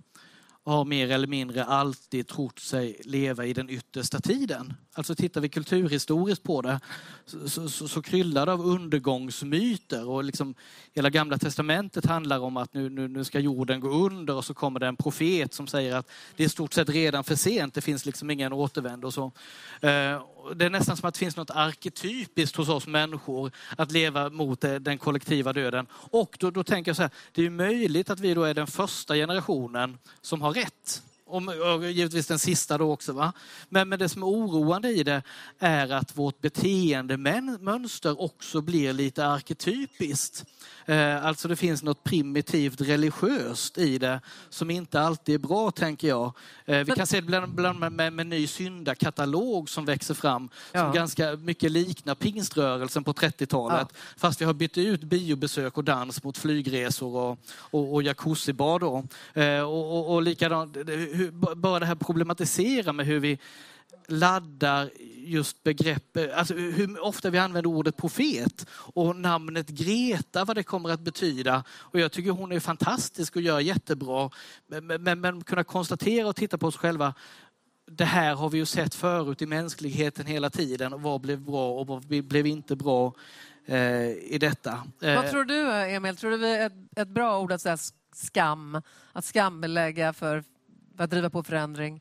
har 0.64 0.84
mer 0.84 1.10
eller 1.10 1.26
mindre 1.26 1.64
alltid 1.64 2.28
trott 2.28 2.58
sig 2.58 3.00
leva 3.04 3.46
i 3.46 3.52
den 3.52 3.70
yttersta 3.70 4.20
tiden. 4.20 4.74
Alltså 4.94 5.14
tittar 5.14 5.40
vi 5.40 5.48
kulturhistoriskt 5.48 6.44
på 6.44 6.62
det 6.62 6.80
så, 7.26 7.68
så, 7.68 7.88
så, 7.88 8.02
kryllar 8.02 8.46
det 8.46 8.52
av 8.52 8.66
undergångsmyter 8.66 10.08
och 10.08 10.24
liksom 10.24 10.54
hela 10.94 11.10
gamla 11.10 11.38
testamentet 11.38 12.06
handlar 12.06 12.38
om 12.38 12.56
att 12.56 12.74
nu, 12.74 12.90
nu, 12.90 13.08
nu 13.08 13.24
ska 13.24 13.40
jorden 13.40 13.80
gå 13.80 13.88
under 13.88 14.34
och 14.34 14.44
så 14.44 14.54
kommer 14.54 14.80
det 14.80 14.86
en 14.86 14.96
profet 14.96 15.54
som 15.54 15.66
säger 15.66 15.96
att 15.96 16.10
det 16.36 16.42
är 16.42 16.46
i 16.46 16.50
stort 16.50 16.72
sett 16.72 16.88
redan 16.88 17.24
för 17.24 17.34
sent, 17.34 17.74
det 17.74 17.80
finns 17.80 18.06
liksom 18.06 18.30
ingen 18.30 18.52
återvändo 18.52 19.06
och 19.06 19.14
så. 19.14 19.32
Eh, 19.80 20.22
det 20.54 20.64
är 20.64 20.70
nästan 20.70 20.96
som 20.96 21.08
att 21.08 21.14
det 21.14 21.18
finns 21.18 21.36
något 21.36 21.50
arketypiskt 21.50 22.56
hos 22.56 22.68
oss 22.68 22.86
människor 22.86 23.52
att 23.76 23.92
leva 23.92 24.30
mot 24.30 24.60
den 24.80 24.98
kollektiva 24.98 25.52
döden. 25.52 25.86
Och 25.92 26.36
då, 26.40 26.50
då 26.50 26.64
tänker 26.64 26.88
jag 26.88 26.96
så 26.96 27.02
här, 27.02 27.10
det 27.32 27.46
är 27.46 27.50
möjligt 27.50 28.10
att 28.10 28.20
vi 28.20 28.34
då 28.34 28.44
är 28.44 28.54
den 28.54 28.66
första 28.66 29.14
generationen 29.14 29.98
som 30.20 30.42
har 30.42 30.52
rätt. 30.52 31.02
Och 31.32 31.90
givetvis 31.90 32.26
den 32.26 32.38
sista 32.38 32.78
då 32.78 32.92
också. 32.92 33.12
Va? 33.12 33.32
Men, 33.68 33.88
men 33.88 33.98
det 33.98 34.08
som 34.08 34.22
är 34.22 34.26
oroande 34.26 34.88
i 34.88 35.02
det 35.02 35.22
är 35.58 35.92
att 35.92 36.16
vårt 36.16 36.40
beteendemönster 36.40 38.20
också 38.20 38.60
blir 38.60 38.92
lite 38.92 39.26
arketypiskt. 39.26 40.44
Eh, 40.86 41.24
alltså 41.24 41.48
det 41.48 41.56
finns 41.56 41.82
något 41.82 42.04
primitivt 42.04 42.80
religiöst 42.80 43.78
i 43.78 43.98
det 43.98 44.20
som 44.50 44.70
inte 44.70 45.00
alltid 45.00 45.34
är 45.34 45.38
bra 45.38 45.70
tänker 45.70 46.08
jag. 46.08 46.32
Eh, 46.64 46.78
vi 46.78 46.92
kan 46.92 47.06
se 47.06 47.20
det 47.20 47.26
bland, 47.26 47.54
bland 47.54 47.78
med, 47.78 47.92
med, 47.92 48.12
med 48.12 48.26
ny 48.26 48.46
syndakatalog 48.46 49.70
som 49.70 49.84
växer 49.84 50.14
fram 50.14 50.48
som 50.48 50.80
Ja. 50.80 50.92
ganska 50.92 51.36
mycket 51.36 51.70
liknar 51.70 52.14
pingströrelsen 52.14 53.04
på 53.04 53.12
30-talet. 53.12 53.88
Fast 54.16 54.40
vi 54.40 54.44
har 54.44 54.54
bytt 54.54 54.78
ut 54.78 55.02
biobesök 55.02 55.76
och 55.78 55.84
dans 55.84 56.22
mot 56.22 56.38
flygresor 56.38 57.16
och, 57.16 57.38
och, 57.56 57.94
och 57.94 58.02
jacuzzibad. 58.02 58.80
Då. 58.80 59.04
Eh, 59.34 59.60
och, 59.60 59.98
och, 59.98 60.14
och 60.14 60.22
likadant, 60.22 60.76
hur, 61.24 61.54
bara 61.54 61.78
det 61.78 61.86
här 61.86 61.94
problematisera 61.94 62.92
med 62.92 63.06
hur 63.06 63.20
vi 63.20 63.38
laddar 64.08 64.90
just 65.16 65.62
begreppet, 65.62 66.32
alltså 66.32 66.54
hur 66.54 67.04
ofta 67.04 67.30
vi 67.30 67.38
använder 67.38 67.70
ordet 67.70 67.96
profet 67.96 68.66
och 68.72 69.16
namnet 69.16 69.68
Greta, 69.68 70.44
vad 70.44 70.56
det 70.56 70.62
kommer 70.62 70.90
att 70.90 71.00
betyda. 71.00 71.64
Och 71.70 72.00
jag 72.00 72.12
tycker 72.12 72.30
hon 72.30 72.52
är 72.52 72.60
fantastisk 72.60 73.36
och 73.36 73.42
gör 73.42 73.60
jättebra. 73.60 74.30
Men, 74.66 75.02
men, 75.02 75.20
men 75.20 75.44
kunna 75.44 75.64
konstatera 75.64 76.28
och 76.28 76.36
titta 76.36 76.58
på 76.58 76.66
oss 76.66 76.76
själva, 76.76 77.14
det 77.86 78.04
här 78.04 78.34
har 78.34 78.50
vi 78.50 78.58
ju 78.58 78.66
sett 78.66 78.94
förut 78.94 79.42
i 79.42 79.46
mänskligheten 79.46 80.26
hela 80.26 80.50
tiden. 80.50 81.02
Vad 81.02 81.20
blev 81.20 81.40
bra 81.40 81.70
och 81.70 81.86
vad 81.86 82.06
blev 82.06 82.46
inte 82.46 82.76
bra 82.76 83.14
eh, 83.66 84.08
i 84.10 84.38
detta. 84.40 84.82
Eh, 85.00 85.14
vad 85.14 85.30
tror 85.30 85.44
du 85.44 85.72
Emil? 85.72 86.16
Tror 86.16 86.30
du 86.30 86.38
det 86.38 86.48
är 86.48 86.66
ett, 86.66 86.72
ett 86.96 87.08
bra 87.08 87.40
ord 87.40 87.52
att 87.52 87.60
säga 87.60 87.78
skam? 88.14 88.82
Att 89.12 89.24
skambelägga 89.24 90.12
för, 90.12 90.44
för 90.96 91.04
att 91.04 91.10
driva 91.10 91.30
på 91.30 91.42
förändring? 91.42 92.00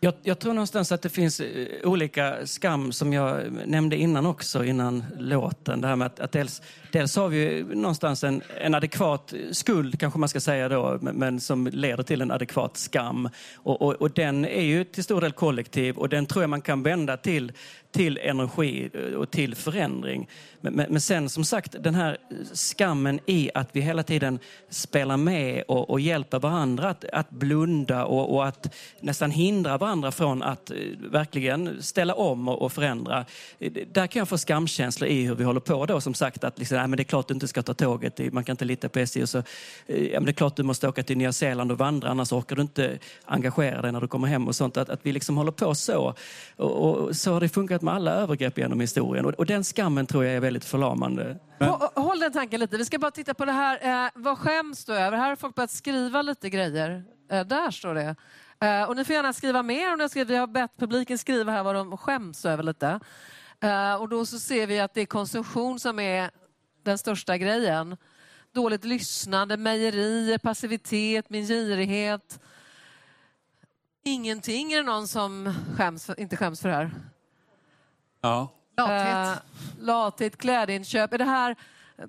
Jag, 0.00 0.14
jag, 0.22 0.38
tror 0.38 0.54
någonstans 0.54 0.92
att 0.92 1.02
det 1.02 1.08
finns 1.08 1.40
eh, 1.40 1.66
olika 1.84 2.46
skam 2.46 2.92
som 2.92 3.12
jag 3.12 3.52
nämnde 3.66 3.96
innan 3.96 4.26
också, 4.26 4.64
innan 4.64 5.04
låten. 5.18 5.80
Det 5.80 5.88
här 5.88 5.96
med 5.96 6.06
att, 6.06 6.20
att 6.20 6.32
dels, 6.32 6.62
dels 6.92 7.16
har 7.16 7.28
vi 7.28 7.64
någonstans 7.74 8.24
en, 8.24 8.42
en 8.60 8.74
adekvat 8.74 9.34
skuld, 9.52 10.00
kanske 10.00 10.18
man 10.18 10.28
ska 10.28 10.40
säga 10.40 10.68
då, 10.68 10.98
men, 11.00 11.16
men 11.16 11.40
som 11.40 11.66
leder 11.66 12.02
till 12.02 12.22
en 12.22 12.30
adekvat 12.30 12.76
skam. 12.76 13.28
Och, 13.56 13.82
och, 13.82 13.94
och, 13.94 14.10
den 14.10 14.44
är 14.44 14.62
ju 14.62 14.84
till 14.84 15.04
stor 15.04 15.20
del 15.20 15.32
kollektiv 15.32 15.96
och 15.96 16.08
den 16.08 16.26
tror 16.26 16.42
jag 16.42 16.50
man 16.50 16.62
kan 16.62 16.82
vända 16.82 17.16
till 17.16 17.52
till 17.92 18.18
energi 18.18 18.90
eh, 18.94 19.14
och 19.14 19.30
till 19.30 19.54
förändring. 19.54 20.28
Men, 20.60 20.72
men, 20.72 20.86
men, 20.90 21.00
sen 21.00 21.28
som 21.28 21.44
sagt, 21.44 21.76
den 21.80 21.94
här 21.94 22.16
skammen 22.54 23.20
i 23.26 23.50
att 23.54 23.68
vi 23.72 23.80
hela 23.80 24.02
tiden 24.02 24.38
spelar 24.70 25.16
med 25.16 25.62
och, 25.68 25.90
och 25.90 26.00
hjälper 26.00 26.38
varandra 26.38 26.90
att, 26.90 27.04
att 27.04 27.30
blunda 27.30 28.04
och, 28.04 28.34
och, 28.34 28.46
att 28.46 28.74
nästan 29.00 29.30
hindra 29.30 29.78
varandra 29.78 30.12
från 30.12 30.42
att 30.42 30.70
eh, 30.70 30.76
verkligen 31.10 31.82
ställa 31.82 32.14
om 32.14 32.48
och, 32.48 32.62
och 32.62 32.72
förändra. 32.72 33.24
Eh, 33.58 33.72
där 33.92 34.06
kan 34.06 34.20
jag 34.20 34.28
få 34.28 34.38
skamkänslor 34.38 35.10
i 35.10 35.22
hur 35.22 35.34
vi 35.34 35.44
håller 35.44 35.60
på 35.60 35.86
då. 35.86 36.00
Som 36.00 36.14
sagt, 36.14 36.44
att 36.44 36.58
liksom, 36.58 36.76
nej, 36.78 36.88
men 36.88 36.96
det 36.96 37.02
är 37.02 37.04
klart 37.04 37.28
du 37.28 37.34
inte 37.34 37.48
ska 37.48 37.62
ta 37.62 37.74
tåget, 37.74 38.32
man 38.32 38.44
kan 38.44 38.52
inte 38.52 38.64
lita 38.64 38.88
på 38.88 38.98
SJ. 38.98 39.22
Och 39.22 39.28
så, 39.28 39.42
ja, 39.86 39.94
men 40.12 40.24
det 40.24 40.30
är 40.30 40.32
klart 40.32 40.56
du 40.56 40.62
måste 40.62 40.88
åka 40.88 41.02
till 41.02 41.18
Nya 41.18 41.32
Zeeland 41.32 41.72
och 41.72 41.78
vandra, 41.78 42.08
annars 42.08 42.32
orkar 42.32 42.56
du 42.56 42.62
inte 42.62 42.98
engagera 43.24 43.82
dig 43.82 43.92
när 43.92 44.00
du 44.00 44.08
kommer 44.08 44.28
hem 44.28 44.48
och 44.48 44.56
sånt. 44.56 44.76
Att, 44.76 44.90
att 44.90 45.00
vi 45.02 45.12
liksom 45.12 45.36
håller 45.36 45.52
på 45.52 45.74
så. 45.74 46.14
Och, 46.56 47.06
och 47.06 47.16
så 47.16 47.32
har 47.32 47.40
det 47.40 47.48
funkat 47.48 47.75
med 47.82 47.94
alla 47.94 48.12
övergrepp 48.12 48.58
genom 48.58 48.80
historien. 48.80 49.24
Och, 49.24 49.34
och 49.34 49.46
den 49.46 49.64
skammen 49.64 50.06
tror 50.06 50.24
jag 50.24 50.34
är 50.34 50.40
väldigt 50.40 50.64
förlamande. 50.64 51.38
Men... 51.58 51.68
Håll 51.94 52.18
den 52.18 52.32
tanken 52.32 52.60
lite. 52.60 52.76
Vi 52.76 52.84
ska 52.84 52.98
bara 52.98 53.10
titta 53.10 53.34
på 53.34 53.44
det 53.44 53.52
här. 53.52 54.04
Eh, 54.04 54.10
vad 54.14 54.38
skäms 54.38 54.84
du 54.84 54.94
över? 54.94 55.18
Här 55.18 55.28
har 55.28 55.36
folk 55.36 55.54
börjat 55.54 55.70
skriva 55.70 56.22
lite 56.22 56.50
grejer. 56.50 57.04
Eh, 57.30 57.46
där 57.46 57.70
står 57.70 57.94
det. 57.94 58.16
Eh, 58.60 58.82
och 58.82 58.96
ni 58.96 59.04
får 59.04 59.14
gärna 59.14 59.32
skriva 59.32 59.62
mer 59.62 59.92
om 59.92 59.98
ni 59.98 60.04
har 60.04 60.08
skrivit. 60.08 60.30
Vi 60.30 60.36
har 60.36 60.46
bett 60.46 60.76
publiken 60.78 61.18
skriva 61.18 61.52
här 61.52 61.62
vad 61.62 61.74
de 61.74 61.96
skäms 61.96 62.44
över 62.44 62.62
lite. 62.62 63.00
Eh, 63.60 63.94
och 63.94 64.08
då 64.08 64.26
så 64.26 64.38
ser 64.38 64.66
vi 64.66 64.80
att 64.80 64.94
det 64.94 65.00
är 65.00 65.06
konsumtion 65.06 65.80
som 65.80 65.98
är 65.98 66.30
den 66.82 66.98
största 66.98 67.38
grejen. 67.38 67.96
Dåligt 68.52 68.84
lyssnande, 68.84 69.56
mejerier, 69.56 70.38
passivitet, 70.38 71.30
min 71.30 71.46
girighet. 71.46 72.40
Ingenting 74.04 74.72
är 74.72 74.76
det 74.76 74.82
någon 74.82 75.08
som 75.08 75.54
skäms 75.76 76.10
inte 76.18 76.36
skäms 76.36 76.60
för 76.60 76.68
det 76.68 76.74
här. 76.74 76.90
Ja. 78.26 78.48
Lathet. 78.76 79.42
Uh, 79.78 79.84
lathet, 79.84 80.36
klädinköp. 80.36 81.12
Är 81.12 81.18
det 81.18 81.24
här, 81.24 81.56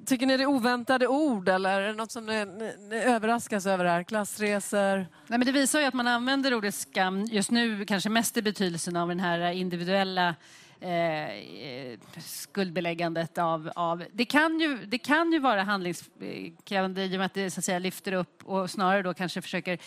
tycker 0.06 0.26
ni 0.26 0.38
det 0.38 0.44
är 0.44 0.48
oväntade 0.48 1.08
ord 1.08 1.50
eller 1.50 1.82
är 1.82 1.88
det 1.88 1.94
något 1.94 2.12
som 2.12 2.26
ni, 2.26 2.46
ni, 2.46 2.76
ni 2.90 2.96
överraskas 2.96 3.66
över 3.66 3.86
här? 3.86 4.04
Klassresor? 4.04 4.98
Nej, 4.98 5.08
men 5.28 5.46
det 5.46 5.52
visar 5.52 5.80
ju 5.80 5.86
att 5.86 5.94
man 5.94 6.08
använder 6.08 6.54
ordet 6.54 6.76
skam 6.76 7.26
just 7.26 7.52
nu 7.52 7.86
kanske 7.86 8.10
mest 8.10 8.38
i 8.38 8.42
betydelsen 8.42 8.96
av 8.96 9.08
den 9.08 9.20
här 9.20 9.52
individuella 9.52 10.36
Eh, 10.80 12.00
skuldbeläggandet 12.20 13.38
av, 13.38 13.72
av... 13.76 14.04
Det, 14.14 14.26
kan 14.26 14.60
ju, 14.60 14.86
det 14.86 14.98
kan 14.98 15.32
ju 15.32 15.40
vara 15.40 15.64
handlingskrävande 15.64 17.04
i 17.06 17.16
och 17.16 17.18
med 17.18 17.26
att 17.26 17.34
det 17.34 17.52
så 17.52 17.60
att 17.60 17.66
säga, 17.66 17.80
lyfter 17.80 18.12
upp 18.12 18.44
och 18.46 18.70
snarare 18.70 19.02
då 19.02 19.14
kanske 19.14 19.42
försöker 19.42 19.74
Eh, 19.74 19.80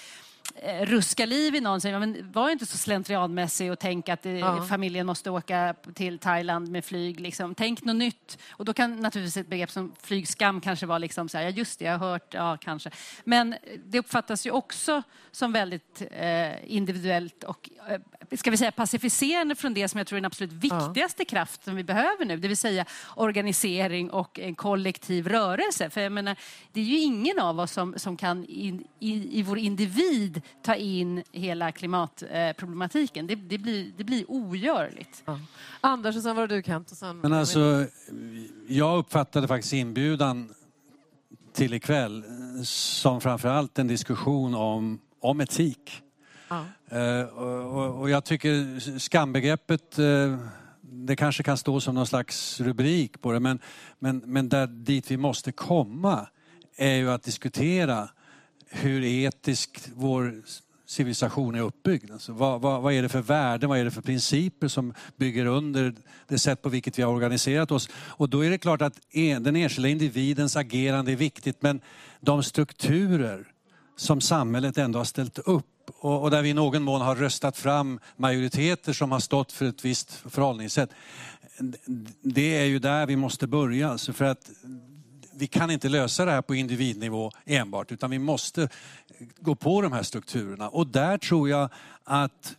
ruska 0.82 1.26
liv 1.26 1.54
i 1.54 1.60
någon. 1.60 1.80
Men 1.84 2.32
var 2.32 2.50
inte 2.50 2.66
så 2.66 2.78
slentrianmässig 2.78 3.72
och 3.72 3.78
tänk 3.78 4.08
att 4.08 4.22
det, 4.22 4.38
ja. 4.38 4.62
familjen 4.62 5.06
måste 5.06 5.30
åka 5.30 5.74
till 5.94 6.18
Thailand 6.18 6.68
med 6.68 6.84
flyg. 6.84 7.20
Liksom. 7.20 7.54
Tänk 7.54 7.84
något 7.84 7.96
nytt. 7.96 8.38
Och 8.50 8.64
då 8.64 8.72
kan 8.72 9.00
naturligtvis 9.00 9.36
ett 9.36 9.48
begrepp 9.48 9.70
som 9.70 9.92
flygskam 10.02 10.60
kanske 10.60 10.86
vara 10.86 10.98
liksom 10.98 11.28
så 11.28 11.38
här, 11.38 11.44
ja 11.44 11.50
just 11.50 11.78
det, 11.78 11.84
jag 11.84 11.98
har 11.98 12.10
hört, 12.10 12.34
ja 12.34 12.56
kanske. 12.56 12.90
Men 13.24 13.54
det 13.84 13.98
uppfattas 13.98 14.46
ju 14.46 14.50
också 14.50 15.02
som 15.30 15.52
väldigt 15.52 16.02
eh, 16.10 16.72
individuellt 16.74 17.44
och 17.44 17.70
eh, 17.88 18.00
ska 18.36 18.50
vi 18.50 18.56
säga 18.56 18.72
pacificerande 18.72 19.54
från 19.54 19.74
det 19.74 19.88
som 19.88 19.98
jag 19.98 20.06
tror 20.06 20.16
är 20.16 20.20
den 20.20 20.26
absolut 20.26 20.52
viktigaste 20.52 21.22
ja. 21.22 21.24
kraft 21.24 21.64
som 21.64 21.76
vi 21.76 21.84
behöver 21.84 22.24
nu, 22.24 22.36
det 22.36 22.48
vill 22.48 22.56
säga 22.56 22.84
organisering 23.16 24.10
och 24.10 24.38
en 24.38 24.54
kollektiv 24.54 25.28
rörelse. 25.28 25.90
För 25.90 26.00
jag 26.00 26.12
menar, 26.12 26.36
det 26.72 26.80
är 26.80 26.84
ju 26.84 26.98
ingen 26.98 27.38
av 27.38 27.60
oss 27.60 27.72
som, 27.72 27.94
som 27.96 28.16
kan 28.16 28.44
in, 28.44 28.84
i, 28.98 29.38
i 29.38 29.42
vår 29.42 29.58
individ 29.58 30.39
ta 30.62 30.74
in 30.74 31.22
hela 31.32 31.72
klimatproblematiken. 31.72 33.26
Det, 33.26 33.34
det, 33.34 33.58
blir, 33.58 33.92
det 33.96 34.04
blir 34.04 34.24
ogörligt. 34.28 35.22
Ja. 35.24 35.40
Anders, 35.80 36.16
och 36.16 36.22
sen 36.22 36.36
var 36.36 36.46
det 36.46 36.56
du 36.56 36.62
Kent. 36.62 36.90
Och 36.90 36.96
sen... 36.96 37.18
Men 37.18 37.32
alltså, 37.32 37.86
jag 38.68 38.98
uppfattade 38.98 39.48
faktiskt 39.48 39.72
inbjudan 39.72 40.54
till 41.52 41.74
ikväll 41.74 42.24
som 42.64 43.20
framförallt 43.20 43.78
en 43.78 43.86
diskussion 43.86 44.54
om, 44.54 45.00
om 45.20 45.40
etik. 45.40 46.02
Ja. 46.48 46.64
Uh, 46.92 47.24
och, 47.24 48.00
och, 48.00 48.10
jag 48.10 48.24
tycker 48.24 48.80
skambegreppet 48.98 49.98
uh, 49.98 50.38
det 50.80 51.16
kanske 51.16 51.42
kan 51.42 51.56
stå 51.56 51.80
som 51.80 51.94
någon 51.94 52.06
slags 52.06 52.60
rubrik 52.60 53.20
på 53.20 53.32
det 53.32 53.40
men, 53.40 53.58
men, 53.98 54.18
men 54.18 54.48
där, 54.48 54.66
dit 54.66 55.10
vi 55.10 55.16
måste 55.16 55.52
komma 55.52 56.26
är 56.76 56.94
ju 56.94 57.10
att 57.10 57.22
diskutera 57.22 58.08
hur 58.70 59.04
etisk 59.04 59.80
vår 59.94 60.42
civilisation 60.86 61.54
är 61.54 61.60
uppbyggd. 61.60 62.10
Alltså 62.10 62.32
vad, 62.32 62.60
vad, 62.60 62.82
vad, 62.82 62.92
är 62.92 63.02
det 63.02 63.08
för 63.08 63.22
värden, 63.22 63.68
vad 63.68 63.78
är 63.78 63.84
det 63.84 63.90
för 63.90 64.02
principer 64.02 64.68
som 64.68 64.94
bygger 65.16 65.46
under 65.46 65.94
det 66.28 66.38
sätt 66.38 66.62
på 66.62 66.68
vilket 66.68 66.98
vi 66.98 67.02
har 67.02 67.12
organiserat 67.12 67.70
oss? 67.70 67.88
Och 67.94 68.28
då 68.28 68.44
är 68.44 68.50
det 68.50 68.58
klart 68.58 68.82
att 68.82 69.00
e, 69.10 69.38
den 69.40 69.56
enskilda 69.56 69.88
individens 69.88 70.56
agerande 70.56 71.12
är 71.12 71.16
viktigt 71.16 71.62
men 71.62 71.80
de 72.20 72.42
strukturer 72.42 73.46
som 73.96 74.20
samhället 74.20 74.78
ändå 74.78 74.98
har 74.98 75.04
ställt 75.04 75.38
upp 75.38 75.66
och, 75.98 76.22
och 76.22 76.30
där 76.30 76.42
vi 76.42 76.48
i 76.48 76.54
någon 76.54 76.82
mån 76.82 77.00
har 77.00 77.16
röstat 77.16 77.56
fram 77.56 78.00
majoriteter 78.16 78.92
som 78.92 79.12
har 79.12 79.20
stått 79.20 79.52
för 79.52 79.66
ett 79.66 79.84
visst 79.84 80.12
förhållningssätt. 80.12 80.90
Det 82.22 82.56
är 82.56 82.64
ju 82.64 82.78
där 82.78 83.06
vi 83.06 83.16
måste 83.16 83.46
börja. 83.46 83.90
Alltså 83.90 84.12
för 84.12 84.24
att 84.24 84.50
vi 85.40 85.46
kan 85.46 85.70
inte 85.70 85.88
lösa 85.88 86.24
det 86.24 86.30
här 86.30 86.42
på 86.42 86.54
individnivå 86.54 87.32
enbart 87.44 87.92
utan 87.92 88.10
vi 88.10 88.18
måste 88.18 88.68
gå 89.40 89.54
på 89.54 89.82
de 89.82 89.92
här 89.92 90.02
strukturerna. 90.02 90.68
Och 90.68 90.86
där 90.86 91.18
tror 91.18 91.48
jag 91.48 91.68
att 92.04 92.56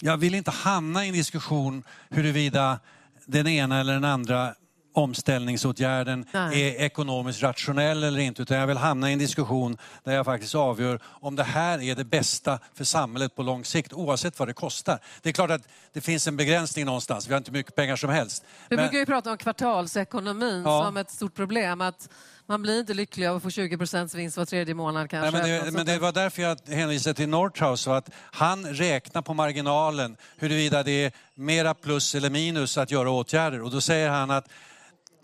jag 0.00 0.16
vill 0.16 0.34
inte 0.34 0.50
hamna 0.50 1.04
i 1.04 1.08
en 1.08 1.14
diskussion 1.14 1.82
huruvida 2.08 2.80
den 3.26 3.46
ena 3.46 3.80
eller 3.80 3.92
den 3.92 4.04
andra 4.04 4.54
omställningsåtgärden 4.92 6.24
Nej. 6.32 6.62
är 6.62 6.84
ekonomiskt 6.84 7.42
rationell 7.42 8.04
eller 8.04 8.18
inte. 8.18 8.42
Utan 8.42 8.56
jag 8.56 8.66
vill 8.66 8.76
hamna 8.76 9.10
i 9.10 9.12
en 9.12 9.18
diskussion 9.18 9.78
där 10.04 10.14
jag 10.14 10.24
faktiskt 10.24 10.54
avgör 10.54 11.00
om 11.04 11.36
det 11.36 11.42
här 11.42 11.82
är 11.82 11.94
det 11.94 12.04
bästa 12.04 12.58
för 12.74 12.84
samhället 12.84 13.36
på 13.36 13.42
lång 13.42 13.64
sikt 13.64 13.92
oavsett 13.92 14.38
vad 14.38 14.48
det 14.48 14.54
kostar. 14.54 14.98
Det 15.22 15.28
är 15.28 15.32
klart 15.32 15.50
att 15.50 15.68
det 15.92 16.00
finns 16.00 16.26
en 16.26 16.36
begränsning 16.36 16.86
någonstans. 16.86 17.28
Vi 17.28 17.32
har 17.32 17.38
inte 17.38 17.52
mycket 17.52 17.74
pengar 17.74 17.96
som 17.96 18.10
helst. 18.10 18.44
Vi 18.68 18.76
Men... 18.76 18.84
brukar 18.84 18.98
ju 18.98 19.06
prata 19.06 19.30
om 19.30 19.38
kvartalsekonomin 19.38 20.62
ja. 20.64 20.84
som 20.84 20.96
ett 20.96 21.10
stort 21.10 21.34
problem. 21.34 21.80
Att 21.80 22.08
man 22.48 22.62
blir 22.62 22.80
inte 22.80 22.94
lycklig 22.94 23.26
av 23.26 23.36
att 23.36 23.42
få 23.42 23.50
20 23.50 23.78
procents 23.78 24.14
vinst 24.14 24.36
var 24.36 24.44
tredje 24.44 24.74
månad 24.74 25.10
kanske. 25.10 25.40
Nej, 25.40 25.50
men, 25.50 25.64
det, 25.64 25.70
men 25.70 25.86
det 25.86 25.98
var 25.98 26.12
därför 26.12 26.42
jag 26.42 26.58
hänvisade 26.66 27.14
till 27.14 27.28
Nordhaus. 27.28 27.88
Att 27.88 28.10
han 28.14 28.66
räknar 28.66 29.22
på 29.22 29.34
marginalen 29.34 30.16
huruvida 30.36 30.82
det 30.82 31.04
är 31.04 31.12
mera 31.34 31.74
plus 31.74 32.14
eller 32.14 32.30
minus 32.30 32.78
att 32.78 32.90
göra 32.90 33.10
åtgärder. 33.10 33.62
Och 33.62 33.70
då 33.70 33.80
säger 33.80 34.08
han 34.08 34.30
att 34.30 34.48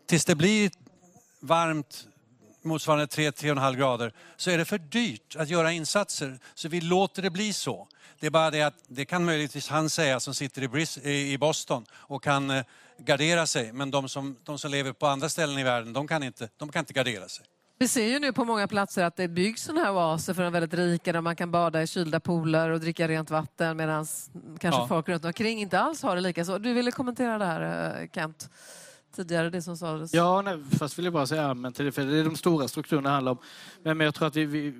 tills 0.06 0.24
det 0.24 0.34
blir 0.34 0.70
varmt 1.40 2.06
motsvarande 2.62 3.06
3-3,5 3.06 3.76
grader 3.76 4.12
så 4.36 4.50
är 4.50 4.58
det 4.58 4.64
för 4.64 4.78
dyrt 4.78 5.36
att 5.36 5.48
göra 5.48 5.72
insatser. 5.72 6.38
Så 6.54 6.68
vi 6.68 6.80
låter 6.80 7.22
det 7.22 7.30
bli 7.30 7.52
så. 7.52 7.88
Det 8.20 8.26
är 8.26 8.30
bara 8.30 8.50
det 8.50 8.62
att 8.62 8.74
det 8.88 9.04
kan 9.04 9.24
möjligtvis 9.24 9.68
han 9.68 9.90
säga 9.90 10.20
som 10.20 10.34
sitter 10.34 11.06
i 11.06 11.38
Boston 11.38 11.84
och 11.92 12.22
kan 12.22 12.50
eh, 12.50 12.64
gardera 12.98 13.46
sig. 13.46 13.72
Men 13.72 13.90
de 13.90 14.08
som, 14.08 14.36
de 14.44 14.58
som 14.58 14.70
lever 14.70 14.92
på 14.92 15.06
andra 15.06 15.28
ställen 15.28 15.58
i 15.58 15.64
världen, 15.64 15.92
de 15.92 16.08
kan, 16.08 16.22
inte, 16.22 16.48
de 16.56 16.68
kan 16.68 16.80
inte 16.80 16.92
gardera 16.92 17.28
sig. 17.28 17.46
Vi 17.78 17.88
ser 17.88 18.06
ju 18.06 18.18
nu 18.18 18.32
på 18.32 18.44
många 18.44 18.68
platser 18.68 19.04
att 19.04 19.16
det 19.16 19.28
byggs 19.28 19.62
sådana 19.62 19.84
här 19.84 19.92
oaser 19.92 20.34
för 20.34 20.42
de 20.42 20.52
väldigt 20.52 20.74
rika 20.74 21.12
där 21.12 21.20
man 21.20 21.36
kan 21.36 21.50
bada 21.50 21.82
i 21.82 21.86
kylda 21.86 22.20
pooler 22.20 22.70
och 22.70 22.80
dricka 22.80 23.08
rent 23.08 23.30
vatten 23.30 23.76
medan 23.76 24.06
kanske 24.60 24.80
ja. 24.80 24.88
folk 24.88 25.08
runt 25.08 25.24
omkring 25.24 25.60
inte 25.60 25.78
alls 25.78 26.02
har 26.02 26.14
det 26.14 26.20
lika 26.20 26.44
så. 26.44 26.58
Du 26.58 26.72
ville 26.72 26.90
kommentera 26.90 27.38
det 27.38 27.44
här 27.44 28.00
eh, 28.00 28.08
Kent? 28.14 28.50
tidigare, 29.16 29.50
det 29.50 29.62
som 29.62 29.76
sades? 29.76 30.14
Ja, 30.14 30.42
nej, 30.42 30.58
fast 30.78 30.98
vill 30.98 31.04
jag 31.04 31.14
bara 31.14 31.26
säga 31.26 31.54
det, 31.54 31.92
för 31.92 32.04
det 32.04 32.18
är 32.18 32.24
de 32.24 32.36
stora 32.36 32.68
strukturerna 32.68 33.08
det 33.08 33.14
handlar 33.14 33.32
om. 33.32 33.38
Men, 33.82 33.98
men 33.98 34.04
jag 34.04 34.14
tror 34.14 34.28
att 34.28 34.36
vi, 34.36 34.44
vi 34.44 34.74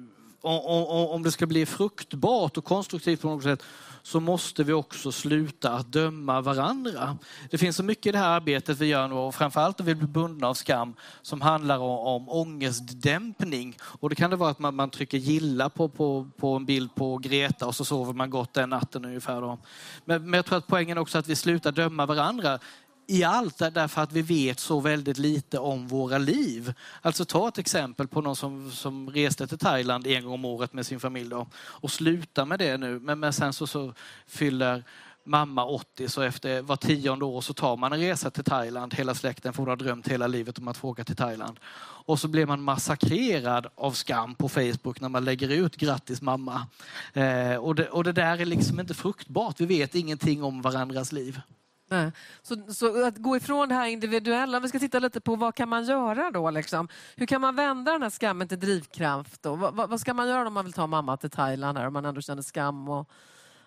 om 0.45 1.23
det 1.23 1.31
ska 1.31 1.47
bli 1.47 1.67
fruktbart 1.67 2.57
och 2.57 2.65
konstruktivt 2.65 3.21
på 3.21 3.29
något 3.29 3.43
sätt 3.43 3.63
så 4.07 4.21
måste 4.21 4.65
vi 4.65 4.73
också 4.73 5.13
sluta 5.13 5.73
att 5.73 5.93
döma 5.93 6.41
varandra. 6.41 7.19
Det 7.51 7.59
finns 7.59 7.77
så 7.77 7.83
mycket 7.83 8.07
i 8.07 8.13
det 8.13 8.19
här 8.19 8.29
arbetet 8.29 8.79
vi 8.79 8.87
gör 8.87 9.09
nu 9.09 9.15
och 9.15 9.35
framförallt 9.35 9.79
när 9.79 9.87
vi 9.87 9.95
blir 9.95 10.09
bundna 10.09 10.49
av 10.49 10.55
skam 10.55 10.95
som 11.23 11.41
handlar 11.41 11.79
om, 11.79 11.99
om 11.99 12.29
ångestdämpning. 12.29 13.77
Och 13.83 14.11
det 14.11 14.15
kan 14.15 14.31
det 14.31 14.37
vara 14.37 14.51
att 14.51 14.59
man, 14.59 14.75
man 14.75 14.91
trycker 14.91 15.19
gilla 15.19 15.69
på, 15.69 15.89
på, 15.89 16.31
på 16.37 16.57
en 16.57 16.65
bild 16.65 16.95
på 16.95 17.19
Greta 17.19 17.67
och 17.67 17.75
så 17.75 17.85
sover 17.85 18.13
man 18.13 18.31
gott 18.31 18.55
den 18.55 18.71
natten 18.71 19.05
ungefär. 19.05 19.41
Då. 19.41 19.59
Men, 20.05 20.31
men 20.31 20.39
jag 20.39 20.45
tror 20.47 20.59
att 20.59 20.67
poängen 20.67 20.99
är 20.99 21.01
också 21.01 21.19
att 21.19 21.29
vi 21.29 21.37
slutar 21.37 21.73
döma 21.73 22.07
varandra 22.07 22.59
i 23.07 23.25
allt 23.25 23.59
därför 23.59 24.03
att 24.03 24.13
vi 24.13 24.23
vet 24.23 24.61
så 24.61 24.81
väldigt 24.81 25.19
lite 25.19 25.59
om 25.59 25.89
våra 25.89 26.19
liv. 26.19 26.75
Alltså 27.03 27.25
ta 27.25 27.49
ett 27.49 27.59
exempel 27.59 28.09
på 28.09 28.21
någon 28.21 28.37
som, 28.37 28.71
som 28.71 29.11
reste 29.11 29.47
till 29.47 29.59
Thailand 29.59 30.07
en 30.07 30.25
gång 30.25 30.33
om 30.33 30.45
året 30.45 30.73
med 30.73 30.87
sin 30.87 31.01
familj 31.01 31.31
då, 31.31 31.47
och 31.55 31.91
sluta 31.91 32.45
med 32.45 32.59
det 32.59 32.77
nu. 32.77 32.99
Men, 32.99 33.21
men 33.21 33.33
sen 33.33 33.53
så, 33.53 33.67
så 33.67 33.93
fyller 34.27 34.85
mamma 35.25 35.65
80 35.65 36.09
så 36.09 36.23
efter 36.23 36.63
var 36.63 36.77
tionde 36.77 37.25
år 37.25 37.41
så 37.41 37.55
tar 37.55 37.77
man 37.77 37.93
en 37.93 38.01
resa 38.01 38.31
till 38.31 38.45
Thailand. 38.45 38.95
Hela 38.95 39.15
släkten 39.15 39.53
får 39.53 39.67
ha 39.67 39.77
drömt 39.77 40.09
hela 40.09 40.27
livet 40.27 40.59
om 40.59 40.69
att 40.69 40.77
få 40.77 40.89
åka 40.89 41.05
till 41.05 41.17
Thailand. 41.17 41.61
Och 42.07 42.21
så 42.21 42.29
blir 42.29 42.47
man 42.47 42.63
massakrerad 42.63 43.67
av 43.75 43.93
skam 43.93 44.35
på 44.35 44.49
Facebook 44.49 45.01
när 45.01 45.09
man 45.09 45.25
lägger 45.25 45.49
ut 45.49 45.77
grattis 45.77 46.23
mamma. 46.23 46.67
Eh, 47.13 47.57
och, 47.57 47.75
det, 47.75 47.89
och 47.89 48.05
det 48.05 48.13
där 48.13 48.41
är 48.41 48.45
liksom 48.45 48.81
inte 48.81 48.95
fruktbart. 48.95 49.61
Vi 49.61 49.67
vet 49.67 49.95
ingenting 49.95 50.43
om 50.43 50.63
varandras 50.63 51.13
liv. 51.13 51.41
Nej. 51.89 52.13
Så, 52.43 52.73
så, 52.73 53.07
att 53.07 53.19
gå 53.19 53.37
ifrån 53.37 53.69
det 53.69 53.75
här 53.75 53.87
individuella, 53.87 54.61
vi 54.61 54.69
ska 54.69 54.79
titta 54.79 54.99
lite 54.99 55.21
på 55.21 55.37
vad 55.37 55.55
kan 55.55 55.69
man 55.69 55.85
göra 55.85 56.31
då? 56.31 56.51
Liksom? 56.51 56.89
Hur 57.17 57.27
kan 57.27 57.41
man 57.41 57.57
vända 57.57 57.93
den 57.93 58.03
här 58.03 58.11
skammen 58.11 58.49
till 58.49 58.61
drivkraft? 58.61 59.43
Då? 59.43 59.57
Vad, 59.57 59.75
vad, 59.75 60.01
ska 60.01 60.15
man 60.15 60.29
göra 60.29 60.47
om 60.47 60.55
man 60.55 60.65
vill 60.65 60.73
ta 60.73 60.87
mamma 60.87 61.17
till 61.17 61.31
Thailand 61.31 61.79
här, 61.79 61.87
om 61.87 61.93
man 61.93 62.05
ändå 62.05 62.21
känner 62.21 62.43
skam? 62.43 62.89
Och, 62.89 63.11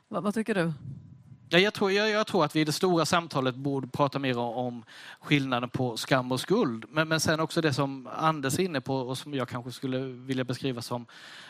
vad, 0.07 0.24
vad 0.24 0.34
tycker 0.34 0.55
du? 0.55 0.74
Ja, 1.49 1.59
jag, 1.59 1.74
tror, 1.74 1.91
jag, 1.91 2.09
jag, 2.09 2.28
tror 2.28 2.45
att 2.45 2.55
vi 2.55 2.61
i 2.61 2.63
det 2.63 2.72
stora 2.72 3.05
samtalet 3.05 3.55
borde 3.55 3.88
prata 3.88 4.20
mer 4.20 4.38
om 4.38 4.84
skillnaden 5.22 5.70
på 5.70 5.97
skam 5.97 6.32
och 6.32 6.39
skuld. 6.39 6.86
Men, 6.89 7.07
men 7.07 7.20
sen 7.20 7.39
också 7.39 7.61
det 7.61 7.74
som 7.74 8.09
Anders 8.18 8.59
är 8.59 8.63
inne 8.63 8.82
på 8.82 8.95
och 8.95 9.18
som 9.18 9.34
jag 9.34 9.49
kanske 9.49 9.72
skulle 9.72 9.99
vilja 9.99 10.43
beskriva 10.43 10.82
som 10.82 11.05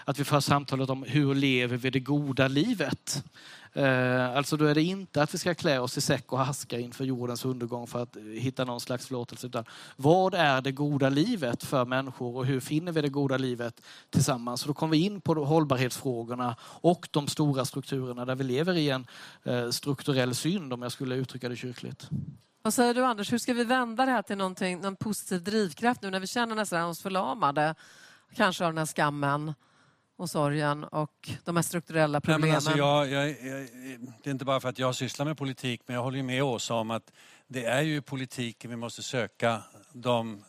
att 0.06 0.20
vi 0.20 0.24
för 0.24 0.40
samtalet 0.40 0.90
om 0.90 1.04
hur 1.04 1.36
lever 1.36 1.78
vi 1.78 1.90
det 1.90 2.00
goda 2.00 2.48
livet? 2.48 3.24
Eh, 3.74 4.38
alltså 4.38 4.58
då 4.58 4.66
är 4.66 4.76
det 4.76 4.84
inte 4.84 5.24
att 5.24 5.34
vi 5.34 5.38
ska 5.38 5.56
klä 5.56 5.80
oss 5.80 5.98
i 5.98 6.02
säck 6.02 6.34
och 6.34 6.40
haska 6.40 6.80
inför 6.80 7.04
jordens 7.04 7.46
undergång 7.46 7.88
för 7.88 8.04
att 8.04 8.16
eh, 8.16 8.24
hitta 8.24 8.66
någon 8.66 8.80
slags 8.80 9.08
förlåtelse. 9.08 9.48
Utan 9.48 9.66
vad 9.96 10.34
är 10.34 10.62
det 10.62 10.72
goda 10.72 11.10
livet 11.10 11.64
för 11.64 11.86
människor 11.86 12.36
och 12.36 12.46
hur 12.46 12.60
finner 12.60 12.92
vi 12.92 13.02
det 13.02 13.10
goda 13.10 13.38
livet 13.38 13.82
tillsammans? 14.10 14.62
Så 14.62 14.68
då 14.68 14.74
kommer 14.74 14.92
vi 14.92 15.06
in 15.06 15.22
på 15.22 15.34
hållbarhetsfrågorna 15.34 16.56
och 16.62 17.08
de 17.12 17.28
stora 17.28 17.66
strukturerna 17.66 18.26
där 18.26 18.36
vi 18.36 18.44
lever 18.44 18.74
i 18.74 18.90
en 18.90 19.08
eh, 19.44 19.70
strukturell 19.70 20.36
synd 20.36 20.74
om 20.74 20.82
jag 20.82 20.92
skulle 20.92 21.16
uttrycka 21.16 21.50
det 21.50 21.56
kyrkligt. 21.56 22.10
Vad 22.62 22.74
säger 22.74 22.94
du 22.94 23.06
Anders, 23.06 23.34
hur 23.34 23.38
ska 23.38 23.54
vi 23.54 23.64
vända 23.64 24.06
det 24.06 24.12
här 24.12 24.22
till 24.22 24.38
någon 24.38 24.96
positiv 24.96 25.44
drivkraft 25.44 26.02
nu 26.02 26.10
när 26.10 26.20
vi 26.20 26.28
känner 26.28 26.56
nästan 26.56 26.90
oss 26.90 27.02
förlamade? 27.02 27.76
Kanske 28.36 28.66
av 28.66 28.72
den 28.72 28.78
här 28.78 28.86
skammen 28.86 29.54
och 30.18 30.30
sorgen 30.30 30.84
och 30.84 31.30
de 31.46 31.56
här 31.56 31.64
strukturella 31.64 32.22
problemen? 32.22 32.48
Nej, 32.48 32.56
alltså 32.56 32.78
jag, 32.78 33.12
jag, 33.12 33.30
jag, 33.30 33.68
det 34.24 34.30
är 34.30 34.32
inte 34.32 34.46
bara 34.46 34.60
för 34.60 34.70
att 34.70 34.80
jag 34.80 34.96
sysslar 34.96 35.26
med 35.26 35.38
politik, 35.38 35.82
men 35.86 35.96
jag 35.96 36.04
håller 36.04 36.24
med 36.24 36.44
Åsa 36.44 36.74
om 36.74 36.92
att 36.92 37.12
det 37.48 37.66
är 37.66 37.82
ju 37.82 37.96
i 37.96 38.02
politiken 38.02 38.70
vi 38.70 38.76
måste 38.76 39.04
söka 39.04 39.62
de, 39.94 40.44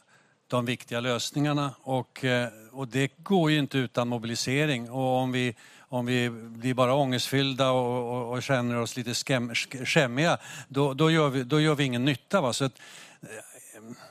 de 0.46 0.64
viktiga 0.64 1.00
lösningarna 1.00 1.74
och, 1.82 2.24
eh, 2.24 2.48
och 2.72 2.88
det 2.88 3.12
går 3.16 3.50
ju 3.50 3.58
inte 3.58 3.78
utan 3.78 4.08
mobilisering. 4.08 4.90
Och 4.90 5.16
om 5.16 5.32
vi, 5.32 5.54
om 5.78 6.06
vi 6.06 6.30
blir 6.30 6.74
bara 6.74 6.94
ångestfyllda 6.94 7.70
och, 7.70 8.16
och, 8.16 8.32
och 8.32 8.42
känner 8.42 8.76
oss 8.76 8.96
lite 8.96 9.14
skäm, 9.14 9.54
skämmiga, 9.84 10.38
då, 10.68 10.94
då, 10.94 11.10
gör 11.10 11.28
vi, 11.28 11.42
då 11.42 11.60
gör 11.60 11.74
vi 11.74 11.84
ingen 11.84 12.04
nytta. 12.04 12.40
Va? 12.40 12.52
Så 12.52 12.70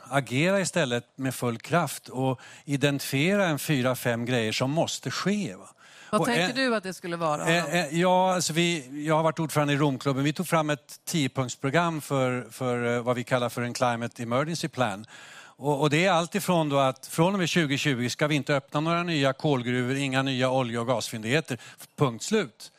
agera 0.09 0.61
istället 0.61 1.03
med 1.15 1.35
full 1.35 1.57
kraft 1.57 2.09
och 2.09 2.39
identifiera 2.65 3.45
en 3.45 3.59
fyra, 3.59 3.95
fem 3.95 4.25
grejer 4.25 4.51
som 4.51 4.71
måste 4.71 5.11
ske. 5.11 5.55
Va? 5.55 5.69
Vad 6.11 6.21
och 6.21 6.27
tänker 6.27 6.49
en, 6.49 6.55
du 6.55 6.75
att 6.75 6.83
det 6.83 6.93
skulle 6.93 7.15
vara? 7.15 7.47
Eh, 7.47 7.99
ja, 7.99 8.33
alltså 8.33 8.53
vi, 8.53 9.05
jag 9.05 9.15
har 9.15 9.23
varit 9.23 9.39
ordförande 9.39 9.73
i 9.73 9.77
Romklubben. 9.77 10.23
Vi 10.23 10.33
tog 10.33 10.47
fram 10.47 10.69
ett 10.69 10.99
tiopunktsprogram 11.05 12.01
för, 12.01 12.47
för 12.51 12.95
eh, 12.95 13.01
vad 13.01 13.15
vi 13.15 13.23
kallar 13.23 13.49
för 13.49 13.61
en 13.61 13.73
Climate 13.73 14.23
Emergency 14.23 14.67
Plan. 14.67 15.05
Och, 15.39 15.81
och 15.81 15.89
det 15.89 16.05
är 16.05 16.11
alltifrån 16.11 16.69
då 16.69 16.77
att 16.77 17.07
från 17.07 17.33
och 17.33 17.39
med 17.39 17.49
2020 17.49 18.09
ska 18.09 18.27
vi 18.27 18.35
inte 18.35 18.55
öppna 18.55 18.79
några 18.79 19.03
nya 19.03 19.33
kolgruvor, 19.33 19.95
inga 19.95 20.21
nya 20.21 20.51
olje 20.51 20.79
och 20.79 20.87
gasfyndigheter. 20.87 21.57
Punkt 21.97 22.23
slut 22.23 22.71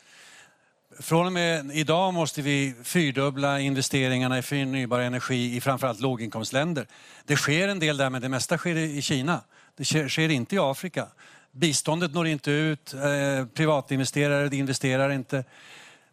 från 1.01 1.27
och 1.27 1.33
med 1.33 1.71
idag 1.73 2.15
måste 2.15 2.43
vi 2.43 2.75
fyrdubbla 2.83 3.61
investeringarna 3.61 4.39
i 4.39 4.43
förnybar 4.43 5.01
energi 5.01 5.57
i 5.57 5.61
framförallt 5.61 6.01
låginkomstländer. 6.01 6.87
Det 7.25 7.37
sker 7.37 7.69
en 7.69 7.79
del 7.79 7.97
där, 7.97 8.11
men 8.11 8.23
det 8.23 8.29
mesta 8.29 8.59
sker 8.59 8.77
i 8.77 9.03
Kina. 9.03 9.41
Det 9.77 9.85
sker 9.85 10.29
inte 10.29 10.55
i 10.55 10.59
Afrika. 10.59 11.07
Biståndet 11.53 12.15
når 12.15 12.27
inte 12.27 12.51
ut, 12.51 12.95
eh, 12.95 13.47
privatinvesterare 13.55 14.57
investerar 14.57 15.11
inte. 15.11 15.45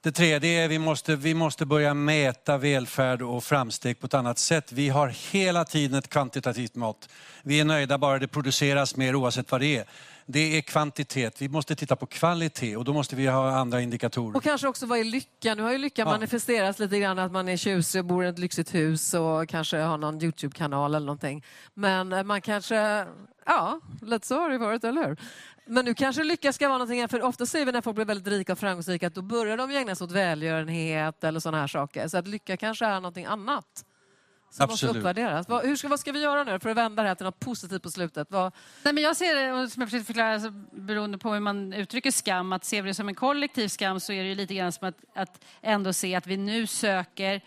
Det 0.02 0.12
tredje 0.12 0.50
är 0.62 0.66
att 0.66 0.72
vi 0.72 0.80
måste, 0.80 1.16
vi 1.16 1.34
måste 1.34 1.66
börja 1.66 1.94
mäta 1.94 2.58
välfärd 2.58 3.22
och 3.22 3.44
framsteg 3.44 4.00
på 4.00 4.06
ett 4.06 4.14
annat 4.14 4.40
sätt. 4.40 4.72
Vi 4.72 4.90
har 4.90 5.08
hela 5.32 5.66
tiden 5.66 5.98
ett 5.98 6.10
kvantitativt 6.10 6.76
mått. 6.76 7.10
Vi 7.44 7.60
är 7.60 7.66
nöjda 7.66 7.98
bara 7.98 8.20
det 8.20 8.28
produceras 8.28 8.96
mer 8.96 9.16
oavsett 9.16 9.52
vad 9.52 9.62
det 9.62 9.78
är 9.78 9.86
det 10.26 10.58
är 10.58 10.62
kvantitet. 10.62 11.42
Vi 11.42 11.50
måste 11.50 11.76
titta 11.76 11.96
på 11.96 12.06
kvalitet 12.06 12.78
och 12.78 12.86
då 12.86 12.94
måste 12.94 13.16
vi 13.16 13.28
ha 13.28 13.52
andra 13.52 13.82
indikatorer. 13.82 14.38
Och 14.38 14.44
kanske 14.44 14.68
också 14.68 14.86
vad 14.86 15.00
är 15.00 15.04
lycka? 15.04 15.56
Nu 15.56 15.64
har 15.64 15.72
ju 15.72 15.78
lycka 15.78 16.02
ja. 16.02 16.06
manifesterats 16.06 16.80
lite 16.80 17.00
grann 17.00 17.20
att 17.20 17.32
man 17.32 17.50
är 17.50 17.58
tjusig 17.58 18.00
och 18.00 18.06
bor 18.06 18.26
i 18.26 18.28
ett 18.28 18.40
lyxigt 18.40 18.74
hus 18.74 19.14
och 19.14 19.50
kanske 19.50 19.78
har 19.78 19.98
någon 19.98 20.24
Youtube-kanal 20.24 20.96
eller 20.96 21.06
någonting. 21.06 21.44
Men 21.74 22.28
man 22.28 22.42
kanske, 22.42 23.06
ja, 23.46 23.80
lite 24.02 24.28
så 24.28 24.40
har 24.40 24.50
det 24.50 24.58
varit, 24.58 24.84
eller 24.84 25.08
hur? 25.08 25.18
Men 25.68 25.86
nu 25.86 25.94
kanske 25.94 26.24
lycka 26.24 26.54
ska 26.54 26.68
vara 26.68 26.78
någonting, 26.78 27.08
för 27.08 27.22
ofta 27.22 27.46
säger 27.46 27.66
vi 27.66 27.72
när 27.72 27.82
folk 27.82 27.96
blir 27.96 28.06
väldigt 28.06 28.28
rika 28.28 28.54
och 28.54 28.60
framgångsrika 28.60 29.08
att 29.08 29.16
då 29.16 29.22
börjar 29.22 29.58
de 29.58 29.72
ägna 29.72 29.96
sig 29.96 30.06
åt 30.06 30.12
välgörenhet 30.12 31.24
eller 31.24 31.40
sådana 31.40 31.60
här 31.60 31.68
saker. 31.68 32.08
Så 32.08 32.18
att 32.18 32.28
lycka 32.28 32.58
kanske 32.58 32.86
är 32.86 32.96
någonting 32.96 33.26
annat 33.26 33.86
som 34.56 34.64
Absolut. 34.64 34.96
måste 34.96 35.00
uppvärderas. 35.00 35.50
Vad, 35.50 35.66
hur 35.66 35.76
ska, 35.76 35.88
vad 35.88 36.00
ska 36.00 36.12
vi 36.12 36.22
göra 36.22 36.44
nu 36.44 36.60
för 36.60 36.70
att 36.70 36.78
vända 36.78 37.04
det 37.04 37.08
här 37.08 37.16
till 37.16 37.26
något 37.26 37.40
positivt 37.40 37.84
på 37.84 37.92
slutet? 37.92 38.32
Vad... 38.32 38.54
Nej, 38.84 38.94
men 38.94 39.04
jag 39.04 39.16
ser 39.16 39.36
det, 39.36 39.70
som 39.70 39.82
jag 39.82 39.90
försökte 39.90 40.06
förklara, 40.06 40.34
alltså, 40.34 40.52
beroende 40.72 41.18
på 41.18 41.34
hur 41.34 41.40
man 41.40 41.74
uttrycker 41.74 42.12
skam, 42.12 42.54
att 42.54 42.66
ser 42.66 42.82
vi 42.82 42.90
det 42.90 42.94
som 42.94 43.08
en 43.08 43.16
kollektiv 43.16 43.68
skam 43.68 44.00
så 44.00 44.14
är 44.14 44.24
det 44.24 44.36
lite 44.36 44.54
grann 44.54 44.72
som 44.72 44.88
att, 44.88 44.98
att 45.14 45.44
ändå 45.62 45.94
se 45.94 46.16
att 46.16 46.28
vi 46.28 46.38
nu 46.38 46.68
söker 46.68 47.42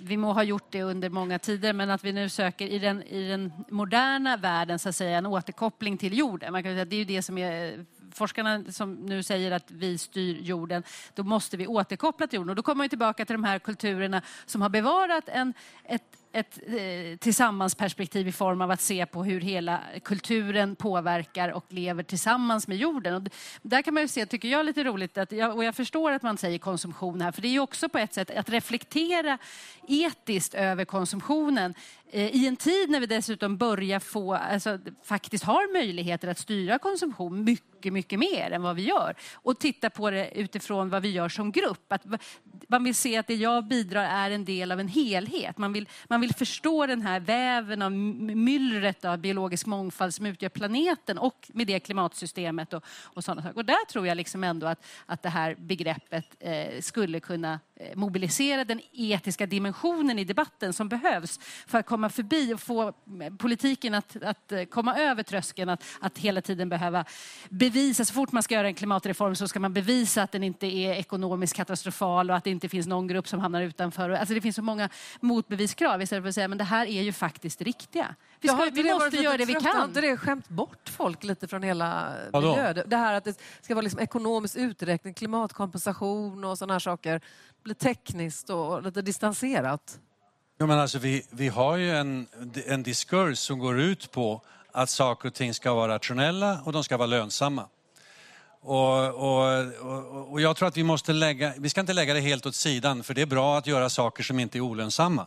vi 0.00 0.16
må 0.16 0.32
ha 0.32 0.42
gjort 0.42 0.72
det 0.72 0.82
under 0.82 1.10
många 1.10 1.38
tider, 1.38 1.72
men 1.72 1.90
att 1.90 2.04
vi 2.04 2.12
nu 2.12 2.28
söker 2.28 2.66
i 2.66 2.78
den, 2.78 3.02
i 3.02 3.28
den 3.28 3.52
moderna 3.70 4.36
världen 4.36 4.78
så 4.78 4.88
att 4.88 4.96
säga, 4.96 5.18
en 5.18 5.26
återkoppling 5.26 5.98
till 5.98 6.18
jorden. 6.18 6.52
Man 6.52 6.62
kan 6.62 6.72
säga, 6.72 6.84
det 6.84 6.96
är 6.96 6.98
ju 6.98 7.04
det 7.04 7.22
som 7.22 7.38
är 7.38 7.84
forskarna 8.12 8.64
som 8.72 8.94
nu 8.94 9.22
säger 9.22 9.50
att 9.50 9.70
vi 9.70 9.98
styr 9.98 10.38
jorden, 10.42 10.82
då 11.14 11.22
måste 11.22 11.56
vi 11.56 11.66
återkoppla 11.66 12.26
till 12.26 12.36
jorden. 12.36 12.50
Och 12.50 12.56
då 12.56 12.62
kommer 12.62 12.78
man 12.78 12.88
tillbaka 12.88 13.24
till 13.24 13.34
de 13.34 13.44
här 13.44 13.58
kulturerna 13.58 14.22
som 14.46 14.62
har 14.62 14.68
bevarat 14.68 15.28
en, 15.28 15.54
ett, 15.84 16.02
ett 16.38 16.58
eh, 16.66 17.18
tillsammansperspektiv 17.18 18.28
i 18.28 18.32
form 18.32 18.60
av 18.60 18.70
att 18.70 18.80
se 18.80 19.06
på 19.06 19.24
hur 19.24 19.40
hela 19.40 19.80
kulturen 20.04 20.76
påverkar 20.76 21.48
och 21.48 21.64
lever 21.68 22.02
tillsammans 22.02 22.68
med 22.68 22.76
jorden. 22.76 23.14
Och 23.14 23.22
där 23.62 23.82
kan 23.82 23.94
man 23.94 24.02
ju 24.02 24.08
se, 24.08 24.26
tycker 24.26 24.48
jag, 24.48 24.66
lite 24.66 24.84
roligt, 24.84 25.18
att, 25.18 25.32
och 25.32 25.64
jag 25.64 25.74
förstår 25.74 26.12
att 26.12 26.22
man 26.22 26.38
säger 26.38 26.58
konsumtion 26.58 27.20
här, 27.20 27.32
för 27.32 27.42
det 27.42 27.48
är 27.48 27.52
ju 27.52 27.60
också 27.60 27.88
på 27.88 27.98
ett 27.98 28.14
sätt 28.14 28.30
att 28.30 28.50
reflektera 28.50 29.38
etiskt 29.88 30.54
över 30.54 30.84
konsumtionen 30.84 31.74
eh, 32.10 32.36
i 32.36 32.46
en 32.46 32.56
tid 32.56 32.90
när 32.90 33.00
vi 33.00 33.06
dessutom 33.06 33.56
börjar 33.56 34.00
få, 34.00 34.34
alltså, 34.34 34.78
faktiskt 35.04 35.44
har 35.44 35.72
möjligheter 35.72 36.28
att 36.28 36.38
styra 36.38 36.78
konsumtion 36.78 37.44
mycket, 37.44 37.92
mycket 37.92 38.18
mer 38.18 38.50
än 38.50 38.62
vad 38.62 38.76
vi 38.76 38.82
gör. 38.82 39.14
Och 39.34 39.58
titta 39.58 39.90
på 39.90 40.10
det 40.10 40.30
utifrån 40.38 40.90
vad 40.90 41.02
vi 41.02 41.10
gör 41.10 41.28
som 41.28 41.52
grupp. 41.52 41.92
Att 41.92 42.02
man 42.68 42.84
vill 42.84 42.94
se 42.94 43.16
att 43.16 43.26
det 43.26 43.34
jag 43.34 43.64
bidrar 43.64 44.04
är 44.04 44.30
en 44.30 44.44
del 44.44 44.72
av 44.72 44.80
en 44.80 44.88
helhet. 44.88 45.58
Man 45.58 45.72
vill, 45.72 45.88
man 46.08 46.20
vill 46.20 46.27
förstå 46.34 46.86
den 46.86 47.02
här 47.02 47.20
väven 47.20 47.82
av 47.82 47.92
myllret 47.92 49.04
av 49.04 49.18
biologisk 49.18 49.66
mångfald 49.66 50.14
som 50.14 50.26
utgör 50.26 50.48
planeten 50.48 51.18
och 51.18 51.50
med 51.52 51.66
det 51.66 51.80
klimatsystemet 51.80 52.72
och, 52.72 52.84
och 53.02 53.24
sådana 53.24 53.42
saker. 53.42 53.56
Och 53.56 53.64
där 53.64 53.86
tror 53.86 54.06
jag 54.06 54.16
liksom 54.16 54.44
ändå 54.44 54.66
att, 54.66 54.86
att 55.06 55.22
det 55.22 55.28
här 55.28 55.54
begreppet 55.54 56.36
eh, 56.40 56.80
skulle 56.80 57.20
kunna 57.20 57.60
Eh, 57.80 57.96
mobilisera 57.96 58.64
den 58.64 58.80
etiska 58.92 59.46
dimensionen 59.46 60.18
i 60.18 60.24
debatten 60.24 60.72
som 60.72 60.88
behövs 60.88 61.40
för 61.66 61.78
att 61.78 61.86
komma 61.86 62.08
förbi 62.08 62.54
och 62.54 62.60
få 62.60 62.88
eh, 62.88 63.34
politiken 63.38 63.94
att, 63.94 64.22
att 64.22 64.52
eh, 64.52 64.64
komma 64.64 64.98
över 64.98 65.22
tröskeln 65.22 65.68
att, 65.68 65.84
att 66.00 66.18
hela 66.18 66.40
tiden 66.40 66.68
behöva 66.68 67.04
bevisa, 67.48 68.04
så 68.04 68.14
fort 68.14 68.32
man 68.32 68.42
ska 68.42 68.54
göra 68.54 68.66
en 68.66 68.74
klimatreform 68.74 69.34
så 69.34 69.48
ska 69.48 69.60
man 69.60 69.72
bevisa 69.72 70.22
att 70.22 70.32
den 70.32 70.42
inte 70.42 70.66
är 70.66 70.92
ekonomiskt 70.92 71.56
katastrofal 71.56 72.30
och 72.30 72.36
att 72.36 72.44
det 72.44 72.50
inte 72.50 72.68
finns 72.68 72.86
någon 72.86 73.06
grupp 73.06 73.28
som 73.28 73.40
hamnar 73.40 73.62
utanför. 73.62 74.10
Alltså 74.10 74.34
det 74.34 74.40
finns 74.40 74.56
så 74.56 74.62
många 74.62 74.88
motbeviskrav 75.20 76.02
istället 76.02 76.24
för 76.24 76.28
att 76.28 76.34
säga 76.34 76.48
men 76.48 76.58
det 76.58 76.64
här 76.64 76.86
är 76.86 77.02
ju 77.02 77.12
faktiskt 77.12 77.58
det 77.58 77.64
riktiga. 77.64 78.14
Vi, 78.40 78.48
ska, 78.48 78.70
vi 78.72 78.92
måste 78.92 79.16
göra 79.16 79.36
det 79.36 79.44
vi 79.44 79.54
kan. 79.54 79.76
Har 79.76 79.84
inte 79.84 80.00
det 80.00 80.16
skämt 80.16 80.48
bort 80.48 80.88
folk 80.88 81.24
lite 81.24 81.48
från 81.48 81.62
hela 81.62 82.12
miljön? 82.32 82.82
Det 82.86 82.96
här 82.96 83.14
att 83.14 83.24
det 83.24 83.38
ska 83.60 83.74
vara 83.74 83.82
liksom 83.82 84.00
ekonomisk 84.00 84.56
uträkning, 84.56 85.14
klimatkompensation 85.14 86.44
och 86.44 86.58
sådana 86.58 86.74
här 86.74 86.78
saker. 86.78 87.20
blir 87.62 87.74
tekniskt 87.74 88.50
och 88.50 88.82
lite 88.82 89.02
distanserat. 89.02 89.98
Ja, 90.58 90.66
men 90.66 90.78
alltså, 90.78 90.98
vi, 90.98 91.26
vi 91.30 91.48
har 91.48 91.76
ju 91.76 91.96
en, 91.96 92.26
en 92.66 92.82
diskurs 92.82 93.38
som 93.38 93.58
går 93.58 93.80
ut 93.80 94.10
på 94.10 94.42
att 94.72 94.90
saker 94.90 95.28
och 95.28 95.34
ting 95.34 95.54
ska 95.54 95.74
vara 95.74 95.94
rationella 95.94 96.60
och 96.64 96.72
de 96.72 96.84
ska 96.84 96.96
vara 96.96 97.06
lönsamma. 97.06 97.64
Och, 98.60 99.14
och, 99.14 100.32
och, 100.32 100.40
jag 100.40 100.56
tror 100.56 100.68
att 100.68 100.76
vi 100.76 100.82
måste 100.82 101.12
lägga, 101.12 101.52
vi 101.58 101.68
ska 101.68 101.80
inte 101.80 101.92
lägga 101.92 102.14
det 102.14 102.20
helt 102.20 102.46
åt 102.46 102.54
sidan 102.54 103.02
för 103.02 103.14
det 103.14 103.22
är 103.22 103.26
bra 103.26 103.58
att 103.58 103.66
göra 103.66 103.90
saker 103.90 104.22
som 104.22 104.40
inte 104.40 104.58
är 104.58 104.60
olönsamma. 104.60 105.26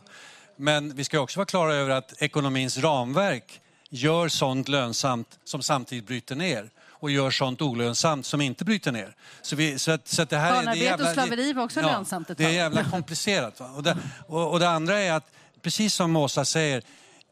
Men 0.62 0.94
vi 0.94 1.04
ska 1.04 1.20
också 1.20 1.38
vara 1.38 1.46
klara 1.46 1.74
över 1.74 1.90
att 1.90 2.22
ekonomins 2.22 2.78
ramverk 2.78 3.60
gör 3.90 4.28
sånt 4.28 4.68
lönsamt 4.68 5.38
som 5.44 5.62
samtidigt 5.62 6.06
bryter 6.06 6.34
ner 6.36 6.70
och 6.80 7.10
gör 7.10 7.30
sånt 7.30 7.62
olönsamt 7.62 8.26
som 8.26 8.40
inte 8.40 8.64
bryter 8.64 8.92
ner. 8.92 9.16
Så, 9.42 9.56
vi, 9.56 9.78
så, 9.78 9.90
att, 9.90 10.08
så 10.08 10.22
att 10.22 10.30
det 10.30 10.36
här 10.36 10.52
Barnarbete 10.52 10.78
är, 10.78 10.80
det 10.80 10.84
jävla, 10.84 11.08
och 11.08 11.14
slaveri 11.14 11.52
var 11.52 11.64
också 11.64 11.80
ja, 11.80 11.86
lönsamt 11.86 12.30
ett 12.30 12.38
Det 12.38 12.44
är 12.44 12.50
jävla 12.50 12.84
komplicerat. 12.90 13.60
Och 13.76 13.82
det, 13.82 13.96
och, 14.26 14.50
och 14.50 14.60
det 14.60 14.68
andra 14.68 14.98
är 14.98 15.12
att, 15.12 15.30
precis 15.62 15.94
som 15.94 16.16
Åsa 16.16 16.44
säger, 16.44 16.82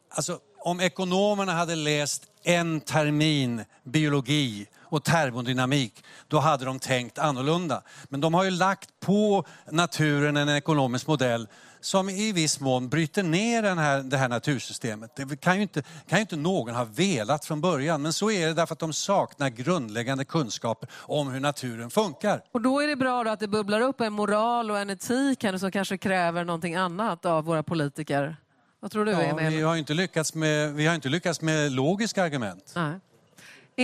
alltså, 0.09 0.39
om 0.59 0.79
ekonomerna 0.79 1.51
hade 1.51 1.75
läst 1.75 2.23
en 2.43 2.81
termin 2.81 3.63
biologi 3.83 4.67
och 4.79 5.03
termodynamik, 5.03 6.03
då 6.27 6.39
hade 6.39 6.65
de 6.65 6.79
tänkt 6.79 7.17
annorlunda. 7.17 7.81
Men 8.09 8.21
de 8.21 8.33
har 8.33 8.43
ju 8.43 8.51
lagt 8.51 8.89
på 8.99 9.45
naturen 9.69 10.37
en 10.37 10.49
ekonomisk 10.49 11.07
modell 11.07 11.47
som 11.81 12.09
i 12.09 12.31
viss 12.31 12.59
mån 12.59 12.89
bryter 12.89 13.23
ner 13.23 13.61
den 13.61 13.77
här, 13.77 14.01
det 14.01 14.17
här 14.17 14.29
natursystemet. 14.29 15.15
Det 15.15 15.41
kan 15.41 15.55
ju, 15.55 15.61
inte, 15.61 15.83
kan 16.07 16.17
ju 16.17 16.21
inte 16.21 16.35
någon 16.35 16.75
ha 16.75 16.83
velat 16.83 17.45
från 17.45 17.61
början, 17.61 18.01
men 18.01 18.13
så 18.13 18.31
är 18.31 18.47
det 18.47 18.53
därför 18.53 18.73
att 18.73 18.79
de 18.79 18.93
saknar 18.93 19.49
grundläggande 19.49 20.25
kunskaper 20.25 20.89
om 20.93 21.31
hur 21.31 21.39
naturen 21.39 21.89
funkar. 21.89 22.43
Och 22.51 22.61
då 22.61 22.79
är 22.79 22.87
det 22.87 22.95
bra 22.95 23.23
att 23.23 23.39
det 23.39 23.47
bubblar 23.47 23.81
upp 23.81 24.01
en 24.01 24.13
moral 24.13 24.71
och 24.71 24.79
en 24.79 24.89
etik 24.89 25.45
som 25.59 25.71
kanske 25.71 25.97
kräver 25.97 26.43
någonting 26.43 26.75
annat 26.75 27.25
av 27.25 27.43
våra 27.43 27.63
politiker. 27.63 28.37
Vad 28.79 28.91
tror 28.91 29.05
du, 29.05 29.11
ja, 29.11 29.21
Emil? 29.21 29.49
Vi 29.49 29.61
har 29.61 29.75
inte 29.75 29.93
lyckats 29.93 30.33
med, 30.33 30.73
vi 30.73 30.87
har 30.87 30.95
inte 30.95 31.09
lyckats 31.09 31.41
med 31.41 31.71
logiska 31.71 32.23
argument. 32.23 32.73
Nej. 32.75 32.99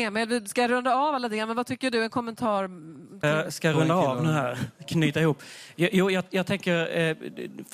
Emil, 0.04 0.28
vi 0.30 0.48
ska 0.48 0.68
runda 0.68 0.96
av 0.96 1.22
lite 1.22 1.38
grann, 1.38 1.48
men 1.48 1.58
vad 1.58 1.68
tycker 1.68 1.92
du? 1.92 2.04
En 2.04 2.10
kommentar? 2.10 2.70
Jag 3.22 3.54
ska 3.54 3.72
runda 3.72 3.94
av 3.94 4.24
nu 4.24 4.32
här, 4.32 4.58
knyta 4.88 5.22
ihop. 5.22 5.42
Jo, 5.76 6.12
jag, 6.12 6.24
jag 6.30 6.46
tänker, 6.46 6.98
eh, 6.98 7.16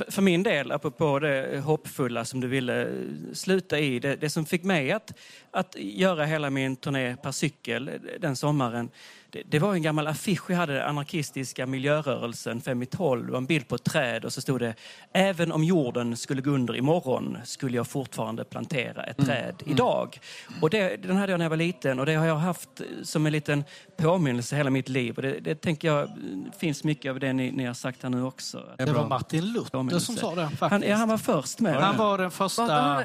för 0.09 0.21
min 0.21 0.43
del, 0.43 0.71
apropå 0.71 1.19
det 1.19 1.61
hoppfulla 1.65 2.25
som 2.25 2.39
du 2.39 2.47
ville 2.47 2.87
sluta 3.33 3.79
i, 3.79 3.99
det, 3.99 4.15
det 4.15 4.29
som 4.29 4.45
fick 4.45 4.63
mig 4.63 4.91
att, 4.91 5.13
att 5.51 5.75
göra 5.79 6.25
hela 6.25 6.49
min 6.49 6.75
turné 6.75 7.15
per 7.15 7.31
cykel 7.31 7.91
den 8.19 8.35
sommaren, 8.35 8.89
det, 9.33 9.43
det, 9.45 9.59
var 9.59 9.73
en 9.73 9.81
gammal 9.81 10.07
affisch 10.07 10.49
jag 10.49 10.57
hade, 10.57 10.85
anarkistiska 10.85 11.65
miljörörelsen 11.65 12.61
5 12.61 12.83
i 12.83 12.85
12. 12.85 13.25
Det 13.25 13.31
var 13.31 13.37
en 13.37 13.45
bild 13.45 13.67
på 13.67 13.75
ett 13.75 13.83
träd 13.83 14.25
och 14.25 14.33
så 14.33 14.41
stod 14.41 14.59
det 14.59 14.75
Även 15.13 15.51
om 15.51 15.63
jorden 15.63 16.17
skulle 16.17 16.41
gå 16.41 16.51
under 16.51 16.75
imorgon 16.75 17.37
skulle 17.43 17.77
jag 17.77 17.87
fortfarande 17.87 18.43
plantera 18.43 19.03
ett 19.03 19.19
mm. 19.19 19.27
träd 19.27 19.55
mm. 19.61 19.73
idag. 19.73 20.19
Och 20.61 20.69
det, 20.69 20.97
den 21.03 21.17
hade 21.17 21.31
jag 21.31 21.37
när 21.37 21.45
jag 21.45 21.49
var 21.49 21.57
liten 21.57 21.99
och 21.99 22.05
det 22.05 22.15
har 22.15 22.25
jag 22.25 22.35
haft 22.35 22.81
som 23.03 23.25
en 23.25 23.31
liten 23.31 23.63
påminnelse 23.97 24.55
hela 24.55 24.69
mitt 24.69 24.89
liv. 24.89 25.15
Och 25.15 25.21
det, 25.21 25.39
det 25.39 25.55
tänker 25.55 25.87
jag 25.87 26.09
finns 26.57 26.83
mycket 26.83 27.09
av 27.09 27.19
det 27.19 27.33
ni, 27.33 27.51
ni 27.51 27.65
har 27.65 27.73
sagt 27.73 28.03
här 28.03 28.09
nu 28.09 28.23
också. 28.23 28.63
Det 28.77 28.91
var 28.91 29.07
Martin 29.07 29.53
Luther 29.53 29.99
som 29.99 30.15
sa 30.15 30.35
det. 30.35 30.41
Faktiskt. 30.41 30.71
Han, 30.71 30.81
ja, 30.81 30.95
han 30.95 31.09
var 31.09 31.17
först 31.17 31.59
med. 31.59 31.75
Han 31.75 31.97
var 31.97 32.17
den 32.17 32.31
första 32.31 33.01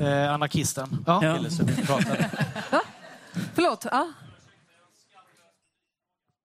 eh, 0.00 0.32
anarkisten. 0.32 1.04
Ja. 1.06 1.24
Ja. 1.24 1.38
Förlåt? 3.54 3.86
Ja. 3.90 4.08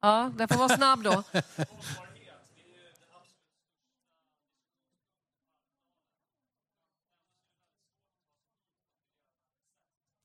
Ja, 0.04 0.32
den 0.36 0.48
får 0.48 0.58
vara 0.58 0.70
snabb 0.70 1.04
då. 1.04 1.24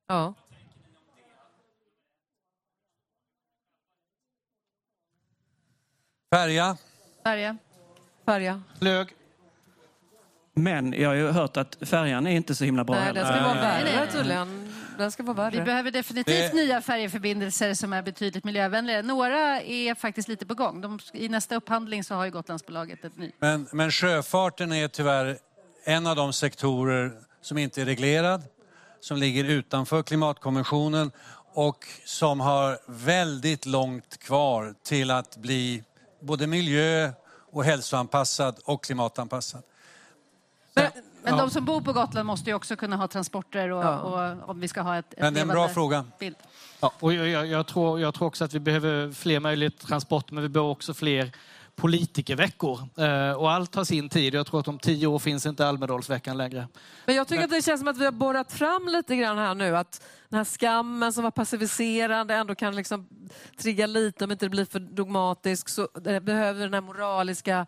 Ja. 0.06 0.34
Färja. 6.34 6.76
Färja. 7.24 7.56
Färja. 8.26 8.62
Lög. 8.78 9.14
Men 10.54 10.92
jag 10.92 11.08
har 11.08 11.14
ju 11.14 11.28
hört 11.28 11.56
att 11.56 11.78
färjan 11.80 12.26
är 12.26 12.30
inte 12.30 12.54
så 12.54 12.64
himla 12.64 12.84
bra 12.84 12.96
Nej, 12.96 13.14
den 13.14 13.26
ska 13.26 13.42
vara 13.42 13.54
värre 13.54 14.06
tydligen 14.12 14.72
den 14.98 15.12
ska 15.12 15.22
vara 15.22 15.36
värre. 15.36 15.50
Vi 15.50 15.60
behöver 15.60 15.90
definitivt 15.90 16.50
det... 16.50 16.56
nya 16.56 16.80
färjeförbindelser 16.80 17.74
som 17.74 17.92
är 17.92 18.02
betydligt 18.02 18.44
miljövänligare. 18.44 19.02
Några 19.02 19.62
är 19.62 19.94
faktiskt 19.94 20.28
lite 20.28 20.46
på 20.46 20.54
gång. 20.54 20.80
De, 20.80 20.98
I 21.12 21.28
nästa 21.28 21.56
upphandling 21.56 22.04
så 22.04 22.14
har 22.14 22.24
ju 22.24 22.30
Gotlandsbolaget 22.30 23.04
ett 23.04 23.16
nytt. 23.16 23.34
Men, 23.38 23.68
men 23.72 23.90
sjöfarten 23.90 24.72
är 24.72 24.88
tyvärr 24.88 25.38
en 25.84 26.06
av 26.06 26.16
de 26.16 26.32
sektorer 26.32 27.12
som 27.40 27.58
inte 27.58 27.80
är 27.82 27.84
reglerad, 27.84 28.42
som 29.00 29.16
ligger 29.16 29.44
utanför 29.44 30.02
klimatkonventionen 30.02 31.10
och 31.52 31.86
som 32.04 32.40
har 32.40 32.78
väldigt 32.86 33.66
långt 33.66 34.18
kvar 34.18 34.74
till 34.82 35.10
att 35.10 35.36
bli 35.36 35.84
både 36.20 36.46
miljö 36.46 37.10
och 37.52 37.64
hälsoanpassad 37.64 38.58
och 38.64 38.84
klimatanpassad. 38.84 39.62
Men, 40.74 40.90
men 41.30 41.38
ja. 41.38 41.44
de 41.44 41.50
som 41.50 41.64
bor 41.64 41.80
på 41.80 41.92
Gotland 41.92 42.26
måste 42.26 42.50
ju 42.50 42.54
också 42.54 42.76
kunna 42.76 42.96
ha 42.96 43.08
transporter 43.08 43.70
och, 43.70 43.84
ja. 43.84 44.00
och 44.00 44.50
om 44.50 44.60
vi 44.60 44.68
ska 44.68 44.80
ha 44.80 44.98
ett, 44.98 45.12
ett 45.12 45.20
Men 45.20 45.34
det 45.34 45.40
är 45.40 45.42
en 45.42 45.48
bra 45.48 45.68
fråga. 45.68 46.04
Bild. 46.18 46.36
Ja, 46.80 46.92
och 47.00 47.12
jag, 47.12 47.28
jag, 47.28 47.46
jag, 47.46 47.66
tror, 47.66 48.00
jag 48.00 48.14
tror 48.14 48.28
också 48.28 48.44
att 48.44 48.54
vi 48.54 48.60
behöver 48.60 49.12
fler 49.12 49.40
möjligheter 49.40 49.86
transport, 49.86 50.30
men 50.30 50.42
vi 50.42 50.48
behöver 50.48 50.70
också 50.70 50.94
fler 50.94 51.32
politikerveckor. 51.78 52.80
Eh, 52.96 53.32
och 53.32 53.52
allt 53.52 53.74
har 53.74 53.84
sin 53.84 54.08
tid. 54.08 54.34
Jag 54.34 54.46
tror 54.46 54.60
att 54.60 54.68
om 54.68 54.78
tio 54.78 55.06
år 55.06 55.18
finns 55.18 55.46
inte 55.46 55.66
Almedalsveckan 55.66 56.36
längre. 56.36 56.68
Men 57.06 57.14
jag 57.14 57.28
tycker 57.28 57.44
att 57.44 57.50
det 57.50 57.62
känns 57.62 57.80
som 57.80 57.88
att 57.88 57.98
vi 57.98 58.04
har 58.04 58.12
borrat 58.12 58.52
fram 58.52 58.88
lite 58.88 59.16
grann 59.16 59.38
här 59.38 59.54
nu. 59.54 59.76
Att 59.76 60.02
den 60.28 60.36
här 60.36 60.44
skammen 60.44 61.12
som 61.12 61.24
var 61.24 61.30
passiviserande 61.30 62.34
ändå 62.34 62.54
kan 62.54 62.76
liksom 62.76 63.08
trigga 63.60 63.86
lite 63.86 64.24
om 64.24 64.30
inte 64.30 64.44
det 64.44 64.50
blir 64.50 64.64
för 64.64 64.80
dogmatisk. 64.80 65.68
Så 65.68 65.88
behöver 66.22 66.60
den 66.60 66.74
här 66.74 66.80
moraliska 66.80 67.66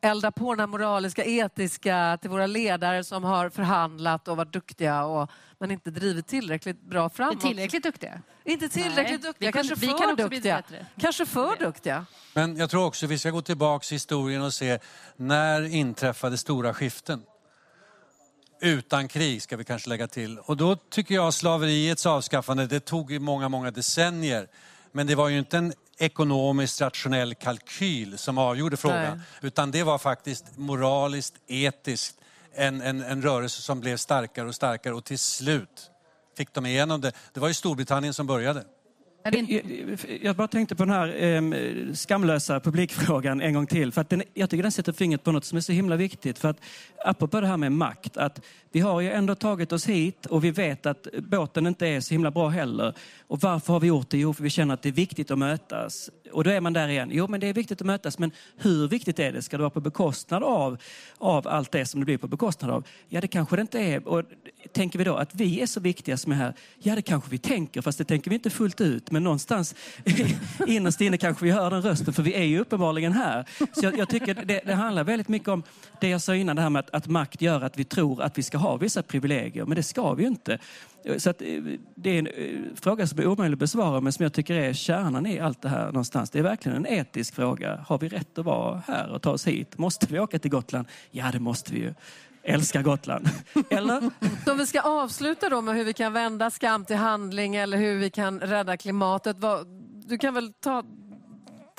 elda 0.00 0.32
på 0.32 0.52
den 0.54 0.60
här 0.60 0.66
moraliska, 0.66 1.24
etiska 1.24 2.18
till 2.20 2.30
våra 2.30 2.46
ledare 2.46 3.04
som 3.04 3.24
har 3.24 3.50
förhandlat 3.50 4.28
och 4.28 4.36
varit 4.36 4.52
duktiga 4.52 5.04
och, 5.04 5.30
men 5.58 5.70
inte 5.70 5.90
drivit 5.90 6.26
tillräckligt 6.26 6.80
bra 6.80 7.08
framåt. 7.08 7.40
Tillräckligt 7.40 7.82
duktiga? 7.82 8.22
Inte 8.44 8.68
tillräckligt 8.68 9.22
Nej. 9.22 9.30
duktiga, 9.32 9.52
kanske 9.52 9.76
för 9.76 9.98
kan 9.98 10.16
duktiga. 10.16 10.62
Kanske 11.00 11.26
för 11.26 11.56
duktiga. 11.56 12.06
Men 12.34 12.56
jag 12.56 12.70
tror 12.70 12.86
också 12.86 13.06
vi 13.06 13.18
ska 13.18 13.30
gå 13.30 13.42
tillbaka 13.42 13.86
i 13.90 13.94
historien 13.94 14.42
och 14.42 14.54
se 14.54 14.78
när 15.16 15.74
inträffade 15.74 16.38
stora 16.38 16.74
skiften? 16.74 17.22
Utan 18.60 19.08
krig 19.08 19.42
ska 19.42 19.56
vi 19.56 19.64
kanske 19.64 19.88
lägga 19.88 20.08
till. 20.08 20.38
Och 20.38 20.56
då 20.56 20.76
tycker 20.76 21.14
jag 21.14 21.34
slaveriets 21.34 22.06
avskaffande, 22.06 22.66
det 22.66 22.80
tog 22.80 23.20
många, 23.20 23.48
många 23.48 23.70
decennier. 23.70 24.48
Men 24.92 25.06
det 25.06 25.14
var 25.14 25.28
ju 25.28 25.38
inte 25.38 25.58
en 25.58 25.72
ekonomiskt 25.98 26.80
rationell 26.80 27.34
kalkyl 27.34 28.18
som 28.18 28.38
avgjorde 28.38 28.76
frågan. 28.76 29.18
Nej. 29.18 29.26
Utan 29.42 29.70
det 29.70 29.82
var 29.82 29.98
faktiskt 29.98 30.44
moraliskt, 30.56 31.34
etiskt 31.46 32.14
en, 32.54 32.80
en, 32.82 33.02
en 33.02 33.22
rörelse 33.22 33.62
som 33.62 33.80
blev 33.80 33.96
starkare 33.96 34.48
och 34.48 34.54
starkare 34.54 34.94
och 34.94 35.04
till 35.04 35.18
slut 35.18 35.90
fick 36.36 36.54
de 36.54 36.66
igenom 36.66 37.00
det. 37.00 37.12
Det 37.32 37.40
var 37.40 37.48
ju 37.48 37.54
Storbritannien 37.54 38.14
som 38.14 38.26
började. 38.26 38.64
Jag 40.20 40.36
bara 40.36 40.48
tänkte 40.48 40.76
på 40.76 40.84
den 40.84 40.94
här 40.94 41.22
eh, 41.22 41.92
skamlösa 41.94 42.60
publikfrågan 42.60 43.40
en 43.40 43.54
gång 43.54 43.66
till. 43.66 43.92
För 43.92 44.00
att 44.00 44.10
den, 44.10 44.22
jag 44.34 44.50
tycker 44.50 44.62
den 44.62 44.72
sätter 44.72 44.92
fingret 44.92 45.24
på 45.24 45.32
något 45.32 45.44
som 45.44 45.56
är 45.56 45.60
så 45.60 45.72
himla 45.72 45.96
viktigt. 45.96 46.38
För 46.38 46.48
att, 46.48 46.56
apropå 47.04 47.40
det 47.40 47.46
här 47.46 47.56
med 47.56 47.72
makt, 47.72 48.16
att 48.16 48.40
vi 48.72 48.80
har 48.80 49.00
ju 49.00 49.10
ändå 49.10 49.34
tagit 49.34 49.72
oss 49.72 49.86
hit 49.86 50.26
och 50.26 50.44
vi 50.44 50.50
vet 50.50 50.86
att 50.86 51.06
båten 51.18 51.66
inte 51.66 51.86
är 51.86 52.00
så 52.00 52.14
himla 52.14 52.30
bra 52.30 52.48
heller. 52.48 52.94
Och 53.26 53.40
varför 53.40 53.72
har 53.72 53.80
vi 53.80 53.86
gjort 53.86 54.10
det? 54.10 54.18
Jo, 54.18 54.32
för 54.32 54.42
vi 54.42 54.50
känner 54.50 54.74
att 54.74 54.82
det 54.82 54.88
är 54.88 54.92
viktigt 54.92 55.30
att 55.30 55.38
mötas. 55.38 56.10
Och 56.32 56.44
då 56.44 56.50
är 56.50 56.60
man 56.60 56.72
där 56.72 56.88
igen. 56.88 57.10
Jo, 57.12 57.26
men 57.28 57.40
det 57.40 57.46
är 57.46 57.52
viktigt 57.52 57.80
att 57.80 57.86
mötas, 57.86 58.18
men 58.18 58.30
hur 58.56 58.88
viktigt 58.88 59.18
är 59.18 59.32
det? 59.32 59.42
Ska 59.42 59.56
det 59.56 59.62
vara 59.62 59.70
på 59.70 59.80
bekostnad 59.80 60.42
av, 60.42 60.78
av 61.18 61.48
allt 61.48 61.72
det 61.72 61.86
som 61.86 62.00
det 62.00 62.04
blir 62.04 62.18
på 62.18 62.28
bekostnad 62.28 62.70
av? 62.70 62.86
Ja, 63.08 63.20
det 63.20 63.28
kanske 63.28 63.56
det 63.56 63.62
inte 63.62 63.80
är. 63.80 64.08
Och 64.08 64.24
tänker 64.72 64.98
vi 64.98 65.04
då 65.04 65.14
att 65.14 65.34
vi 65.34 65.60
är 65.60 65.66
så 65.66 65.80
viktiga 65.80 66.16
som 66.16 66.32
är 66.32 66.36
här? 66.36 66.54
Ja, 66.78 66.94
det 66.94 67.02
kanske 67.02 67.30
vi 67.30 67.38
tänker, 67.38 67.82
fast 67.82 67.98
det 67.98 68.04
tänker 68.04 68.30
vi 68.30 68.34
inte 68.34 68.50
fullt 68.50 68.80
ut. 68.80 69.10
Men 69.10 69.24
någonstans 69.24 69.74
innerst 70.66 71.00
inne 71.00 71.18
kanske 71.18 71.44
vi 71.44 71.50
hör 71.50 71.70
den 71.70 71.82
rösten, 71.82 72.14
för 72.14 72.22
vi 72.22 72.34
är 72.34 72.44
ju 72.44 72.60
uppenbarligen 72.60 73.12
här. 73.12 73.44
Så 73.58 73.84
jag, 73.84 73.98
jag 73.98 74.08
tycker 74.08 74.34
det, 74.34 74.60
det, 74.64 74.74
handlar 74.74 75.04
väldigt 75.04 75.28
mycket 75.28 75.48
om 75.48 75.62
det 76.00 76.08
jag 76.08 76.20
sa 76.20 76.34
innan, 76.34 76.56
det 76.56 76.62
här 76.62 76.70
med 76.70 76.80
att, 76.80 76.90
att 76.90 77.06
makt 77.06 77.42
gör 77.42 77.60
att 77.60 77.78
vi 77.78 77.84
tror 77.84 78.22
att 78.22 78.38
vi 78.38 78.42
ska 78.42 78.58
ha 78.58 78.67
har 78.70 78.78
vissa 78.78 79.02
privilegier, 79.02 79.64
men 79.64 79.76
det 79.76 79.82
ska 79.82 80.14
vi 80.14 80.22
ju 80.22 80.28
inte. 80.28 80.58
Så 81.18 81.30
att, 81.30 81.42
eh, 81.42 81.48
det 81.94 82.10
är 82.10 82.18
en 82.18 82.26
eh, 82.26 82.76
fråga 82.80 83.06
som 83.06 83.18
är 83.18 83.26
omöjlig 83.26 83.54
att 83.54 83.58
besvara, 83.58 84.00
men 84.00 84.12
som 84.12 84.22
jag 84.22 84.32
tycker 84.32 84.54
är 84.54 84.72
kärnan 84.72 85.26
i 85.26 85.40
allt 85.40 85.62
det 85.62 85.68
här 85.68 85.86
någonstans. 85.86 86.30
Det 86.30 86.38
är 86.38 86.42
verkligen 86.42 86.76
en 86.76 86.86
etisk 86.86 87.34
fråga. 87.34 87.84
Har 87.86 87.98
vi 87.98 88.08
rätt 88.08 88.38
att 88.38 88.44
vara 88.44 88.82
här 88.86 89.08
och 89.10 89.22
ta 89.22 89.30
oss 89.30 89.46
hit? 89.46 89.78
Måste 89.78 90.06
vi 90.06 90.20
åka 90.20 90.38
till 90.38 90.50
Gotland? 90.50 90.86
Ja, 91.10 91.30
det 91.32 91.40
måste 91.40 91.72
vi 91.72 91.80
ju. 91.80 91.94
Älskar 92.42 92.82
Gotland. 92.82 93.28
Eller? 93.70 94.10
Så 94.44 94.54
vi 94.54 94.66
ska 94.66 94.80
avsluta 94.80 95.48
då 95.48 95.60
med 95.60 95.74
hur 95.74 95.84
vi 95.84 95.92
kan 95.92 96.12
vända 96.12 96.50
skam 96.50 96.84
till 96.84 96.96
handling 96.96 97.56
eller 97.56 97.78
hur 97.78 97.98
vi 97.98 98.10
kan 98.10 98.40
rädda 98.40 98.76
klimatet. 98.76 99.36
Du 100.06 100.18
kan 100.18 100.34
väl 100.34 100.52
ta... 100.52 100.84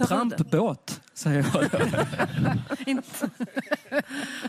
Trampbåt 0.07 1.01
säger 1.19 1.45
jag. 1.53 1.69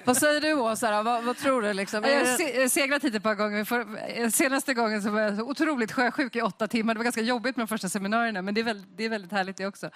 vad 0.04 0.16
säger 0.16 0.40
du 0.40 0.54
Åsa? 0.54 1.02
Vad, 1.02 1.24
vad, 1.24 1.36
tror 1.36 1.62
du? 1.62 1.72
Liksom? 1.72 2.04
Jag 2.04 2.18
har 2.18 2.68
seglat 2.68 3.04
hit 3.04 3.14
ett 3.14 3.22
par 3.22 3.34
gånger. 3.34 3.64
För, 3.64 4.30
senaste 4.30 4.74
gången 4.74 5.02
så 5.02 5.10
var 5.10 5.20
jag 5.20 5.36
så 5.36 5.42
otroligt 5.42 5.92
sjösjuk 5.92 6.36
i 6.36 6.42
åtta 6.42 6.68
timmar. 6.68 6.94
Det 6.94 6.98
var 6.98 7.04
ganska 7.04 7.20
jobbigt 7.20 7.56
med 7.56 7.66
de 7.66 7.68
första 7.68 7.88
seminarierna, 7.88 8.42
men 8.42 8.54
det 8.54 8.60
är 8.60 8.64
väldigt, 8.64 8.96
det 8.96 9.04
är 9.04 9.08
väldigt 9.08 9.32
härligt 9.32 9.56
det 9.56 9.66
också. 9.66 9.86
Eh, 9.86 9.90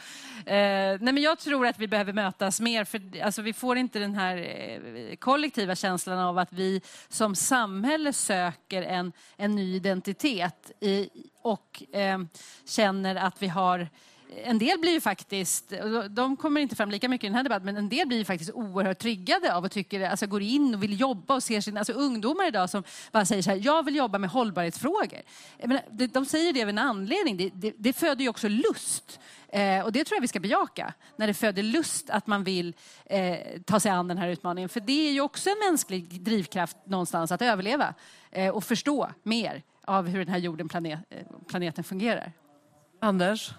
nej, 0.46 0.98
men 1.00 1.18
jag 1.18 1.38
tror 1.38 1.66
att 1.66 1.78
vi 1.78 1.88
behöver 1.88 2.12
mötas 2.12 2.60
mer, 2.60 2.84
för 2.84 3.22
alltså, 3.22 3.42
vi 3.42 3.52
får 3.52 3.76
inte 3.76 3.98
den 3.98 4.14
här 4.14 4.36
eh, 4.36 5.16
kollektiva 5.16 5.74
känslan 5.76 6.18
av 6.18 6.38
att 6.38 6.52
vi 6.52 6.82
som 7.08 7.34
samhälle 7.34 8.12
söker 8.12 8.82
en, 8.82 9.12
en 9.36 9.54
ny 9.54 9.74
identitet 9.74 10.72
i, 10.80 11.08
och 11.42 11.82
eh, 11.92 12.18
känner 12.64 13.16
att 13.16 13.42
vi 13.42 13.48
har 13.48 13.88
en 14.44 14.58
del 14.58 14.78
blir 14.78 14.92
ju 14.92 15.00
faktiskt, 15.00 15.72
de 16.10 16.36
kommer 16.36 16.60
inte 16.60 16.76
fram 16.76 16.90
lika 16.90 17.08
mycket 17.08 17.24
i 17.24 17.28
den 17.28 17.36
här 17.36 17.42
debatten, 17.42 17.64
men 17.64 17.76
en 17.76 17.88
del 17.88 18.08
blir 18.08 18.18
ju 18.18 18.24
faktiskt 18.24 18.50
oerhört 18.50 18.98
triggade 18.98 19.54
av 19.54 19.64
och 19.64 19.70
tycker, 19.70 20.00
alltså 20.00 20.26
går 20.26 20.42
in 20.42 20.74
och 20.74 20.82
vill 20.82 21.00
jobba 21.00 21.34
och 21.34 21.42
ser 21.42 21.60
sin, 21.60 21.76
alltså 21.76 21.92
ungdomar 21.92 22.48
idag 22.48 22.70
som 22.70 22.84
bara 23.12 23.24
säger 23.24 23.42
så 23.42 23.50
här, 23.50 23.60
jag 23.62 23.82
vill 23.82 23.96
jobba 23.96 24.18
med 24.18 24.30
hållbarhetsfrågor. 24.30 25.20
Menar, 25.64 25.82
de 26.06 26.26
säger 26.26 26.52
det 26.52 26.62
av 26.62 26.68
en 26.68 26.78
anledning, 26.78 27.36
det, 27.36 27.50
det, 27.54 27.72
det 27.78 27.92
föder 27.92 28.22
ju 28.22 28.28
också 28.28 28.48
lust. 28.48 29.20
Eh, 29.48 29.84
och 29.84 29.92
det 29.92 30.04
tror 30.04 30.16
jag 30.16 30.20
vi 30.20 30.28
ska 30.28 30.40
bejaka, 30.40 30.94
när 31.16 31.26
det 31.26 31.34
föder 31.34 31.62
lust 31.62 32.10
att 32.10 32.26
man 32.26 32.44
vill 32.44 32.74
eh, 33.06 33.38
ta 33.64 33.80
sig 33.80 33.90
an 33.90 34.08
den 34.08 34.18
här 34.18 34.28
utmaningen. 34.28 34.68
För 34.68 34.80
det 34.80 35.08
är 35.08 35.12
ju 35.12 35.20
också 35.20 35.50
en 35.50 35.70
mänsklig 35.70 36.20
drivkraft 36.20 36.76
någonstans 36.84 37.32
att 37.32 37.42
överleva 37.42 37.94
eh, 38.30 38.54
och 38.54 38.64
förstå 38.64 39.10
mer 39.22 39.62
av 39.84 40.08
hur 40.08 40.18
den 40.18 40.28
här 40.28 40.38
jorden, 40.38 40.68
planet, 40.68 41.00
eh, 41.10 41.26
planeten 41.48 41.84
fungerar. 41.84 42.32
Anders? 43.00 43.54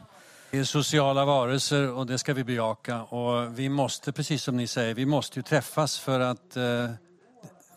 Vi 0.56 0.60
är 0.60 0.64
sociala 0.64 1.26
varelser 1.26 1.92
och 1.92 2.08
det 2.08 2.18
ska 2.18 2.34
vi 2.34 2.44
bejaka. 2.44 3.04
Och 3.04 3.60
vi 3.60 3.70
måste, 3.70 4.12
precis 4.12 4.44
som 4.44 4.58
ni 4.58 4.68
säger, 4.68 4.94
vi 4.94 5.06
måste 5.06 5.40
ju 5.40 5.44
träffas 5.44 6.00
för 6.00 6.20
att 6.20 6.58
eh, 6.58 6.92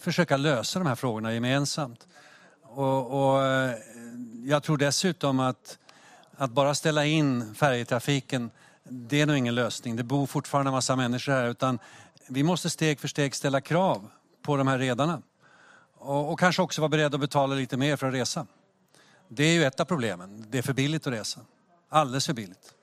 försöka 0.01 0.37
lösa 0.37 0.79
de 0.79 0.89
här 0.89 0.95
frågorna 0.95 1.35
gemensamt. 1.35 2.07
Och, 2.63 3.33
och 3.33 3.45
eh, 3.45 3.75
jag 4.45 4.63
tror 4.63 4.77
dessutom 4.77 5.41
att, 5.41 5.79
att 6.37 6.51
bara 6.51 6.75
ställa 6.75 7.05
in 7.05 7.55
färjetrafiken, 7.55 8.51
det 8.85 9.21
är 9.21 9.27
nog 9.27 9.37
ingen 9.37 9.55
lösning. 9.55 9.97
Det 9.97 10.05
bor 10.05 10.27
fortfarande 10.27 10.69
en 10.69 10.75
massa 10.75 10.97
människor 10.97 11.33
här. 11.33 11.47
Utan 11.49 11.79
vi 12.29 12.43
måste 12.43 12.71
steg 12.71 13.01
för 13.01 13.09
steg 13.09 13.35
ställa 13.35 13.61
krav 13.61 14.11
på 14.43 14.57
de 14.57 14.69
här 14.69 14.79
redarna. 14.79 15.23
Och, 15.95 16.33
och 16.33 16.39
kanske 16.39 16.63
också 16.63 16.81
vara 16.81 16.89
beredda 16.89 17.15
att 17.15 17.21
betala 17.21 17.55
lite 17.55 17.77
mer 17.77 17.97
för 17.97 18.07
att 18.07 18.15
resa. 18.15 18.47
Det 19.29 19.45
är 19.45 19.53
ju 19.53 19.65
ett 19.65 19.81
av 19.81 19.85
problemen. 19.85 20.47
Det 20.49 20.59
är 20.59 20.63
för 20.63 20.73
billigt 20.73 21.07
att 21.07 21.13
resa. 21.13 21.41
Alldeles 21.89 22.27
för 22.27 22.33
billigt. 22.33 22.75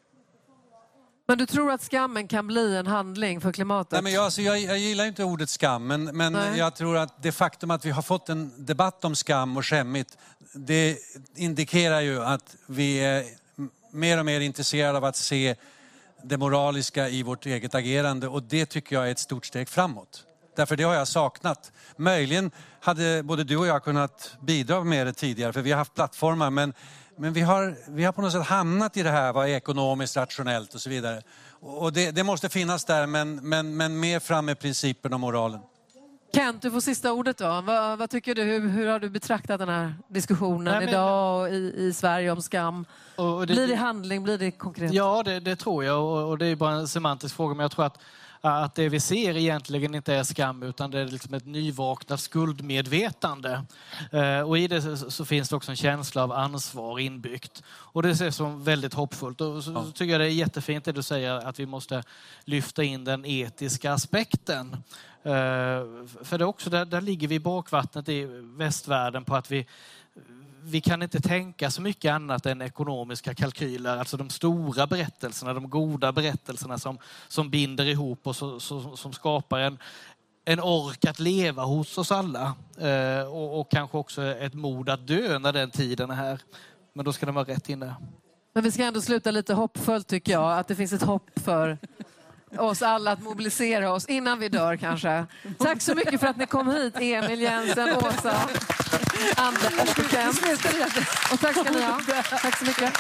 Men 1.28 1.38
du 1.38 1.46
tror 1.46 1.72
att 1.72 1.84
skammen 1.84 2.28
kan 2.28 2.48
bli 2.48 2.76
en 2.76 2.88
handling 2.88 3.42
för 3.42 3.52
klimatet? 3.52 3.92
Nej, 3.92 4.02
men 4.02 4.12
jag, 4.12 4.24
alltså, 4.24 4.42
jag, 4.42 4.60
jag 4.60 4.78
gillar 4.78 5.06
inte 5.06 5.24
ordet 5.24 5.50
skam, 5.50 5.88
men, 5.88 6.04
men 6.04 6.58
jag 6.58 6.76
tror 6.76 6.98
att 6.98 7.24
det 7.24 7.32
faktum 7.32 7.72
att 7.72 7.86
vi 7.86 7.92
har 7.92 8.02
fått 8.02 8.30
en 8.30 8.66
debatt 8.66 9.06
om 9.06 9.16
skam 9.16 9.58
och 9.58 9.66
skämmigt, 9.66 10.18
det 10.54 10.98
indikerar 11.36 12.02
ju 12.02 12.24
att 12.24 12.56
vi 12.66 12.98
är 12.98 13.26
mer 13.92 14.20
och 14.20 14.26
mer 14.26 14.40
intresserade 14.40 14.98
av 14.98 15.06
att 15.06 15.16
se 15.16 15.56
det 16.24 16.38
moraliska 16.38 17.10
i 17.10 17.24
vårt 17.24 17.46
eget 17.46 17.76
agerande 17.76 18.28
och 18.28 18.44
det 18.44 18.66
tycker 18.66 18.96
jag 18.96 19.08
är 19.08 19.12
ett 19.12 19.20
stort 19.20 19.46
steg 19.46 19.70
framåt. 19.70 20.24
Därför 20.56 20.76
det 20.76 20.84
har 20.84 20.94
jag 20.94 21.08
saknat. 21.08 21.72
Möjligen 21.98 22.52
hade 22.80 23.24
både 23.24 23.44
du 23.44 23.58
och 23.58 23.68
jag 23.68 23.84
kunnat 23.84 24.36
bidra 24.42 24.84
med 24.84 25.08
det 25.08 25.14
tidigare 25.14 25.54
för 25.54 25.62
vi 25.62 25.72
har 25.72 25.78
haft 25.78 25.94
plattformar 25.94 26.50
men 26.50 26.74
men 27.18 27.34
vi 27.34 27.42
har, 27.42 27.76
vi 27.88 28.04
har 28.04 28.12
på 28.12 28.22
något 28.22 28.32
sätt 28.32 28.46
hamnat 28.46 28.98
i 28.98 29.04
det 29.04 29.10
här, 29.10 29.34
vad 29.34 29.50
är 29.50 29.54
ekonomiskt 29.54 30.18
rationellt 30.18 30.74
och 30.74 30.82
så 30.82 30.90
vidare. 30.90 31.22
Och 31.60 31.94
det, 31.94 32.12
det 32.12 32.24
måste 32.24 32.50
finnas 32.50 32.86
där, 32.86 33.08
men, 33.08 33.36
men, 33.50 33.78
men 33.78 34.00
mer 34.00 34.20
fram 34.20 34.46
med 34.46 34.60
principen 34.60 35.14
och 35.14 35.20
moralen. 35.20 35.60
Kent, 36.34 36.62
du 36.62 36.72
får 36.72 36.80
sista 36.80 37.14
ordet 37.14 37.38
då. 37.38 37.62
Vad, 37.62 37.98
vad 37.98 38.10
tycker 38.10 38.36
du? 38.36 38.44
Hur, 38.44 38.70
hur, 38.70 38.88
har 38.88 39.00
du 39.00 39.10
betraktat 39.10 39.60
den 39.60 39.70
här 39.70 39.96
diskussionen 40.08 40.64
Nej, 40.64 40.80
men, 40.80 40.90
idag 40.90 41.54
i, 41.54 41.74
i 41.78 41.94
Sverige 41.94 42.32
om 42.32 42.42
skam? 42.42 42.86
Det, 43.16 43.46
blir 43.46 43.68
det 43.68 43.76
handling? 43.76 44.24
Blir 44.24 44.38
det 44.38 44.52
konkret? 44.52 44.94
Ja, 44.94 45.24
det, 45.26 45.40
det 45.40 45.56
tror 45.56 45.84
jag. 45.84 46.04
Och, 46.04 46.30
och, 46.30 46.38
det 46.38 46.46
är 46.46 46.56
bara 46.56 46.74
en 46.74 46.88
semantisk 46.88 47.36
fråga. 47.36 47.54
Men 47.56 47.64
jag 47.64 47.72
tror 47.72 47.86
att 47.86 48.00
att 48.46 48.76
det 48.76 48.90
vi 48.90 49.00
ser 49.00 49.38
egentligen 49.38 49.96
inte 49.96 50.14
är 50.14 50.24
skam 50.24 50.64
utan 50.64 50.92
det 50.92 51.00
är 51.00 51.06
liksom 51.06 51.34
ett 51.34 51.46
nyvaknat 51.46 52.20
skuldmedvetande. 52.20 53.66
Eh, 54.12 54.40
och 54.40 54.58
i 54.58 54.68
det 54.68 54.98
så 54.98 55.26
finns 55.26 55.50
det 55.50 55.56
också 55.56 55.72
en 55.72 55.76
känsla 55.76 56.24
av 56.24 56.32
ansvar 56.32 57.00
inbyggt. 57.00 57.64
Och 57.68 58.04
det 58.04 58.10
ses 58.10 58.36
som 58.36 58.64
väldigt 58.64 58.94
hoppfullt. 58.94 59.42
Och 59.42 59.64
så 59.64 59.72
ja. 59.72 59.86
tycker 59.94 60.12
jag 60.12 60.22
det 60.22 60.26
är 60.26 60.30
jättefint 60.30 60.86
det 60.86 60.92
du 60.92 61.04
säger 61.04 61.34
att 61.34 61.60
vi 61.60 61.66
måste 61.66 62.04
lyfta 62.44 62.84
in 62.84 63.04
den 63.04 63.26
etiska 63.26 63.94
aspekten. 63.94 64.84
Eh, 65.24 65.82
för 66.24 66.38
det 66.38 66.46
också, 66.46 66.70
där, 66.70 66.86
där 66.86 67.02
ligger 67.02 67.28
vi 67.28 67.36
i 67.36 67.40
bakvattnet 67.40 68.10
i 68.10 68.26
västvärlden 68.42 69.24
på 69.24 69.36
att 69.36 69.52
vi 69.52 69.68
vi 70.68 70.82
kan 70.82 71.02
inte 71.02 71.20
tänka 71.20 71.72
så 71.72 71.82
mycket 71.82 72.12
annat 72.12 72.46
än 72.46 72.62
ekonomiska 72.62 73.36
kalkyler, 73.36 73.98
alltså 73.98 74.18
de 74.18 74.30
stora 74.30 74.88
berättelserna, 74.88 75.54
de 75.54 75.70
goda 75.70 76.12
berättelserna 76.12 76.78
som, 76.78 76.98
som 77.28 77.50
binder 77.50 77.86
ihop 77.86 78.28
och 78.28 78.36
så, 78.36 78.60
så, 78.60 78.98
som 78.98 79.14
skapar 79.14 79.60
en, 79.60 79.78
en 80.46 80.60
ork 80.60 81.06
att 81.06 81.20
leva 81.20 81.64
hos 81.64 81.98
oss 81.98 82.12
alla. 82.12 82.54
Eh, 82.78 83.28
och, 83.28 83.60
och, 83.60 83.72
kanske 83.72 83.98
också 83.98 84.24
ett 84.24 84.54
mod 84.54 84.90
att 84.90 85.08
dö 85.08 85.40
när 85.40 85.54
den 85.54 85.72
tiden 85.72 86.12
är 86.12 86.16
här. 86.16 86.40
Men 86.94 87.06
då 87.06 87.14
ska 87.14 87.26
den 87.26 87.36
vara 87.36 87.46
rätt 87.46 87.70
inne. 87.70 87.96
Men 88.54 88.64
vi 88.64 88.72
ska 88.72 88.84
ändå 88.84 89.02
sluta 89.02 89.32
lite 89.32 89.54
hoppfullt 89.54 90.08
tycker 90.08 90.32
jag, 90.32 90.60
att 90.60 90.68
det 90.68 90.76
finns 90.76 90.94
ett 90.94 91.04
hopp 91.04 91.40
för 91.40 91.78
oss 92.58 92.82
alla 92.82 93.12
att 93.12 93.22
mobilisera 93.24 93.92
oss 93.92 94.06
innan 94.06 94.40
vi 94.40 94.50
dör 94.50 94.78
kanske. 94.78 95.26
Tack 95.58 95.82
så 95.82 95.96
mycket 95.96 96.20
för 96.20 96.28
att 96.28 96.38
ni 96.38 96.46
kom 96.46 96.72
hit, 96.72 96.96
Emil, 97.00 97.42
Jensen, 97.42 97.96
Åsa, 97.96 98.50
Anders 99.36 99.98
och 99.98 100.12
Kent. 100.12 100.42
Och 101.34 101.40
tack 101.40 101.58
ska 101.58 101.72
ni 101.72 101.82
ha. 101.82 102.00
Tack 102.42 102.58
så 102.58 102.66
mycket. 102.66 102.94